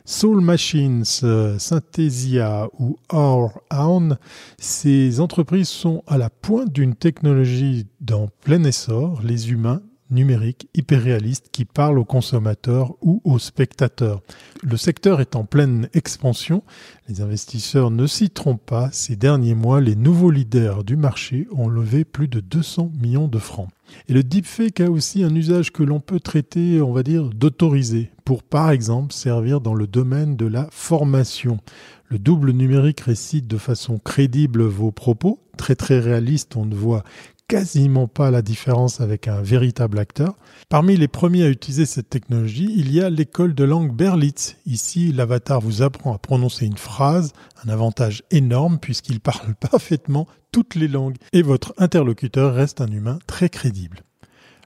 [0.04, 4.18] Soul Machines, euh, Synthesia ou Hound,
[4.58, 9.22] ces entreprises sont à la pointe d'une technologie dans plein essor.
[9.22, 9.80] Les humains
[10.10, 14.22] numérique hyper réaliste qui parle aux consommateurs ou aux spectateurs.
[14.62, 16.62] Le secteur est en pleine expansion.
[17.08, 18.88] Les investisseurs ne s'y trompent pas.
[18.92, 23.38] Ces derniers mois, les nouveaux leaders du marché ont levé plus de 200 millions de
[23.38, 23.68] francs.
[24.08, 28.10] Et le deepfake a aussi un usage que l'on peut traiter, on va dire, d'autorisé,
[28.24, 31.58] pour par exemple servir dans le domaine de la formation.
[32.06, 37.04] Le double numérique récite de façon crédible vos propos, très très réaliste, on ne voit
[37.48, 40.36] quasiment pas la différence avec un véritable acteur.
[40.68, 44.56] Parmi les premiers à utiliser cette technologie, il y a l'école de langue Berlitz.
[44.66, 47.32] Ici, l'avatar vous apprend à prononcer une phrase,
[47.64, 53.18] un avantage énorme puisqu'il parle parfaitement toutes les langues et votre interlocuteur reste un humain
[53.26, 54.02] très crédible.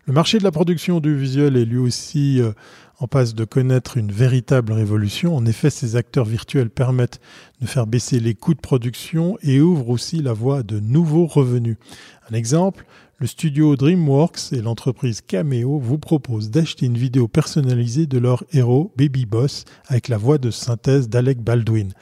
[0.05, 2.51] Le marché de la production audiovisuelle est lui aussi euh,
[3.03, 5.35] en passe de connaître une véritable révolution.
[5.37, 7.21] En effet, ces acteurs virtuels permettent
[7.61, 11.27] de faire baisser les coûts de production et ouvrent aussi la voie à de nouveaux
[11.27, 11.79] revenus.
[12.31, 12.87] Un exemple,
[13.19, 18.93] le studio DreamWorks et l'entreprise Cameo vous proposent d'acheter une vidéo personnalisée de leur héros
[18.97, 21.93] Baby Boss avec la voix de synthèse d'Alec Baldwin.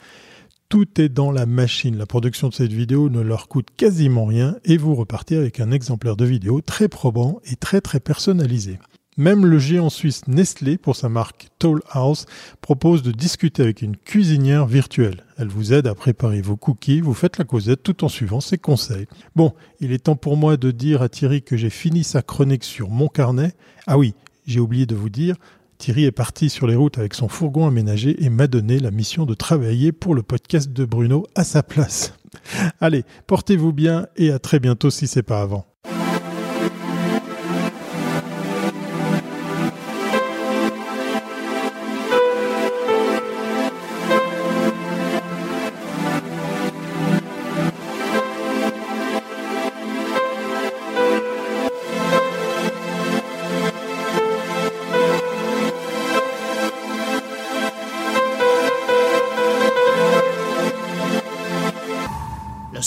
[0.69, 1.97] Tout est dans la machine.
[1.97, 5.71] La production de cette vidéo ne leur coûte quasiment rien et vous repartez avec un
[5.71, 8.77] exemplaire de vidéo très probant et très très personnalisé.
[9.21, 12.25] Même le géant suisse Nestlé, pour sa marque Toll House,
[12.59, 15.25] propose de discuter avec une cuisinière virtuelle.
[15.37, 18.57] Elle vous aide à préparer vos cookies, vous faites la causette tout en suivant ses
[18.57, 19.05] conseils.
[19.35, 22.63] Bon, il est temps pour moi de dire à Thierry que j'ai fini sa chronique
[22.63, 23.53] sur mon carnet.
[23.85, 24.15] Ah oui,
[24.47, 25.35] j'ai oublié de vous dire,
[25.77, 29.27] Thierry est parti sur les routes avec son fourgon aménagé et m'a donné la mission
[29.27, 32.15] de travailler pour le podcast de Bruno à sa place.
[32.81, 35.70] Allez, portez-vous bien et à très bientôt si c'est pas avant.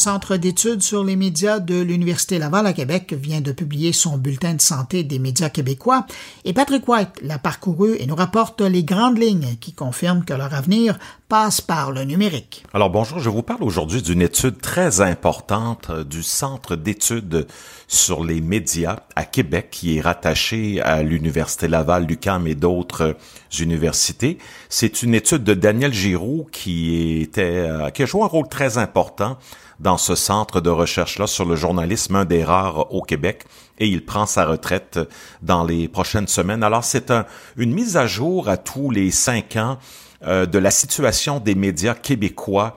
[0.05, 4.53] Centre d'études sur les médias de l'Université Laval à Québec vient de publier son bulletin
[4.53, 6.05] de santé des médias québécois
[6.45, 10.53] et Patrick White l'a parcouru et nous rapporte les grandes lignes qui confirment que leur
[10.53, 10.99] avenir
[11.31, 12.65] passe par le numérique.
[12.75, 17.47] Alors bonjour, je vous parle aujourd'hui d'une étude très importante euh, du Centre d'études
[17.89, 23.17] sur les médias à Québec qui est rattaché à l'Université Laval, l'UQAM et d'autres
[23.59, 24.37] universités.
[24.69, 28.77] C'est une étude de Daniel Giroux qui était euh, qui a joué un rôle très
[28.77, 29.39] important
[29.81, 33.45] dans ce centre de recherche-là sur le journalisme, un des rares au Québec,
[33.79, 34.99] et il prend sa retraite
[35.43, 36.63] dans les prochaines semaines.
[36.63, 39.79] Alors c'est un, une mise à jour à tous les cinq ans
[40.25, 42.77] euh, de la situation des médias québécois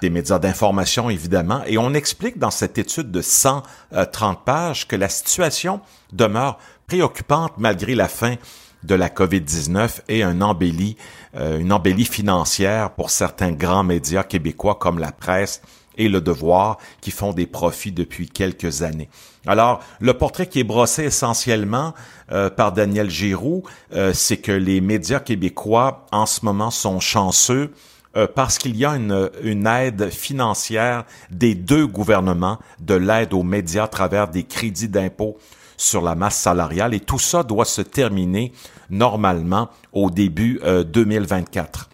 [0.00, 5.08] des médias d'information évidemment, et on explique dans cette étude de 130 pages que la
[5.08, 5.80] situation
[6.12, 8.36] demeure préoccupante malgré la fin
[8.84, 10.96] de la COVID-19 et un embellie,
[11.34, 15.62] euh, une embellie financière pour certains grands médias québécois comme la presse
[15.98, 19.10] et le devoir qui font des profits depuis quelques années.
[19.46, 21.94] Alors, le portrait qui est brossé essentiellement
[22.32, 27.72] euh, par Daniel Giroux, euh, c'est que les médias québécois en ce moment sont chanceux
[28.16, 33.84] euh, parce qu'il y a une, aide financière des deux gouvernements, de l'aide aux médias
[33.84, 35.36] à travers des crédits d'impôt
[35.76, 38.52] sur la masse salariale, et tout ça doit se terminer
[38.90, 41.88] normalement au début 2024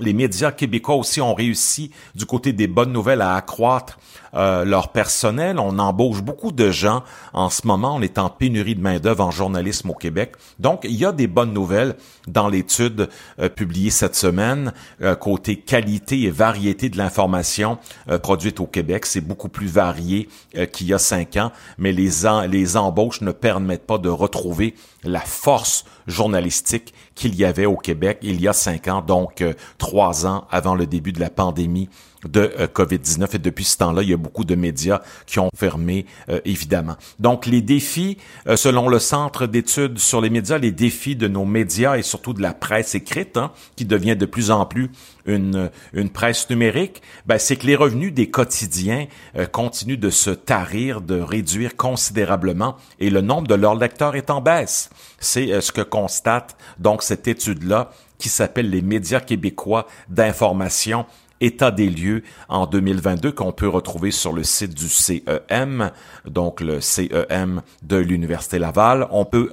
[0.00, 3.98] les médias québécois aussi ont réussi du côté des bonnes nouvelles à accroître
[4.34, 5.58] euh, leur personnel.
[5.58, 7.96] On embauche beaucoup de gens en ce moment.
[7.96, 10.32] On est en pénurie de main-d'œuvre en journalisme au Québec.
[10.58, 11.96] Donc, il y a des bonnes nouvelles
[12.26, 17.78] dans l'étude euh, publiée cette semaine euh, côté qualité et variété de l'information
[18.22, 19.06] produite au Québec.
[19.06, 20.28] C'est beaucoup plus varié
[20.72, 22.10] qu'il y a cinq ans, mais les,
[22.48, 24.74] les embauches ne permettent pas de retrouver
[25.04, 29.44] la force journalistique qu'il y avait au Québec il y a cinq ans, donc
[29.76, 31.88] trois ans avant le début de la pandémie
[32.24, 35.50] de euh, COVID-19 et depuis ce temps-là, il y a beaucoup de médias qui ont
[35.56, 36.96] fermé, euh, évidemment.
[37.18, 41.44] Donc, les défis, euh, selon le Centre d'études sur les médias, les défis de nos
[41.44, 44.90] médias et surtout de la presse écrite, hein, qui devient de plus en plus
[45.26, 49.06] une, une presse numérique, ben, c'est que les revenus des quotidiens
[49.52, 54.40] continuent de se tarir, de réduire considérablement et le nombre de leurs lecteurs est en
[54.40, 54.88] baisse.
[55.20, 61.04] C'est ce que constate donc cette étude-là qui s'appelle les médias québécois d'information
[61.40, 65.90] état des lieux en 2022 qu'on peut retrouver sur le site du CEM,
[66.24, 69.06] donc le CEM de l'Université Laval.
[69.10, 69.50] On peut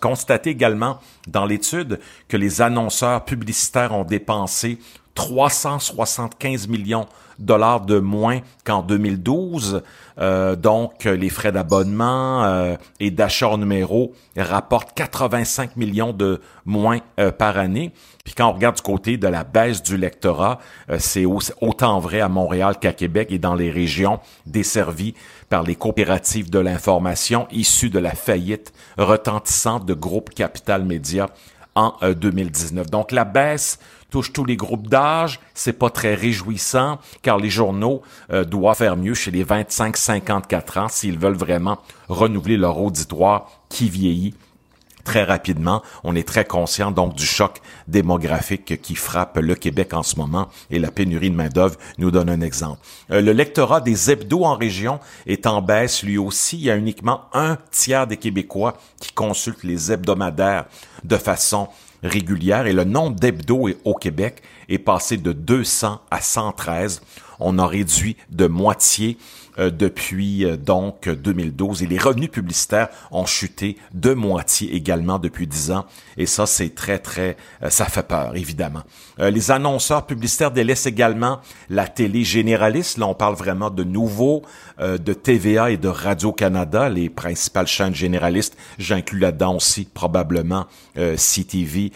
[0.00, 4.78] constater également dans l'étude que les annonceurs publicitaires ont dépensé
[5.14, 7.06] 375 millions
[7.38, 9.82] dollars de moins qu'en 2012.
[10.18, 17.30] Euh, donc, les frais d'abonnement euh, et d'achat numéro rapportent 85 millions de moins euh,
[17.30, 17.92] par année.
[18.24, 20.58] Puis quand on regarde du côté de la baisse du lectorat,
[20.98, 25.14] c'est autant vrai à Montréal qu'à Québec et dans les régions desservies
[25.48, 31.30] par les coopératives de l'information issues de la faillite retentissante de Groupe Capital Média
[31.74, 32.90] en 2019.
[32.90, 33.78] Donc la baisse
[34.10, 35.40] touche tous les groupes d'âge.
[35.54, 38.02] C'est pas très réjouissant car les journaux
[38.32, 41.78] euh, doivent faire mieux chez les 25-54 ans s'ils veulent vraiment
[42.08, 44.34] renouveler leur auditoire qui vieillit
[45.08, 45.82] très rapidement.
[46.04, 50.48] On est très conscient donc du choc démographique qui frappe le Québec en ce moment
[50.70, 52.80] et la pénurie de main-d'œuvre nous donne un exemple.
[53.10, 56.58] Euh, le lectorat des hebdos en région est en baisse lui aussi.
[56.58, 60.66] Il y a uniquement un tiers des Québécois qui consultent les hebdomadaires
[61.04, 61.68] de façon
[62.02, 67.02] régulière et le nombre d'hebdos au Québec est passé de 200 à 113.
[67.40, 69.16] On a réduit de moitié
[69.58, 75.72] depuis euh, donc 2012 et les revenus publicitaires ont chuté de moitié également depuis 10
[75.72, 75.84] ans.
[76.16, 78.82] Et ça c'est très très euh, ça fait peur évidemment.
[79.18, 84.42] les annonceurs publicitaires délaissent également la télé généraliste, là on parle vraiment de nouveaux
[84.80, 91.92] de TVA et de Radio-Canada, les principales chaînes généralistes, j'inclus là-dedans aussi probablement CTV,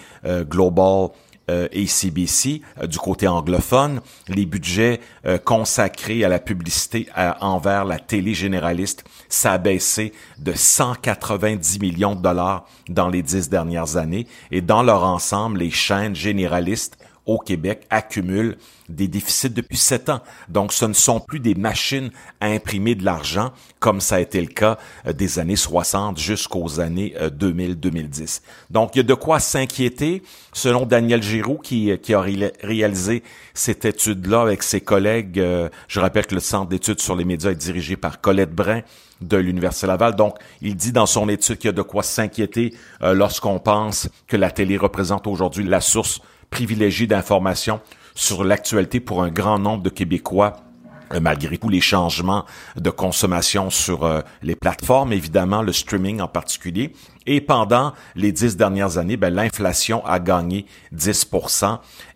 [0.48, 1.10] Global
[1.50, 7.08] euh, ACBC euh, du côté anglophone, les budgets euh, consacrés à la publicité
[7.40, 13.48] envers la télé généraliste, ça a baissé de 190 millions de dollars dans les dix
[13.48, 14.26] dernières années.
[14.52, 16.96] Et dans leur ensemble, les chaînes généralistes
[17.26, 18.56] au Québec accumulent
[18.88, 20.20] des déficits depuis sept ans.
[20.48, 22.10] Donc, ce ne sont plus des machines
[22.40, 26.80] à imprimer de l'argent comme ça a été le cas euh, des années 60 jusqu'aux
[26.80, 28.20] années 2000-2010.
[28.20, 28.26] Euh,
[28.70, 30.22] Donc, il y a de quoi s'inquiéter.
[30.52, 33.22] Selon Daniel Giroux, qui, euh, qui a réalisé
[33.54, 35.42] cette étude-là avec ses collègues,
[35.88, 38.82] je rappelle que le Centre d'études sur les médias est dirigé par Colette Brun
[39.20, 40.16] de l'Université Laval.
[40.16, 44.36] Donc, il dit dans son étude qu'il y a de quoi s'inquiéter lorsqu'on pense que
[44.36, 46.20] la télé représente aujourd'hui la source
[46.52, 47.80] privilégiée d'informations
[48.14, 50.56] sur l'actualité pour un grand nombre de Québécois
[51.20, 52.44] malgré tous les changements
[52.76, 56.92] de consommation sur euh, les plateformes, évidemment le streaming en particulier.
[57.26, 61.28] Et pendant les dix dernières années, ben, l'inflation a gagné 10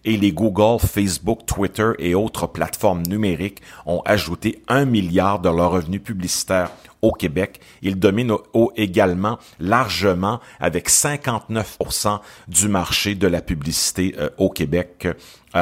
[0.05, 5.71] et les Google, Facebook, Twitter et autres plateformes numériques ont ajouté un milliard de leurs
[5.71, 6.71] revenus publicitaires
[7.03, 7.61] au Québec.
[7.83, 8.37] Ils dominent
[8.77, 15.07] également largement avec 59% du marché de la publicité euh, au Québec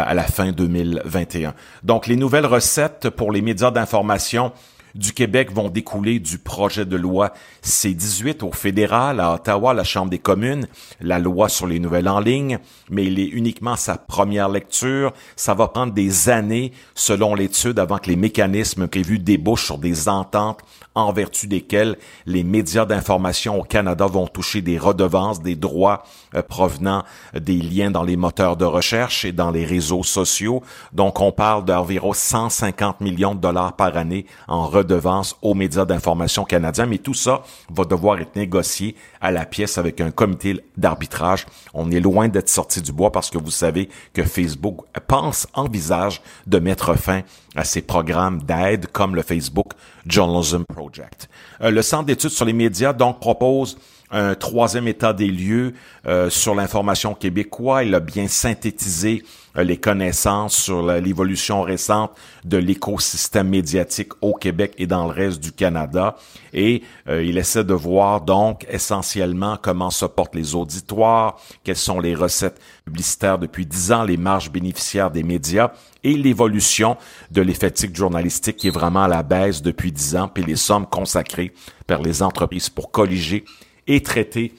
[0.02, 1.54] à la fin 2021.
[1.82, 4.52] Donc, les nouvelles recettes pour les médias d'information
[4.94, 7.32] du Québec vont découler du projet de loi
[7.62, 10.68] C-18 au fédéral, à Ottawa, la Chambre des communes,
[11.00, 12.58] la loi sur les nouvelles en ligne,
[12.90, 15.12] mais il est uniquement sa première lecture.
[15.36, 20.08] Ça va prendre des années, selon l'étude, avant que les mécanismes prévus débouchent sur des
[20.08, 20.60] ententes
[20.94, 26.42] en vertu desquelles les médias d'information au Canada vont toucher des redevances, des droits euh,
[26.42, 30.62] provenant des liens dans les moteurs de recherche et dans les réseaux sociaux.
[30.92, 36.44] Donc, on parle d'environ 150 millions de dollars par année en redevances aux médias d'information
[36.44, 41.46] canadiens, mais tout ça va devoir être négocié à la pièce avec un comité d'arbitrage.
[41.72, 46.22] On est loin d'être sorti du bois parce que vous savez que Facebook pense, envisage
[46.46, 47.22] de mettre fin
[47.54, 49.72] à ces programmes d'aide comme le Facebook
[50.06, 51.28] Journalism Project.
[51.60, 53.78] Euh, le Centre d'études sur les médias donc propose
[54.14, 55.74] un troisième état des lieux
[56.06, 57.82] euh, sur l'information québécois.
[57.82, 59.24] Il a bien synthétisé
[59.58, 62.12] euh, les connaissances sur l'évolution récente
[62.44, 66.14] de l'écosystème médiatique au Québec et dans le reste du Canada.
[66.52, 71.98] Et euh, il essaie de voir donc essentiellement comment se portent les auditoires, quelles sont
[71.98, 75.72] les recettes publicitaires depuis dix ans, les marges bénéficiaires des médias
[76.04, 76.96] et l'évolution
[77.32, 80.86] de l'effectif journalistique qui est vraiment à la baisse depuis dix ans, puis les sommes
[80.86, 81.52] consacrées
[81.88, 83.44] par les entreprises pour colliger
[83.86, 84.54] et traiter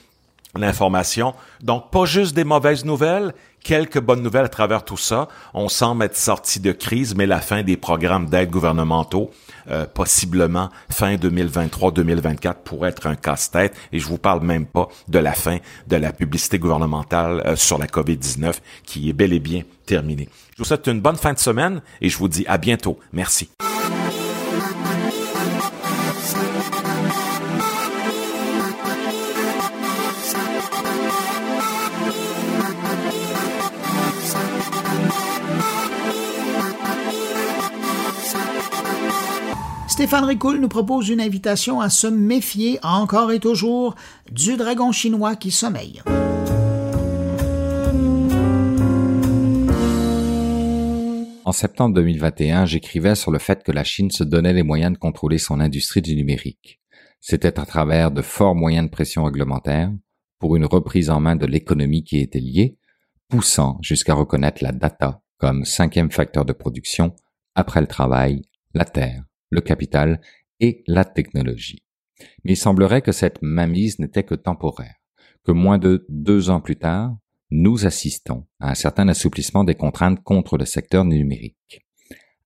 [0.58, 1.34] l'information.
[1.62, 5.28] Donc, pas juste des mauvaises nouvelles, quelques bonnes nouvelles à travers tout ça.
[5.54, 9.32] On semble être sorti de crise, mais la fin des programmes d'aide gouvernementaux,
[9.70, 13.76] euh, possiblement fin 2023-2024, pourrait être un casse-tête.
[13.92, 15.58] Et je vous parle même pas de la fin
[15.88, 18.54] de la publicité gouvernementale euh, sur la COVID-19,
[18.86, 20.30] qui est bel et bien terminée.
[20.54, 23.00] Je vous souhaite une bonne fin de semaine et je vous dis à bientôt.
[23.12, 23.50] Merci.
[39.96, 43.96] Stéphane Ricoul nous propose une invitation à se méfier encore et toujours
[44.30, 46.02] du dragon chinois qui sommeille.
[51.46, 54.98] En septembre 2021, j'écrivais sur le fait que la Chine se donnait les moyens de
[54.98, 56.82] contrôler son industrie du numérique.
[57.22, 59.94] C'était à travers de forts moyens de pression réglementaire
[60.40, 62.78] pour une reprise en main de l'économie qui était liée,
[63.30, 67.16] poussant jusqu'à reconnaître la data comme cinquième facteur de production
[67.56, 68.42] après le travail,
[68.74, 70.22] la terre le capital
[70.60, 71.84] et la technologie.
[72.44, 74.96] Mais il semblerait que cette mainmise n'était que temporaire,
[75.44, 77.16] que moins de deux ans plus tard,
[77.52, 81.86] nous assistons à un certain assouplissement des contraintes contre le secteur numérique.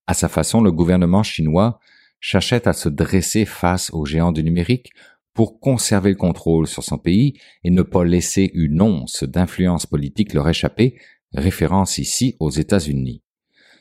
[0.06, 1.78] À sa façon, le gouvernement chinois
[2.20, 4.90] cherchait à se dresser face aux géants du numérique
[5.32, 10.34] pour conserver le contrôle sur son pays et ne pas laisser une once d'influence politique
[10.34, 10.98] leur échapper,
[11.32, 13.22] référence ici aux États-Unis.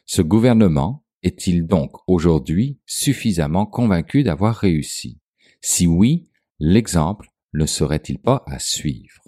[0.05, 5.20] Ce gouvernement, est-il donc aujourd'hui suffisamment convaincu d'avoir réussi?
[5.61, 9.22] Si oui, l'exemple ne serait-il pas à suivre?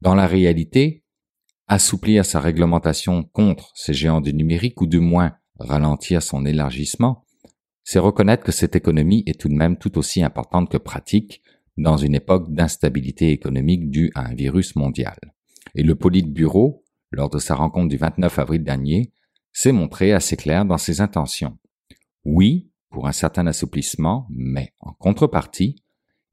[0.00, 1.04] Dans la réalité,
[1.68, 7.24] assouplir sa réglementation contre ces géants du numérique ou du moins ralentir son élargissement,
[7.84, 11.42] c'est reconnaître que cette économie est tout de même tout aussi importante que pratique
[11.76, 15.16] dans une époque d'instabilité économique due à un virus mondial.
[15.74, 19.12] Et le Politburo, lors de sa rencontre du 29 avril dernier,
[19.52, 21.58] s'est montré assez clair dans ses intentions.
[22.24, 25.76] Oui, pour un certain assouplissement, mais en contrepartie,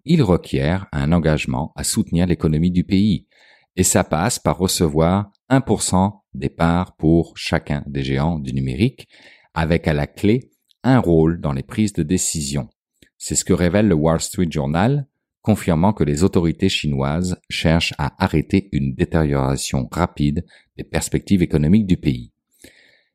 [0.05, 3.28] il requiert un engagement à soutenir l'économie du pays,
[3.76, 9.07] et ça passe par recevoir 1% des parts pour chacun des géants du numérique,
[9.53, 10.51] avec à la clé
[10.84, 12.70] un rôle dans les prises de décision.
[13.18, 15.07] C'est ce que révèle le Wall Street Journal,
[15.41, 20.45] confirmant que les autorités chinoises cherchent à arrêter une détérioration rapide
[20.76, 22.32] des perspectives économiques du pays.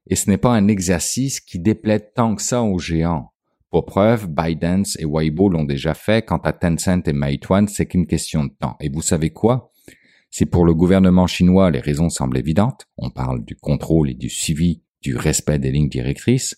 [0.09, 3.33] Et ce n'est pas un exercice qui déplaît tant que ça aux géants.
[3.71, 6.25] Pour preuve, ByteDance et Weibo l'ont déjà fait.
[6.25, 8.77] Quant à Tencent et Meituan, c'est qu'une question de temps.
[8.81, 9.73] Et vous savez quoi?
[10.31, 14.31] Si pour le gouvernement chinois les raisons semblent évidentes, on parle du contrôle et du
[14.31, 16.57] suivi, du respect des lignes directrices,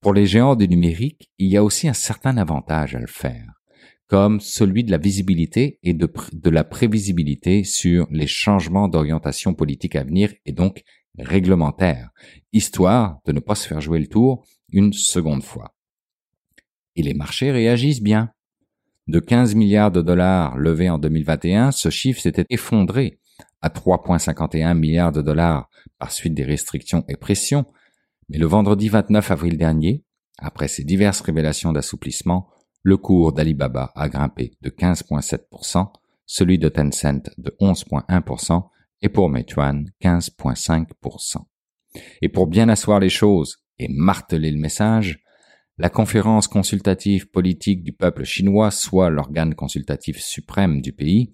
[0.00, 3.46] pour les géants du numérique, il y a aussi un certain avantage à le faire,
[4.08, 9.96] comme celui de la visibilité et de, de la prévisibilité sur les changements d'orientation politique
[9.96, 10.82] à venir et donc
[11.18, 12.10] réglementaire,
[12.52, 15.74] histoire de ne pas se faire jouer le tour une seconde fois.
[16.96, 18.32] Et les marchés réagissent bien.
[19.06, 23.20] De 15 milliards de dollars levés en 2021, ce chiffre s'était effondré
[23.62, 27.66] à 3,51 milliards de dollars par suite des restrictions et pressions,
[28.28, 30.04] mais le vendredi 29 avril dernier,
[30.38, 32.50] après ces diverses révélations d'assouplissement,
[32.82, 35.90] le cours d'Alibaba a grimpé de 15,7%,
[36.26, 38.68] celui de Tencent de 11,1%
[39.02, 41.38] et pour Meituan 15,5%.
[42.22, 45.20] Et pour bien asseoir les choses et marteler le message,
[45.78, 51.32] la conférence consultative politique du peuple chinois, soit l'organe consultatif suprême du pays,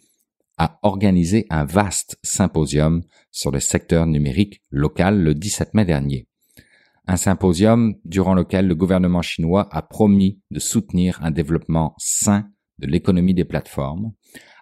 [0.59, 6.29] a organisé un vaste symposium sur le secteur numérique local le 17 mai dernier.
[7.07, 12.87] Un symposium durant lequel le gouvernement chinois a promis de soutenir un développement sain de
[12.87, 14.13] l'économie des plateformes,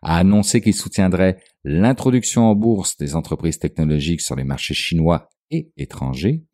[0.03, 5.73] a annoncé qu'il soutiendrait l'introduction en bourse des entreprises technologiques sur les marchés chinois et
[5.77, 6.45] étrangers,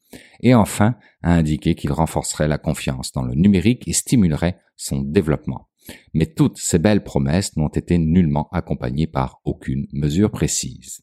[0.41, 5.69] et enfin a indiqué qu'il renforcerait la confiance dans le numérique et stimulerait son développement.
[6.13, 11.01] Mais toutes ces belles promesses n'ont été nullement accompagnées par aucune mesure précise.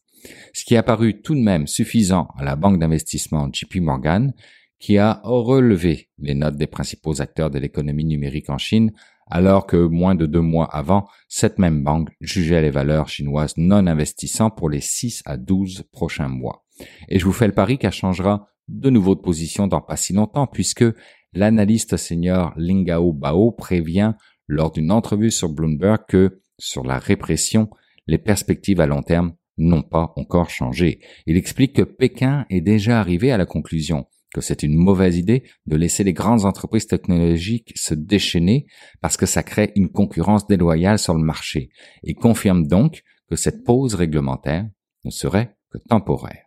[0.54, 4.32] Ce qui a paru tout de même suffisant à la banque d'investissement JP Morgan,
[4.78, 8.92] qui a relevé les notes des principaux acteurs de l'économie numérique en Chine,
[9.26, 13.86] alors que moins de deux mois avant, cette même banque jugeait les valeurs chinoises non
[13.86, 16.64] investissantes pour les 6 à 12 prochains mois.
[17.08, 20.12] Et je vous fais le pari qu'elle changera de nouveau de position dans pas si
[20.12, 20.84] longtemps, puisque
[21.32, 24.14] l'analyste senior Lingao Bao prévient
[24.48, 27.68] lors d'une entrevue sur Bloomberg que, sur la répression,
[28.06, 31.00] les perspectives à long terme n'ont pas encore changé.
[31.26, 35.44] Il explique que Pékin est déjà arrivé à la conclusion que c'est une mauvaise idée
[35.66, 38.66] de laisser les grandes entreprises technologiques se déchaîner
[39.00, 41.70] parce que ça crée une concurrence déloyale sur le marché
[42.02, 44.68] et confirme donc que cette pause réglementaire
[45.04, 46.44] ne serait que temporaire.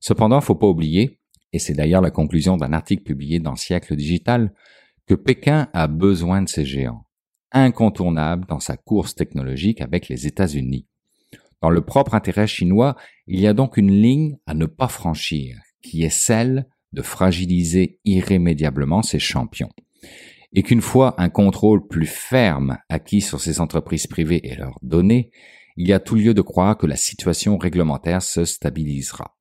[0.00, 1.20] Cependant, faut pas oublier,
[1.52, 4.52] et c'est d'ailleurs la conclusion d'un article publié dans Siècle Digital,
[5.06, 7.06] que Pékin a besoin de ces géants,
[7.52, 10.86] incontournables dans sa course technologique avec les États-Unis.
[11.62, 12.96] Dans le propre intérêt chinois,
[13.26, 16.66] il y a donc une ligne à ne pas franchir, qui est celle
[16.96, 19.70] de fragiliser irrémédiablement ces champions.
[20.54, 25.30] Et qu'une fois un contrôle plus ferme acquis sur ces entreprises privées et leurs données,
[25.76, 29.36] il y a tout lieu de croire que la situation réglementaire se stabilisera.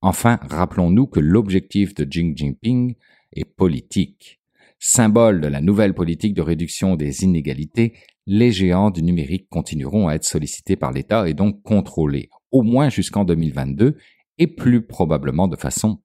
[0.00, 2.94] Enfin, rappelons-nous que l'objectif de Xi Jinping
[3.32, 4.40] est politique.
[4.78, 7.94] Symbole de la nouvelle politique de réduction des inégalités,
[8.26, 12.88] les géants du numérique continueront à être sollicités par l'État et donc contrôlés, au moins
[12.88, 13.96] jusqu'en 2022,
[14.38, 16.01] et plus probablement de façon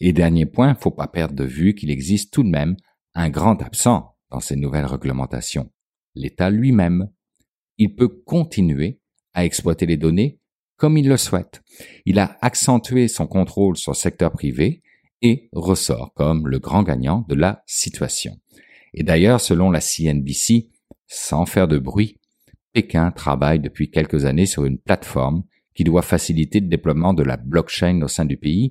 [0.00, 2.76] et dernier point, faut pas perdre de vue qu'il existe tout de même
[3.14, 5.70] un grand absent dans ces nouvelles réglementations,
[6.14, 7.08] l'État lui-même.
[7.78, 9.00] Il peut continuer
[9.32, 10.40] à exploiter les données
[10.76, 11.62] comme il le souhaite.
[12.04, 14.82] Il a accentué son contrôle sur le secteur privé
[15.22, 18.36] et ressort comme le grand gagnant de la situation.
[18.92, 20.70] Et d'ailleurs, selon la CNBC,
[21.06, 22.20] sans faire de bruit,
[22.72, 25.44] Pékin travaille depuis quelques années sur une plateforme
[25.74, 28.70] qui doit faciliter le déploiement de la blockchain au sein du pays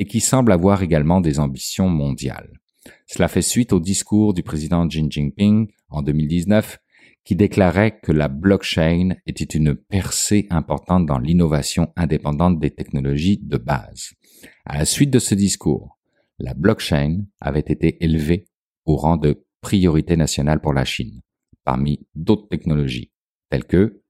[0.00, 2.58] et qui semble avoir également des ambitions mondiales.
[3.06, 6.78] Cela fait suite au discours du président Xi Jinping en 2019
[7.22, 13.58] qui déclarait que la blockchain était une percée importante dans l'innovation indépendante des technologies de
[13.58, 14.14] base.
[14.64, 15.98] À la suite de ce discours,
[16.38, 18.46] la blockchain avait été élevée
[18.86, 21.20] au rang de priorité nationale pour la Chine,
[21.62, 23.12] parmi d'autres technologies,
[23.50, 24.00] telles que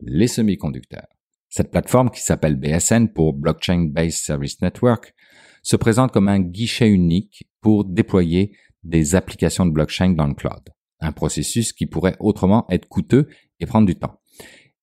[0.00, 1.08] les semi-conducteurs.
[1.48, 5.14] Cette plateforme qui s'appelle BSN pour Blockchain Based Service Network
[5.62, 8.52] se présente comme un guichet unique pour déployer
[8.82, 10.62] des applications de blockchain dans le cloud.
[11.00, 13.28] Un processus qui pourrait autrement être coûteux
[13.60, 14.20] et prendre du temps.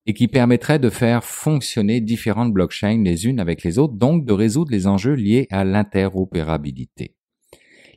[0.06, 4.34] Et qui permettrait de faire fonctionner différentes blockchains les unes avec les autres, donc de
[4.34, 7.16] résoudre les enjeux liés à l'interopérabilité.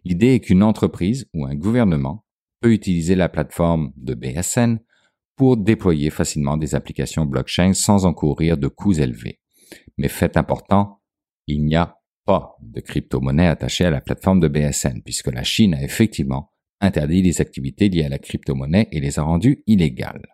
[0.04, 2.24] L'idée est qu'une entreprise ou un gouvernement
[2.60, 4.78] peut utiliser la plateforme de BSN
[5.36, 9.40] pour déployer facilement des applications blockchain sans encourir de coûts élevés.
[9.96, 11.00] Mais fait important,
[11.46, 11.97] il n'y a
[12.60, 16.50] de crypto-monnaie attachée à la plateforme de BSN, puisque la Chine a effectivement
[16.80, 20.26] interdit les activités liées à la crypto-monnaie et les a rendues illégales.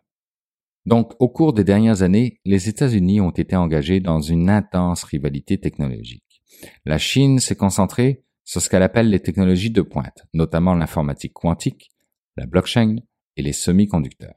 [0.87, 5.59] Donc, au cours des dernières années, les États-Unis ont été engagés dans une intense rivalité
[5.59, 6.43] technologique.
[6.85, 11.91] La Chine s'est concentrée sur ce qu'elle appelle les technologies de pointe, notamment l'informatique quantique,
[12.37, 12.97] la blockchain
[13.37, 14.35] et les semi-conducteurs.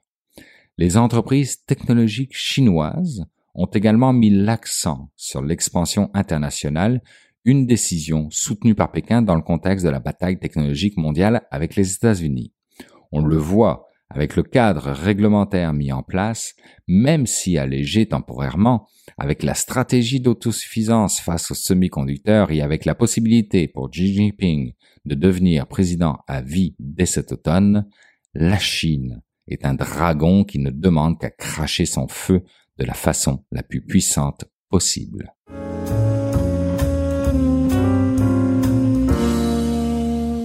[0.77, 7.01] Les entreprises technologiques chinoises ont également mis l'accent sur l'expansion internationale
[7.47, 11.93] une décision soutenue par Pékin dans le contexte de la bataille technologique mondiale avec les
[11.93, 12.53] États-Unis.
[13.13, 16.55] On le voit avec le cadre réglementaire mis en place,
[16.89, 23.69] même si allégé temporairement, avec la stratégie d'autosuffisance face aux semi-conducteurs et avec la possibilité
[23.69, 24.73] pour Xi Jinping
[25.05, 27.87] de devenir président à vie dès cet automne,
[28.33, 32.43] la Chine est un dragon qui ne demande qu'à cracher son feu
[32.77, 35.33] de la façon la plus puissante possible.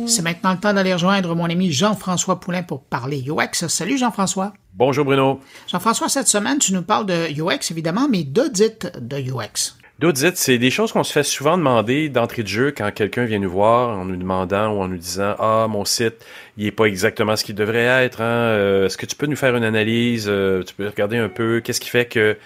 [0.07, 3.67] C'est maintenant le temps d'aller rejoindre mon ami Jean-François Poulain pour parler UX.
[3.69, 4.53] Salut Jean-François.
[4.75, 5.41] Bonjour Bruno.
[5.69, 9.77] Jean-François, cette semaine, tu nous parles de UX évidemment, mais d'audit de UX.
[9.99, 13.39] D'audit, c'est des choses qu'on se fait souvent demander d'entrée de jeu quand quelqu'un vient
[13.39, 16.25] nous voir en nous demandant ou en nous disant Ah, mon site,
[16.57, 18.21] il est pas exactement ce qu'il devrait être.
[18.21, 18.25] Hein?
[18.25, 20.27] Euh, est-ce que tu peux nous faire une analyse?
[20.29, 22.37] Euh, tu peux regarder un peu qu'est-ce qui fait que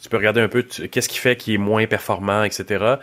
[0.00, 2.96] tu peux regarder un peu qu'est-ce qui fait qu'il est moins performant, etc.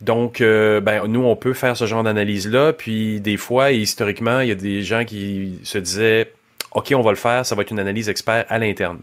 [0.00, 2.72] Donc, euh, ben, nous, on peut faire ce genre d'analyse-là.
[2.72, 6.32] Puis, des fois, historiquement, il y a des gens qui se disaient,
[6.72, 8.98] OK, on va le faire, ça va être une analyse expert à l'interne.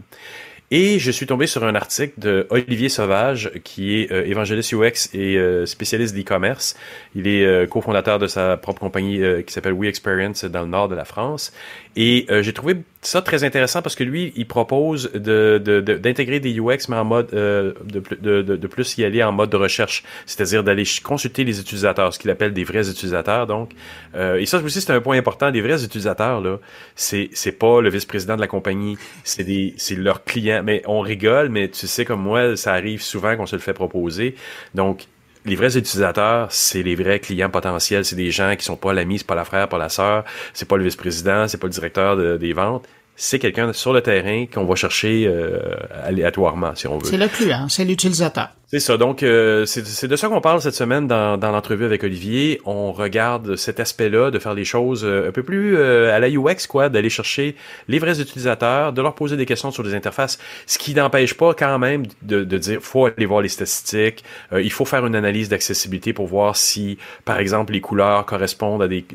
[0.70, 5.10] Et je suis tombé sur un article de Olivier Sauvage, qui est euh, évangéliste UX
[5.14, 6.76] et euh, spécialiste d'e-commerce.
[7.16, 10.96] Il est cofondateur de sa propre compagnie qui s'appelle We Experience dans le nord de
[10.96, 11.54] la France.
[12.00, 15.58] Et j'ai trouvé ça très intéressant parce que lui, il propose de,
[15.98, 17.76] d'intégrer des UX, mais en mode de,
[18.22, 22.20] de, de, plus y aller en mode de recherche, c'est-à-dire d'aller consulter les utilisateurs, ce
[22.20, 23.48] qu'il appelle des vrais utilisateurs.
[23.48, 23.72] Donc,
[24.16, 25.50] et ça aussi, c'est un point important.
[25.50, 26.60] Des vrais utilisateurs, là,
[26.96, 31.50] c'est pas le vice-président de la compagnie, c'est des, c'est leurs clients mais on rigole,
[31.50, 34.36] mais tu sais comme moi, ça arrive souvent qu'on se le fait proposer.
[34.76, 35.08] Donc,
[35.48, 38.06] les vrais utilisateurs, c'est les vrais clients potentiels.
[38.06, 40.68] C'est des gens qui sont pas l'ami, c'est pas la frère, pas la sœur, c'est
[40.68, 42.86] pas le vice-président, c'est pas le directeur des ventes.
[43.16, 47.10] C'est quelqu'un sur le terrain qu'on va chercher euh, aléatoirement, si on veut.
[47.10, 48.50] C'est le client, c'est l'utilisateur.
[48.70, 48.98] C'est ça.
[48.98, 52.60] Donc, euh, c'est de ça qu'on parle cette semaine dans, dans l'entrevue avec Olivier.
[52.66, 56.28] On regarde cet aspect-là de faire les choses euh, un peu plus euh, à la
[56.30, 57.56] UX, quoi, d'aller chercher
[57.88, 61.54] les vrais utilisateurs, de leur poser des questions sur les interfaces, ce qui n'empêche pas
[61.54, 65.48] quand même de, de dire faut aller voir les statistiques, il faut faire une analyse
[65.48, 69.06] d'accessibilité pour voir si, par exemple, les couleurs correspondent à des,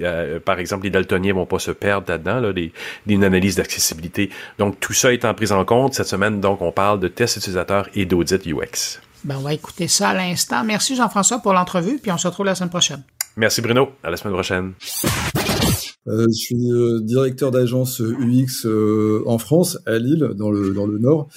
[0.47, 2.73] par exemple, les daltoniens vont pas se perdre là-dedans, là, des,
[3.07, 4.31] une analyse d'accessibilité.
[4.59, 7.89] Donc, tout ça étant pris en compte cette semaine, donc on parle de tests utilisateurs
[7.95, 9.01] et d'audit UX.
[9.25, 10.65] Ben, on va écouter ça à l'instant.
[10.65, 13.03] Merci Jean-François pour l'entrevue, puis on se retrouve la semaine prochaine.
[13.37, 13.91] Merci Bruno.
[14.03, 14.73] À la semaine prochaine.
[16.09, 20.87] Euh, je suis euh, directeur d'agence UX euh, en France, à Lille, dans le dans
[20.87, 21.29] le Nord,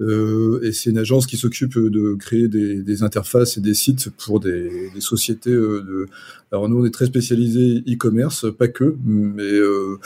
[0.00, 4.10] euh, et c'est une agence qui s'occupe de créer des, des, interfaces et des sites
[4.10, 6.06] pour des, des sociétés de
[6.52, 9.98] alors nous, on est très spécialisé e-commerce, pas que, mais euh,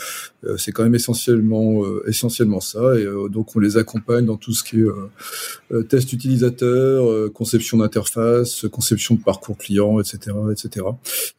[0.43, 2.99] euh, c'est quand même essentiellement euh, essentiellement ça.
[2.99, 9.15] Et donc on les accompagne dans tout ce qui est test utilisateur, conception d'interface, conception
[9.15, 10.85] de parcours client, etc., etc.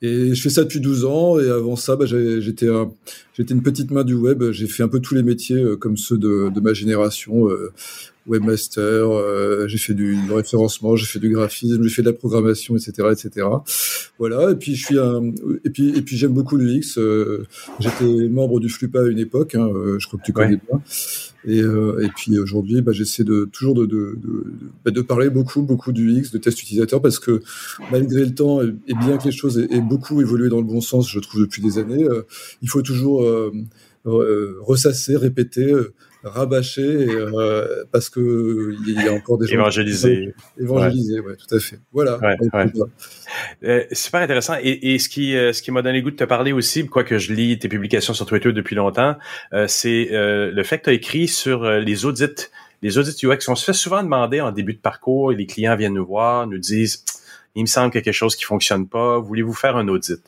[0.03, 1.39] Et je fais ça depuis 12 ans.
[1.39, 2.67] Et avant ça, bah, j'étais
[3.35, 4.51] j'étais une petite main du web.
[4.51, 7.49] J'ai fait un peu tous les métiers comme ceux de, de ma génération
[8.27, 12.77] webmaster, euh, j'ai fait du, référencement, j'ai fait du graphisme, j'ai fait de la programmation,
[12.77, 13.47] etc., etc.
[14.19, 14.51] Voilà.
[14.51, 15.33] Et puis je suis un,
[15.65, 16.99] et puis et puis j'aime beaucoup l'UX.
[16.99, 17.45] Euh,
[17.81, 20.81] J'étais membre du Flupa à une époque, hein, euh, je crois que tu connais bien.
[21.45, 24.45] Et, euh, et puis aujourd'hui, bah, j'essaie de toujours de de, de,
[24.85, 27.43] bah, de, parler beaucoup beaucoup du UX, de test utilisateur, parce que
[27.93, 31.11] malgré le temps et bien que les choses aient, beaucoup évolué dans le bon sens,
[31.11, 32.07] je trouve depuis des années,
[32.63, 33.25] il faut toujours
[34.05, 35.73] ressasser, répéter
[36.25, 41.37] rabâcher euh, parce que il y a encore des gens évangéliser évangéliser ouais.
[41.37, 41.79] tout à fait.
[41.93, 42.19] Voilà.
[43.65, 44.55] Euh, super intéressant.
[44.63, 46.87] Et, et ce qui euh, ce qui m'a donné le goût de te parler aussi
[46.87, 49.17] quoique je lis tes publications sur Twitter depuis longtemps
[49.53, 52.49] euh, c'est le fait que tu as écrit sur les audits
[52.83, 55.77] les audits UX on se fait souvent demander en début de parcours et les clients
[55.77, 57.05] viennent nous voir nous disent
[57.57, 60.23] il me semble qu'il y a quelque chose qui fonctionne pas, voulez-vous faire un audit?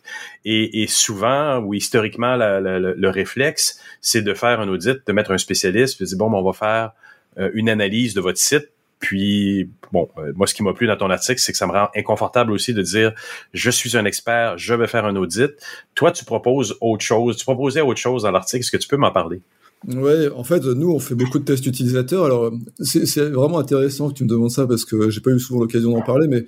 [0.44, 6.00] Et, souvent, ou historiquement, le réflexe, c'est de faire un audit, de mettre un spécialiste,
[6.00, 6.92] de dire, bon, ben, on va faire
[7.38, 8.70] euh, une analyse de votre site,
[9.00, 11.72] puis, bon, euh, moi, ce qui m'a plu dans ton article, c'est que ça me
[11.72, 13.12] rend inconfortable aussi de dire,
[13.52, 15.52] je suis un expert, je vais faire un audit.
[15.94, 17.36] Toi, tu proposes autre chose.
[17.36, 18.60] Tu proposais autre chose dans l'article.
[18.60, 19.40] Est-ce que tu peux m'en parler?
[19.86, 22.24] Ouais, en fait, nous, on fait beaucoup de tests utilisateurs.
[22.24, 25.60] Alors, c'est vraiment intéressant que tu me demandes ça parce que j'ai pas eu souvent
[25.60, 26.46] l'occasion d'en parler, mais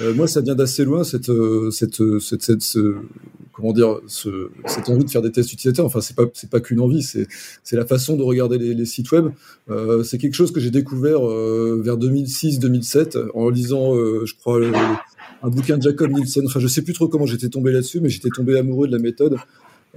[0.00, 2.96] euh, moi, ça vient d'assez loin cette, euh, cette, euh, cette, cette, ce,
[3.52, 5.86] comment dire, ce, cette envie de faire des tests utilisateurs.
[5.86, 7.28] Enfin, c'est pas, c'est pas qu'une envie, c'est,
[7.62, 9.28] c'est la façon de regarder les, sites web.
[9.70, 14.60] Euh, c'est quelque chose que j'ai découvert vers 2006-2007 en lisant, je crois,
[15.44, 16.46] un bouquin de Jacob Nielsen.
[16.46, 18.98] Enfin, je sais plus trop comment j'étais tombé là-dessus, mais j'étais tombé amoureux de la
[18.98, 19.36] méthode.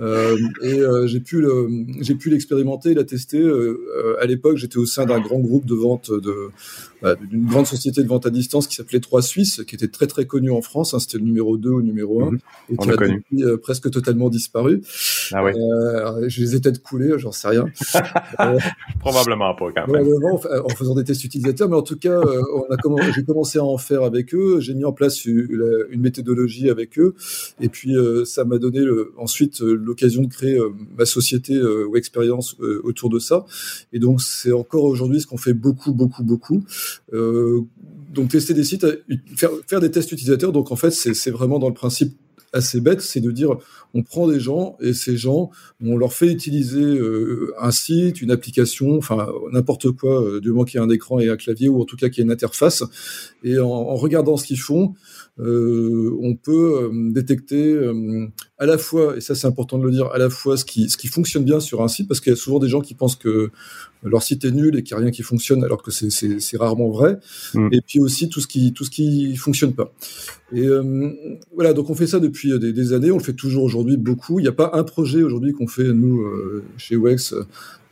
[0.01, 1.69] Euh, et euh, j'ai pu le,
[2.01, 3.39] j'ai pu l'expérimenter, la tester.
[3.39, 6.49] Euh, à l'époque, j'étais au sein d'un grand groupe de vente de
[7.13, 10.25] d'une grande société de vente à distance qui s'appelait Trois Suisses, qui était très très
[10.25, 10.93] connue en France.
[10.93, 12.39] Hein, C'était le numéro 2 ou numéro 1 mhm.
[12.71, 14.81] et qui a depuis, presque totalement disparu.
[15.31, 15.51] Ah oui.
[16.27, 17.65] je les ai peut-être coulés, j'en sais rien.
[18.99, 20.07] Probablement pas quand même.
[20.23, 23.59] En, en, faisant des tests utilisateurs, mais en tout cas, on a commencé, j'ai commencé
[23.59, 24.59] à en faire avec eux.
[24.59, 27.13] J'ai mis en place une, une méthodologie avec eux,
[27.61, 27.95] et puis
[28.25, 32.81] ça m'a donné le, ensuite l'occasion de créer euh, ma société euh, ou expérience euh,
[32.83, 33.45] autour de ça.
[33.93, 36.63] Et donc, c'est encore aujourd'hui ce qu'on fait beaucoup, beaucoup, beaucoup.
[37.11, 38.85] Donc, tester des sites,
[39.35, 40.51] faire, faire des tests utilisateurs.
[40.51, 42.17] Donc, en fait, c'est vraiment dans le principe
[42.53, 43.57] assez bête, c'est de dire
[43.93, 45.49] on prend des gens et ces gens,
[45.83, 46.97] on leur fait utiliser
[47.59, 51.29] un site, une application, enfin n'importe quoi, du moment qu'il y a un écran et
[51.29, 52.83] un clavier ou en tout cas qu'il y a une interface.
[53.43, 54.93] Et en, regardant ce qu'ils font,
[55.39, 58.27] euh, on peut euh, détecter euh,
[58.57, 60.89] à la fois, et ça c'est important de le dire, à la fois ce qui,
[60.89, 62.93] ce qui fonctionne bien sur un site, parce qu'il y a souvent des gens qui
[62.93, 63.51] pensent que
[64.03, 66.89] leur site est nul et qu'il n'y a rien qui fonctionne, alors que c'est rarement
[66.89, 67.17] vrai,
[67.53, 67.69] mm.
[67.71, 69.91] et puis aussi tout ce qui tout ce qui fonctionne pas.
[70.53, 70.67] Et
[71.53, 74.39] voilà, donc on fait ça depuis des, années, on le fait toujours aujourd'hui beaucoup.
[74.39, 76.23] Il n'y a pas un projet aujourd'hui qu'on fait nous
[76.77, 77.33] chez Wex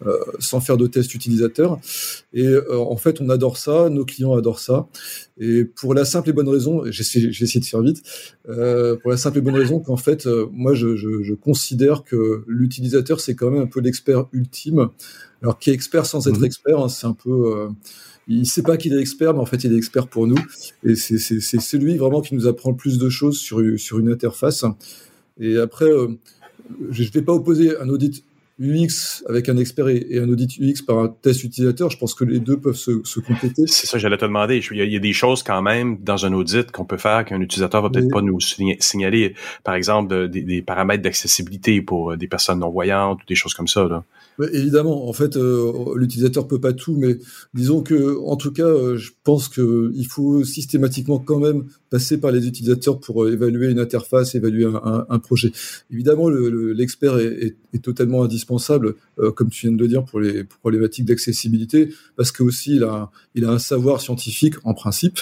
[0.06, 1.80] euh, sans faire de test utilisateur.
[2.34, 4.88] Et euh, en fait, on adore ça, nos clients adorent ça.
[5.40, 8.04] Et pour la simple et bonne raison, j'essaie de faire vite,
[8.50, 12.44] euh, pour la simple et bonne raison qu'en fait, moi, je, je, je, considère que
[12.48, 14.90] l'utilisateur, c'est quand même un peu l'expert ultime.
[15.42, 16.46] Alors, qui est expert sans être mhm.
[16.46, 17.68] expert, hein, c'est un peu
[18.28, 20.38] il sait pas qu'il est expert, mais en fait, il est expert pour nous.
[20.84, 24.64] Et c'est celui vraiment qui nous apprend le plus de choses sur, sur une interface.
[25.40, 25.90] Et après,
[26.90, 28.24] je ne vais pas opposer un audit
[28.60, 32.24] UX avec un expert et, un audit UX par un test utilisateur, je pense que
[32.24, 33.64] les deux peuvent se, se compléter.
[33.68, 34.62] C'est ça, j'allais te demander.
[34.72, 37.82] Il y, a, des choses quand même dans un audit qu'on peut faire qu'un utilisateur
[37.82, 39.36] va peut-être pas nous signaler.
[39.64, 43.54] Par exemple, des, des paramètres d'accessibilité pour euh, des personnes non voyantes ou des choses
[43.54, 43.88] comme ça.
[43.88, 44.04] Là
[44.52, 47.18] évidemment, en fait, euh, l'utilisateur peut pas tout, mais
[47.54, 52.18] disons que, en tout cas, euh, je pense que il faut systématiquement quand même passer
[52.20, 55.52] par les utilisateurs pour euh, évaluer une interface, évaluer un, projet.
[55.92, 61.06] Évidemment, l'expert est, totalement indispensable, euh, comme tu viens de le dire, pour les problématiques
[61.06, 65.20] d'accessibilité, parce que aussi il a, il un savoir scientifique en principe,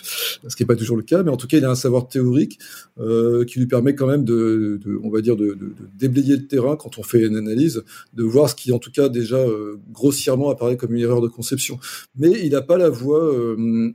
[0.47, 2.07] ce qui n'est pas toujours le cas, mais en tout cas, il a un savoir
[2.07, 2.57] théorique
[2.99, 5.57] euh, qui lui permet quand même de, on va dire, de,
[5.99, 7.83] déblayer le terrain quand on fait une analyse,
[8.13, 9.43] de voir ce qui, en tout cas, déjà
[9.91, 11.79] grossièrement apparaît comme une erreur de conception.
[12.17, 13.29] Mais il n'a pas la voix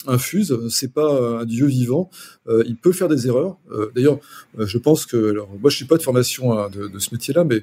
[0.06, 2.10] infuse, c'est pas un dieu vivant.
[2.66, 3.56] Euh, il peut faire des erreurs.
[3.94, 4.18] D'ailleurs,
[4.58, 7.62] je pense que, alors moi je suis pas de formation hein, de, ce métier-là, mais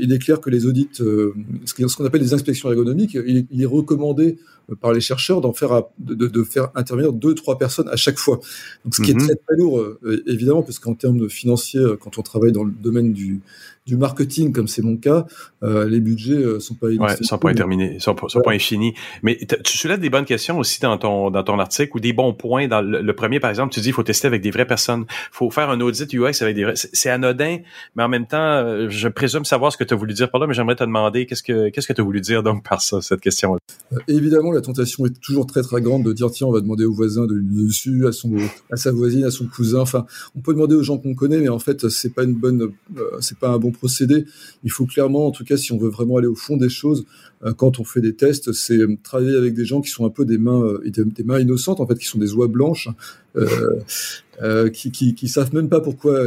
[0.00, 4.38] il est clair que les audits, ce qu'on appelle les inspections ergonomiques, il est recommandé
[4.80, 8.40] par les chercheurs d'en faire de, de, faire intervenir deux trois personnes à chaque fois.
[8.84, 9.26] Donc ce qui est mhm.
[9.26, 9.84] très très lourd
[10.26, 13.40] évidemment parce qu'en termes de financiers quand on travaille dans le domaine du
[13.86, 15.26] du marketing, comme c'est mon cas,
[15.62, 18.94] euh, les budgets euh, sont pas ouais, sont pas terminés, sont, sont pas infinis.
[19.22, 22.32] Mais tu soulèves des bonnes questions aussi dans ton dans ton article ou des bons
[22.32, 22.66] points.
[22.66, 25.04] Dans le, premier, par exemple, tu dis il faut tester avec des vraies personnes.
[25.08, 26.72] Il faut faire un audit UX avec des.
[26.74, 27.58] C'est anodin,
[27.94, 30.40] mais en même temps, euh, je présume savoir ce que tu as voulu dire par
[30.40, 30.46] là.
[30.46, 33.02] Mais j'aimerais te demander qu'est-ce que qu'est-ce que tu as voulu dire donc par ça
[33.02, 33.58] cette question.
[33.92, 36.84] Euh, évidemment, la tentation est toujours très très grande de dire tiens, on va demander
[36.84, 38.34] au voisin de dessus, à son
[38.70, 39.80] à sa voisine, à son cousin.
[39.80, 42.72] Enfin, on peut demander aux gens qu'on connaît, mais en fait, c'est pas une bonne,
[43.20, 44.24] c'est pas un bon procédé.
[44.64, 47.04] Il faut clairement, en tout cas, si on veut vraiment aller au fond des choses,
[47.44, 50.10] euh, quand on fait des tests, c'est euh, travailler avec des gens qui sont un
[50.10, 52.88] peu des mains, euh, des mains innocentes, en fait, qui sont des oies blanches,
[53.36, 56.20] euh, qui, qui, qui savent même pas pourquoi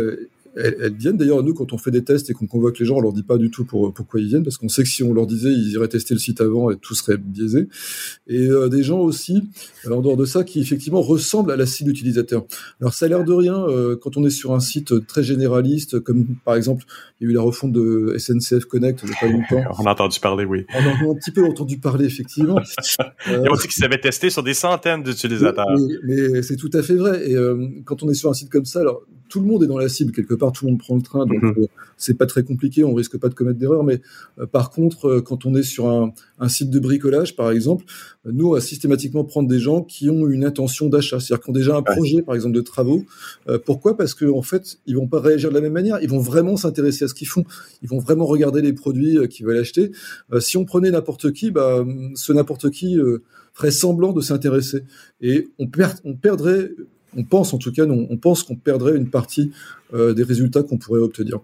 [0.58, 1.18] elles, viennent.
[1.18, 3.24] D'ailleurs, nous, quand on fait des tests et qu'on convoque les gens, on leur dit
[3.24, 5.52] pas du tout pour, pourquoi ils viennent, parce qu'on sait que si on leur disait,
[5.52, 7.68] ils iraient tester le site avant et tout serait biaisé.
[8.28, 9.44] Et euh, des gens aussi,
[9.90, 12.46] en dehors de ça, qui effectivement ressemblent à la cible utilisateur.
[12.82, 16.00] Alors, ça a l'air de rien euh, quand on est sur un site très généraliste,
[16.00, 16.86] comme par exemple,
[17.20, 19.76] il y a eu la refonte de SNCF Connect il n'y a pas longtemps.
[19.80, 20.66] On a entendu parler, oui.
[20.74, 22.58] On a un petit peu entendu parler, effectivement.
[23.28, 25.66] euh, Ils ont dit qu'ils s'avaient testé sur des centaines d'utilisateurs.
[26.04, 27.30] Mais, mais c'est tout à fait vrai.
[27.30, 29.68] Et euh, quand on est sur un site comme ça, alors tout le monde est
[29.68, 31.54] dans la cible quelque part, tout le monde prend le train, donc mhm.
[31.58, 31.66] euh,
[31.98, 33.84] c'est pas très compliqué, on risque pas de commettre d'erreurs.
[33.84, 34.02] Mais
[34.40, 37.86] euh, par contre, euh, quand on est sur un, un, site de bricolage, par exemple,
[38.26, 41.54] nous on va systématiquement prendre des gens qui ont une intention d'achat, c'est-à-dire qui ont
[41.54, 43.04] déjà un projet, par exemple, de travaux.
[43.66, 43.98] pourquoi?
[43.98, 46.00] Parce qu'en en fait, ils vont pas réagir de la même manière.
[46.02, 47.46] Ils vont vraiment s'intéresser à ce qu'ils font.
[47.82, 49.92] Ils vont vraiment regarder les produits qu'ils veulent acheter.
[50.40, 52.98] si on prenait n'importe qui, bah, ce n'importe qui
[53.54, 54.84] ferait semblant de s'intéresser
[55.22, 55.68] et on
[56.16, 56.72] perdrait
[57.16, 59.52] on pense en tout cas, on, pense qu'on perdrait une partie
[59.94, 61.40] euh, des résultats qu'on pourrait obtenir.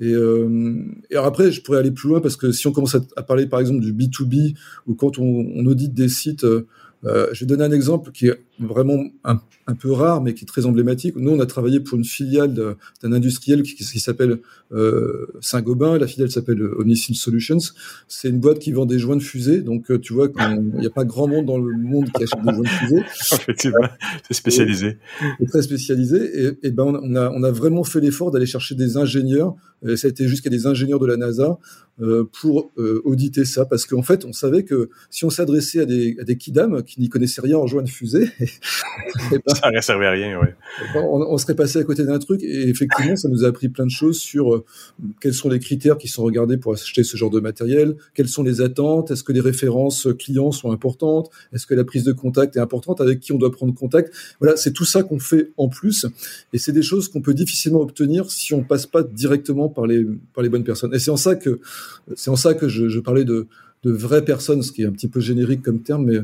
[0.00, 0.84] Et, euh,
[1.16, 3.80] après, je pourrais aller plus loin parce que si on commence à, parler par exemple
[3.80, 6.66] du B2B ou quand on, on audite des sites euh,
[7.06, 10.44] Euh, je vais donner un exemple qui est vraiment un, un, peu rare, mais qui
[10.44, 11.16] est très emblématique.
[11.16, 14.38] Nous, on a travaillé pour une filiale d'un industriel qui, qui s'appelle
[14.72, 15.98] euh, Saint-Gobain.
[15.98, 17.58] La filiale s'appelle Omnicil Solutions.
[18.08, 19.60] C'est une boîte qui vend des joints de fusée.
[19.60, 22.42] Donc, euh, tu vois, il n'y a pas grand monde dans le monde qui achète
[22.42, 23.02] des joints de fusée.
[23.32, 23.88] Effectivement,
[24.26, 24.98] c'est spécialisé.
[25.40, 26.46] C'est très spécialisé.
[26.46, 29.54] Et, et, ben, on a, on a vraiment fait l'effort d'aller chercher des ingénieurs.
[29.86, 31.58] Et ça a été jusqu'à des ingénieurs de la NASA
[32.00, 35.84] euh, pour euh, auditer ça, parce qu'en fait, on savait que si on s'adressait à
[35.84, 38.30] des, à des kidam qui n'y connaissaient rien en joint de fusée,
[39.30, 40.54] ben, ça ne servait à rien, ouais.
[40.94, 43.68] Ben, on, on, serait passé à côté d'un truc, et effectivement, ça nous a appris
[43.68, 44.64] plein de choses sur euh,
[45.20, 48.42] quels sont les critères qui sont regardés pour acheter ce genre de matériel, quelles sont
[48.42, 52.56] les attentes, est-ce que les références clients sont importantes, est-ce que la prise de contact
[52.56, 54.14] est importante, avec qui on doit prendre contact.
[54.40, 56.06] Voilà, c'est tout ça qu'on fait en plus,
[56.52, 60.04] et c'est des choses qu'on peut difficilement obtenir si on passe pas directement par les
[60.34, 60.94] par les bonnes personnes.
[60.94, 61.60] Et c'est en ça que
[62.14, 63.46] c'est en ça que je, je parlais de,
[63.84, 66.18] de vraies personnes, ce qui est un petit peu générique comme terme, mais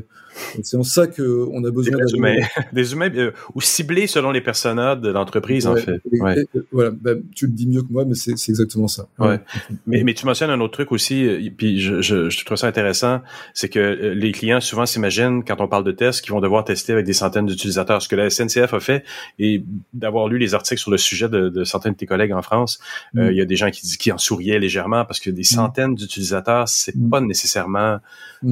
[0.63, 2.35] c'est en ça qu'on a besoin des humains,
[2.73, 6.01] des humains euh, ou ciblés selon les personas de l'entreprise, ouais, en fait.
[6.11, 6.41] Et, ouais.
[6.41, 9.07] et, voilà, ben, tu le dis mieux que moi, mais c'est exactement ça.
[9.19, 9.39] Ouais.
[9.87, 12.67] mais, mais tu mentionnes un autre truc aussi, euh, puis je, je, je trouve ça
[12.67, 13.21] intéressant,
[13.53, 16.63] c'est que euh, les clients souvent s'imaginent, quand on parle de tests, qu'ils vont devoir
[16.63, 18.01] tester avec des centaines d'utilisateurs.
[18.01, 19.03] Ce que la SNCF a fait,
[19.39, 19.63] et
[19.93, 22.79] d'avoir lu les articles sur le sujet de, de certains de tes collègues en France,
[23.13, 23.19] mm.
[23.19, 25.91] euh, il y a des gens qui, qui en souriaient légèrement parce que des centaines
[25.91, 25.95] mm.
[25.95, 27.09] d'utilisateurs, c'est mm.
[27.09, 27.99] pas nécessairement,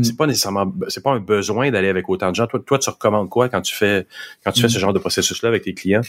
[0.01, 2.47] c'est pas nécessairement, c'est pas un besoin d'aller avec autant de gens.
[2.47, 4.07] Toi, toi, tu recommandes quoi quand tu fais
[4.43, 6.01] quand tu fais ce genre de processus-là avec tes clients?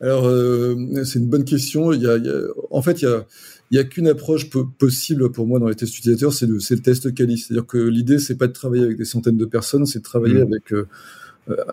[0.00, 1.92] Alors, euh, c'est une bonne question.
[1.92, 2.40] Il y a, il y a,
[2.70, 3.24] en fait, il y a,
[3.70, 6.78] il y a qu'une approche possible pour moi dans les tests utilisateurs, c'est le, le,
[6.80, 7.38] test quali.
[7.38, 10.44] C'est-à-dire que l'idée, c'est pas de travailler avec des centaines de personnes, c'est de travailler
[10.44, 10.52] mmh.
[10.52, 10.86] avec euh,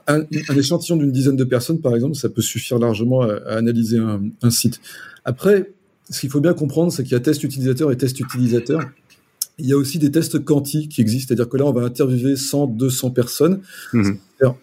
[0.08, 2.16] un, un, échantillon d'une dizaine de personnes, par exemple.
[2.16, 4.80] Ça peut suffire largement à, à analyser un, un, site.
[5.26, 5.72] Après,
[6.10, 8.82] ce qu'il faut bien comprendre, c'est qu'il y a test utilisateur et test utilisateur.
[9.62, 12.36] Il y a aussi des tests quanti qui existent, c'est-à-dire que là, on va interviewer
[12.36, 13.62] 100, 200 personnes
[13.94, 14.12] mmh.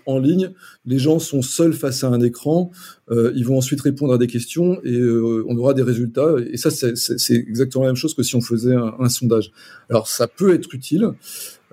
[0.06, 0.50] en ligne.
[0.84, 2.70] Les gens sont seuls face à un écran.
[3.10, 6.34] Euh, ils vont ensuite répondre à des questions et euh, on aura des résultats.
[6.50, 9.52] Et ça, c'est exactement la même chose que si on faisait un, un sondage.
[9.88, 11.12] Alors, ça peut être utile.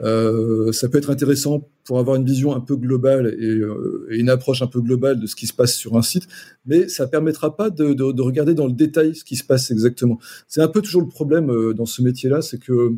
[0.02, 4.18] Euh, ça peut être intéressant pour avoir une vision un peu globale et, euh, et,
[4.18, 6.28] une approche un peu globale de ce qui se passe sur un site,
[6.66, 9.72] mais ça permettra pas de, de, de regarder dans le détail ce qui se passe
[9.72, 10.20] exactement.
[10.48, 12.96] C'est un peu toujours le problème euh, dans ce métier-là, c'est que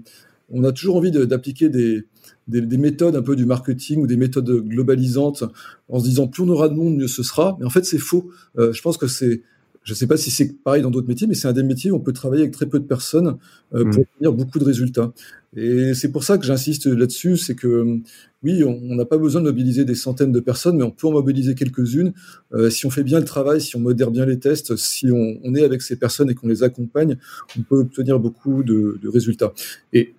[0.49, 2.05] on a toujours envie d'appliquer des,
[2.47, 5.43] des, des, méthodes un peu du marketing ou des méthodes globalisantes
[5.89, 7.57] en se disant plus on aura de monde, mieux ce sera.
[7.59, 8.29] Mais en fait, c'est faux.
[8.57, 9.41] Euh, je pense que c'est
[9.87, 11.91] je ne sais pas si c'est pareil dans d'autres métiers, mais c'est un des métiers
[11.91, 13.37] où on peut travailler avec très peu de personnes
[13.73, 14.01] euh, pour mmh.
[14.01, 15.13] obtenir beaucoup de résultats.
[15.55, 18.01] Et c'est pour ça que j'insiste là-dessus, c'est que
[18.43, 21.13] oui, on n'a pas besoin de mobiliser des centaines de personnes, mais on peut en
[21.13, 22.11] mobiliser quelques-unes.
[22.53, 25.39] Euh, si on fait bien le travail, si on modère bien les tests, si on,
[25.41, 27.17] on est avec ces personnes et qu'on les accompagne,
[27.57, 29.53] on peut obtenir beaucoup de, de résultats.
[29.93, 30.13] Et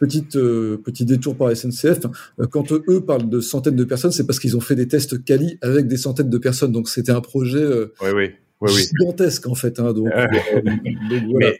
[0.00, 2.06] Petite, euh, petit détour par SNCF.
[2.50, 5.58] Quand eux parlent de centaines de personnes, c'est parce qu'ils ont fait des tests quali
[5.60, 6.72] avec des centaines de personnes.
[6.72, 8.30] Donc c'était un projet euh, oui, oui.
[8.60, 8.82] Oui, oui.
[8.82, 9.78] gigantesque en fait.
[9.80, 10.26] Hein, donc, euh,
[10.62, 11.48] donc voilà.
[11.48, 11.58] mais,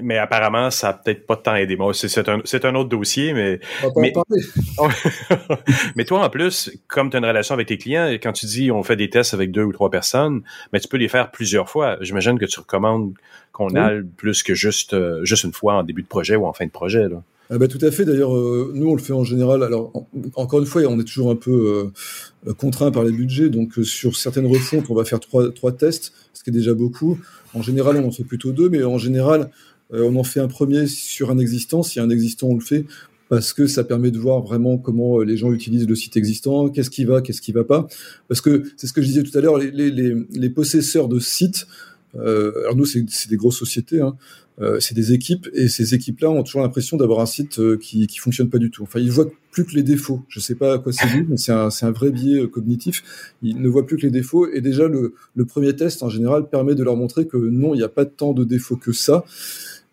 [0.00, 1.76] mais, apparemment, ça a peut-être pas tant aidé.
[1.76, 3.60] Bon, c'est un, un autre dossier, mais.
[3.96, 4.12] mais,
[5.96, 8.70] mais toi, en plus, comme tu as une relation avec tes clients, quand tu dis
[8.70, 10.42] on fait des tests avec deux ou trois personnes,
[10.72, 11.96] mais tu peux les faire plusieurs fois.
[12.00, 13.14] J'imagine que tu recommandes
[13.52, 13.78] qu'on oui.
[13.78, 16.66] aille plus que juste, euh, juste une fois en début de projet ou en fin
[16.66, 17.08] de projet.
[17.08, 17.22] Là.
[17.54, 18.06] Ah bah, tout à fait.
[18.06, 19.62] D'ailleurs, euh, nous, on le fait en général.
[19.62, 21.92] Alors, en, encore une fois, on est toujours un peu
[22.46, 23.50] euh, contraint par les budgets.
[23.50, 27.18] Donc, euh, sur certaines refontes, on va faire trois, tests, ce qui est déjà beaucoup.
[27.52, 29.50] En général, on en fait plutôt deux, mais en général,
[29.90, 31.82] on en fait un premier sur un existant.
[31.82, 32.86] Si un existant, on le fait
[33.28, 36.90] parce que ça permet de voir vraiment comment les gens utilisent le site existant, qu'est-ce
[36.90, 37.86] qui va, qu'est-ce qui va pas.
[38.28, 41.66] Parce que c'est ce que je disais tout à l'heure, les, possesseurs de sites,
[42.14, 44.16] alors nous, c'est des grosses sociétés, hein,
[44.60, 48.06] euh, c'est des équipes et ces équipes-là ont toujours l'impression d'avoir un site euh, qui
[48.06, 48.82] qui fonctionne pas du tout.
[48.82, 50.22] Enfin, ils voient plus que les défauts.
[50.28, 53.02] Je sais pas à quoi c'est dû, mais c'est un un vrai biais euh, cognitif.
[53.42, 56.48] Ils ne voient plus que les défauts et déjà le le premier test en général
[56.48, 59.24] permet de leur montrer que non, il n'y a pas tant de défauts que ça.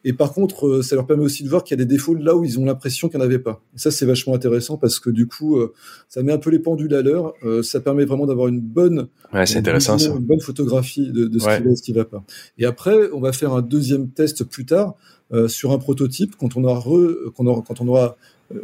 [0.06, 2.14] Et par contre, euh, ça leur permet aussi de voir qu'il y a des défauts
[2.14, 3.62] là où ils ont l'impression qu'il n'y en avait pas.
[3.76, 5.74] Et ça, c'est vachement intéressant parce que du coup, euh,
[6.08, 7.34] ça met un peu les pendules à l'heure.
[7.44, 11.26] Euh, ça permet vraiment d'avoir une bonne, ouais, c'est intéressant, une, une bonne photographie de,
[11.26, 11.58] de ce, ouais.
[11.58, 12.24] qui va, ce qui va pas.
[12.58, 14.96] Et après, on va faire un deuxième test plus tard
[15.34, 18.16] euh, sur un prototype quand on aura, re, quand on aura, quand on aura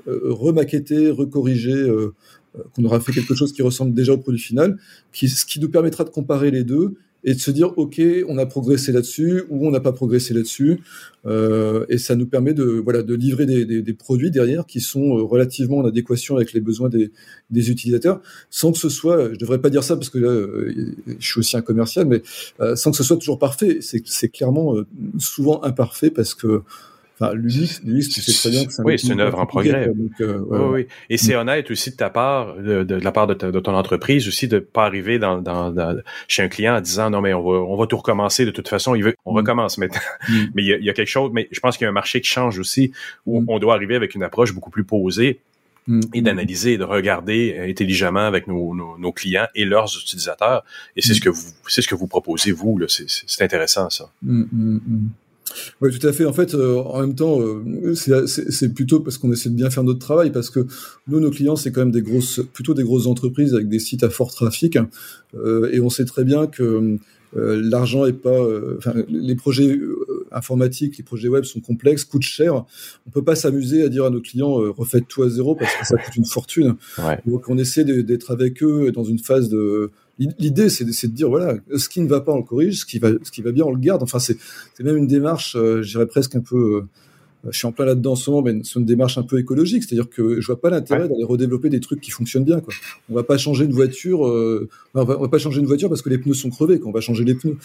[0.07, 1.87] remaquetté, recorrigé,
[2.73, 4.79] qu'on aura fait quelque chose qui ressemble déjà au produit final,
[5.11, 6.95] qui, ce qui nous permettra de comparer les deux
[7.25, 10.81] et de se dire ok on a progressé là-dessus ou on n'a pas progressé là-dessus.
[11.25, 14.79] Euh, et ça nous permet de voilà de livrer des, des, des, produits derrière qui
[14.79, 17.11] sont euh, relativement en adéquation avec les besoins des,
[17.49, 18.21] des, utilisateurs
[18.51, 21.39] sans que ce soit je devrais pas dire ça parce que là euh, je suis
[21.39, 22.21] aussi un commercial mais
[22.59, 23.79] euh, sans que ce soit toujours parfait.
[23.81, 24.75] C'est clairement
[25.17, 26.61] souvent imparfait parce que
[27.17, 29.87] Enfin, l'UX, l'UX, tu sais très bien que c'est Oui, c'est une œuvre en progrès.
[30.19, 30.87] Euh, oui, oui.
[31.09, 31.39] Et c'est mm.
[31.39, 35.17] honnête aussi de ta part, de, la part de, ton entreprise aussi, de pas arriver
[35.17, 35.41] dans,
[36.27, 38.67] chez un client en disant non mais on va, on va tout recommencer de toute
[38.67, 38.95] façon.
[38.95, 39.37] Il veut, on mm.
[39.37, 40.01] recommence maintenant.
[40.27, 40.43] Mm.
[40.55, 41.31] mais il y, a, quelque chose.
[41.33, 42.91] Mais je pense qu'il y a un marché qui change aussi
[43.25, 45.39] où on doit arriver avec une approche beaucoup plus posée
[46.13, 50.63] et d'analyser et de regarder intelligemment avec nos, nos, clients et leurs utilisateurs.
[50.95, 52.79] Et c'est ce que vous, c'est ce que vous proposez vous.
[52.87, 54.09] C'est intéressant ça.
[55.81, 56.25] Oui, tout à fait.
[56.25, 59.83] En fait, euh, en même temps, euh, c'est plutôt parce qu'on essaie de bien faire
[59.83, 60.65] notre travail, parce que
[61.07, 64.03] nous, nos clients, c'est quand même des grosses, plutôt des grosses entreprises avec des sites
[64.03, 64.77] à fort trafic,
[65.35, 66.97] euh, et on sait très bien que
[67.37, 68.39] euh, l'argent est pas,
[68.77, 69.77] enfin, les projets
[70.31, 72.65] informatiques, les projets web sont complexes, coûtent cher.
[73.07, 75.85] On peut pas s'amuser à dire à nos clients refaites tout à zéro parce que
[75.85, 76.75] ça coûte une fortune.
[77.25, 81.57] Donc, on essaie d'être avec eux dans une phase de L'idée, c'est de, dire voilà,
[81.75, 83.65] ce qui ne va pas, on le corrige, ce qui va, ce qui va bien,
[83.65, 84.01] on le garde.
[84.01, 84.37] Enfin, c'est
[84.79, 86.77] même une démarche, euh, je dirais presque un peu.
[86.77, 86.81] Euh,
[87.51, 89.83] je suis en plein là-dedans en ce moment, mais c'est une démarche un peu écologique,
[89.83, 92.59] c'est-à-dire que je vois pas l'intérêt d'aller redévelopper des trucs qui fonctionnent bien.
[92.59, 92.73] Quoi.
[93.07, 96.01] On va pas changer une voiture, euh, on, va, va, pas changer une voiture parce
[96.01, 97.57] que les pneus sont crevés, qu'on va changer les pneus.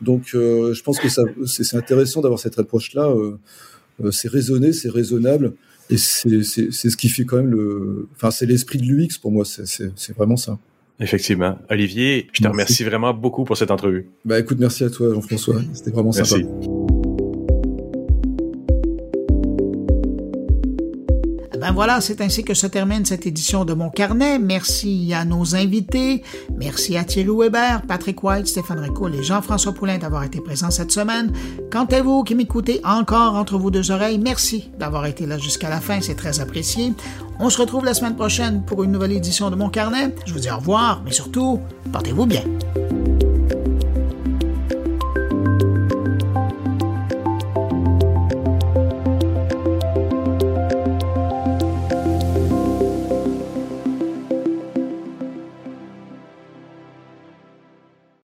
[0.00, 3.14] Donc, je pense que ça, c'est intéressant d'avoir cette approche-là.
[4.10, 5.52] c'est raisonné, c'est raisonnable,
[5.88, 9.44] et c'est ce qui fait quand même le, enfin, c'est l'esprit de l'UX pour moi.
[9.44, 10.58] C'est vraiment ça.
[11.00, 11.58] Effectivement.
[11.70, 14.08] Olivier, je te remercie vraiment beaucoup pour cette entrevue.
[14.24, 15.60] Bah écoute, merci à toi Jean-François.
[15.72, 16.42] C'était vraiment merci.
[16.42, 16.77] sympa.
[21.60, 24.38] Ben voilà, c'est ainsi que se termine cette édition de Mon Carnet.
[24.38, 26.22] Merci à nos invités.
[26.56, 30.92] Merci à Thierry Weber, Patrick White, Stéphane Rico et Jean-François Poulain d'avoir été présents cette
[30.92, 31.32] semaine.
[31.72, 35.68] Quant à vous qui m'écoutez encore entre vos deux oreilles, merci d'avoir été là jusqu'à
[35.68, 36.92] la fin, c'est très apprécié.
[37.40, 40.14] On se retrouve la semaine prochaine pour une nouvelle édition de Mon Carnet.
[40.26, 41.60] Je vous dis au revoir, mais surtout,
[41.92, 42.44] portez-vous bien.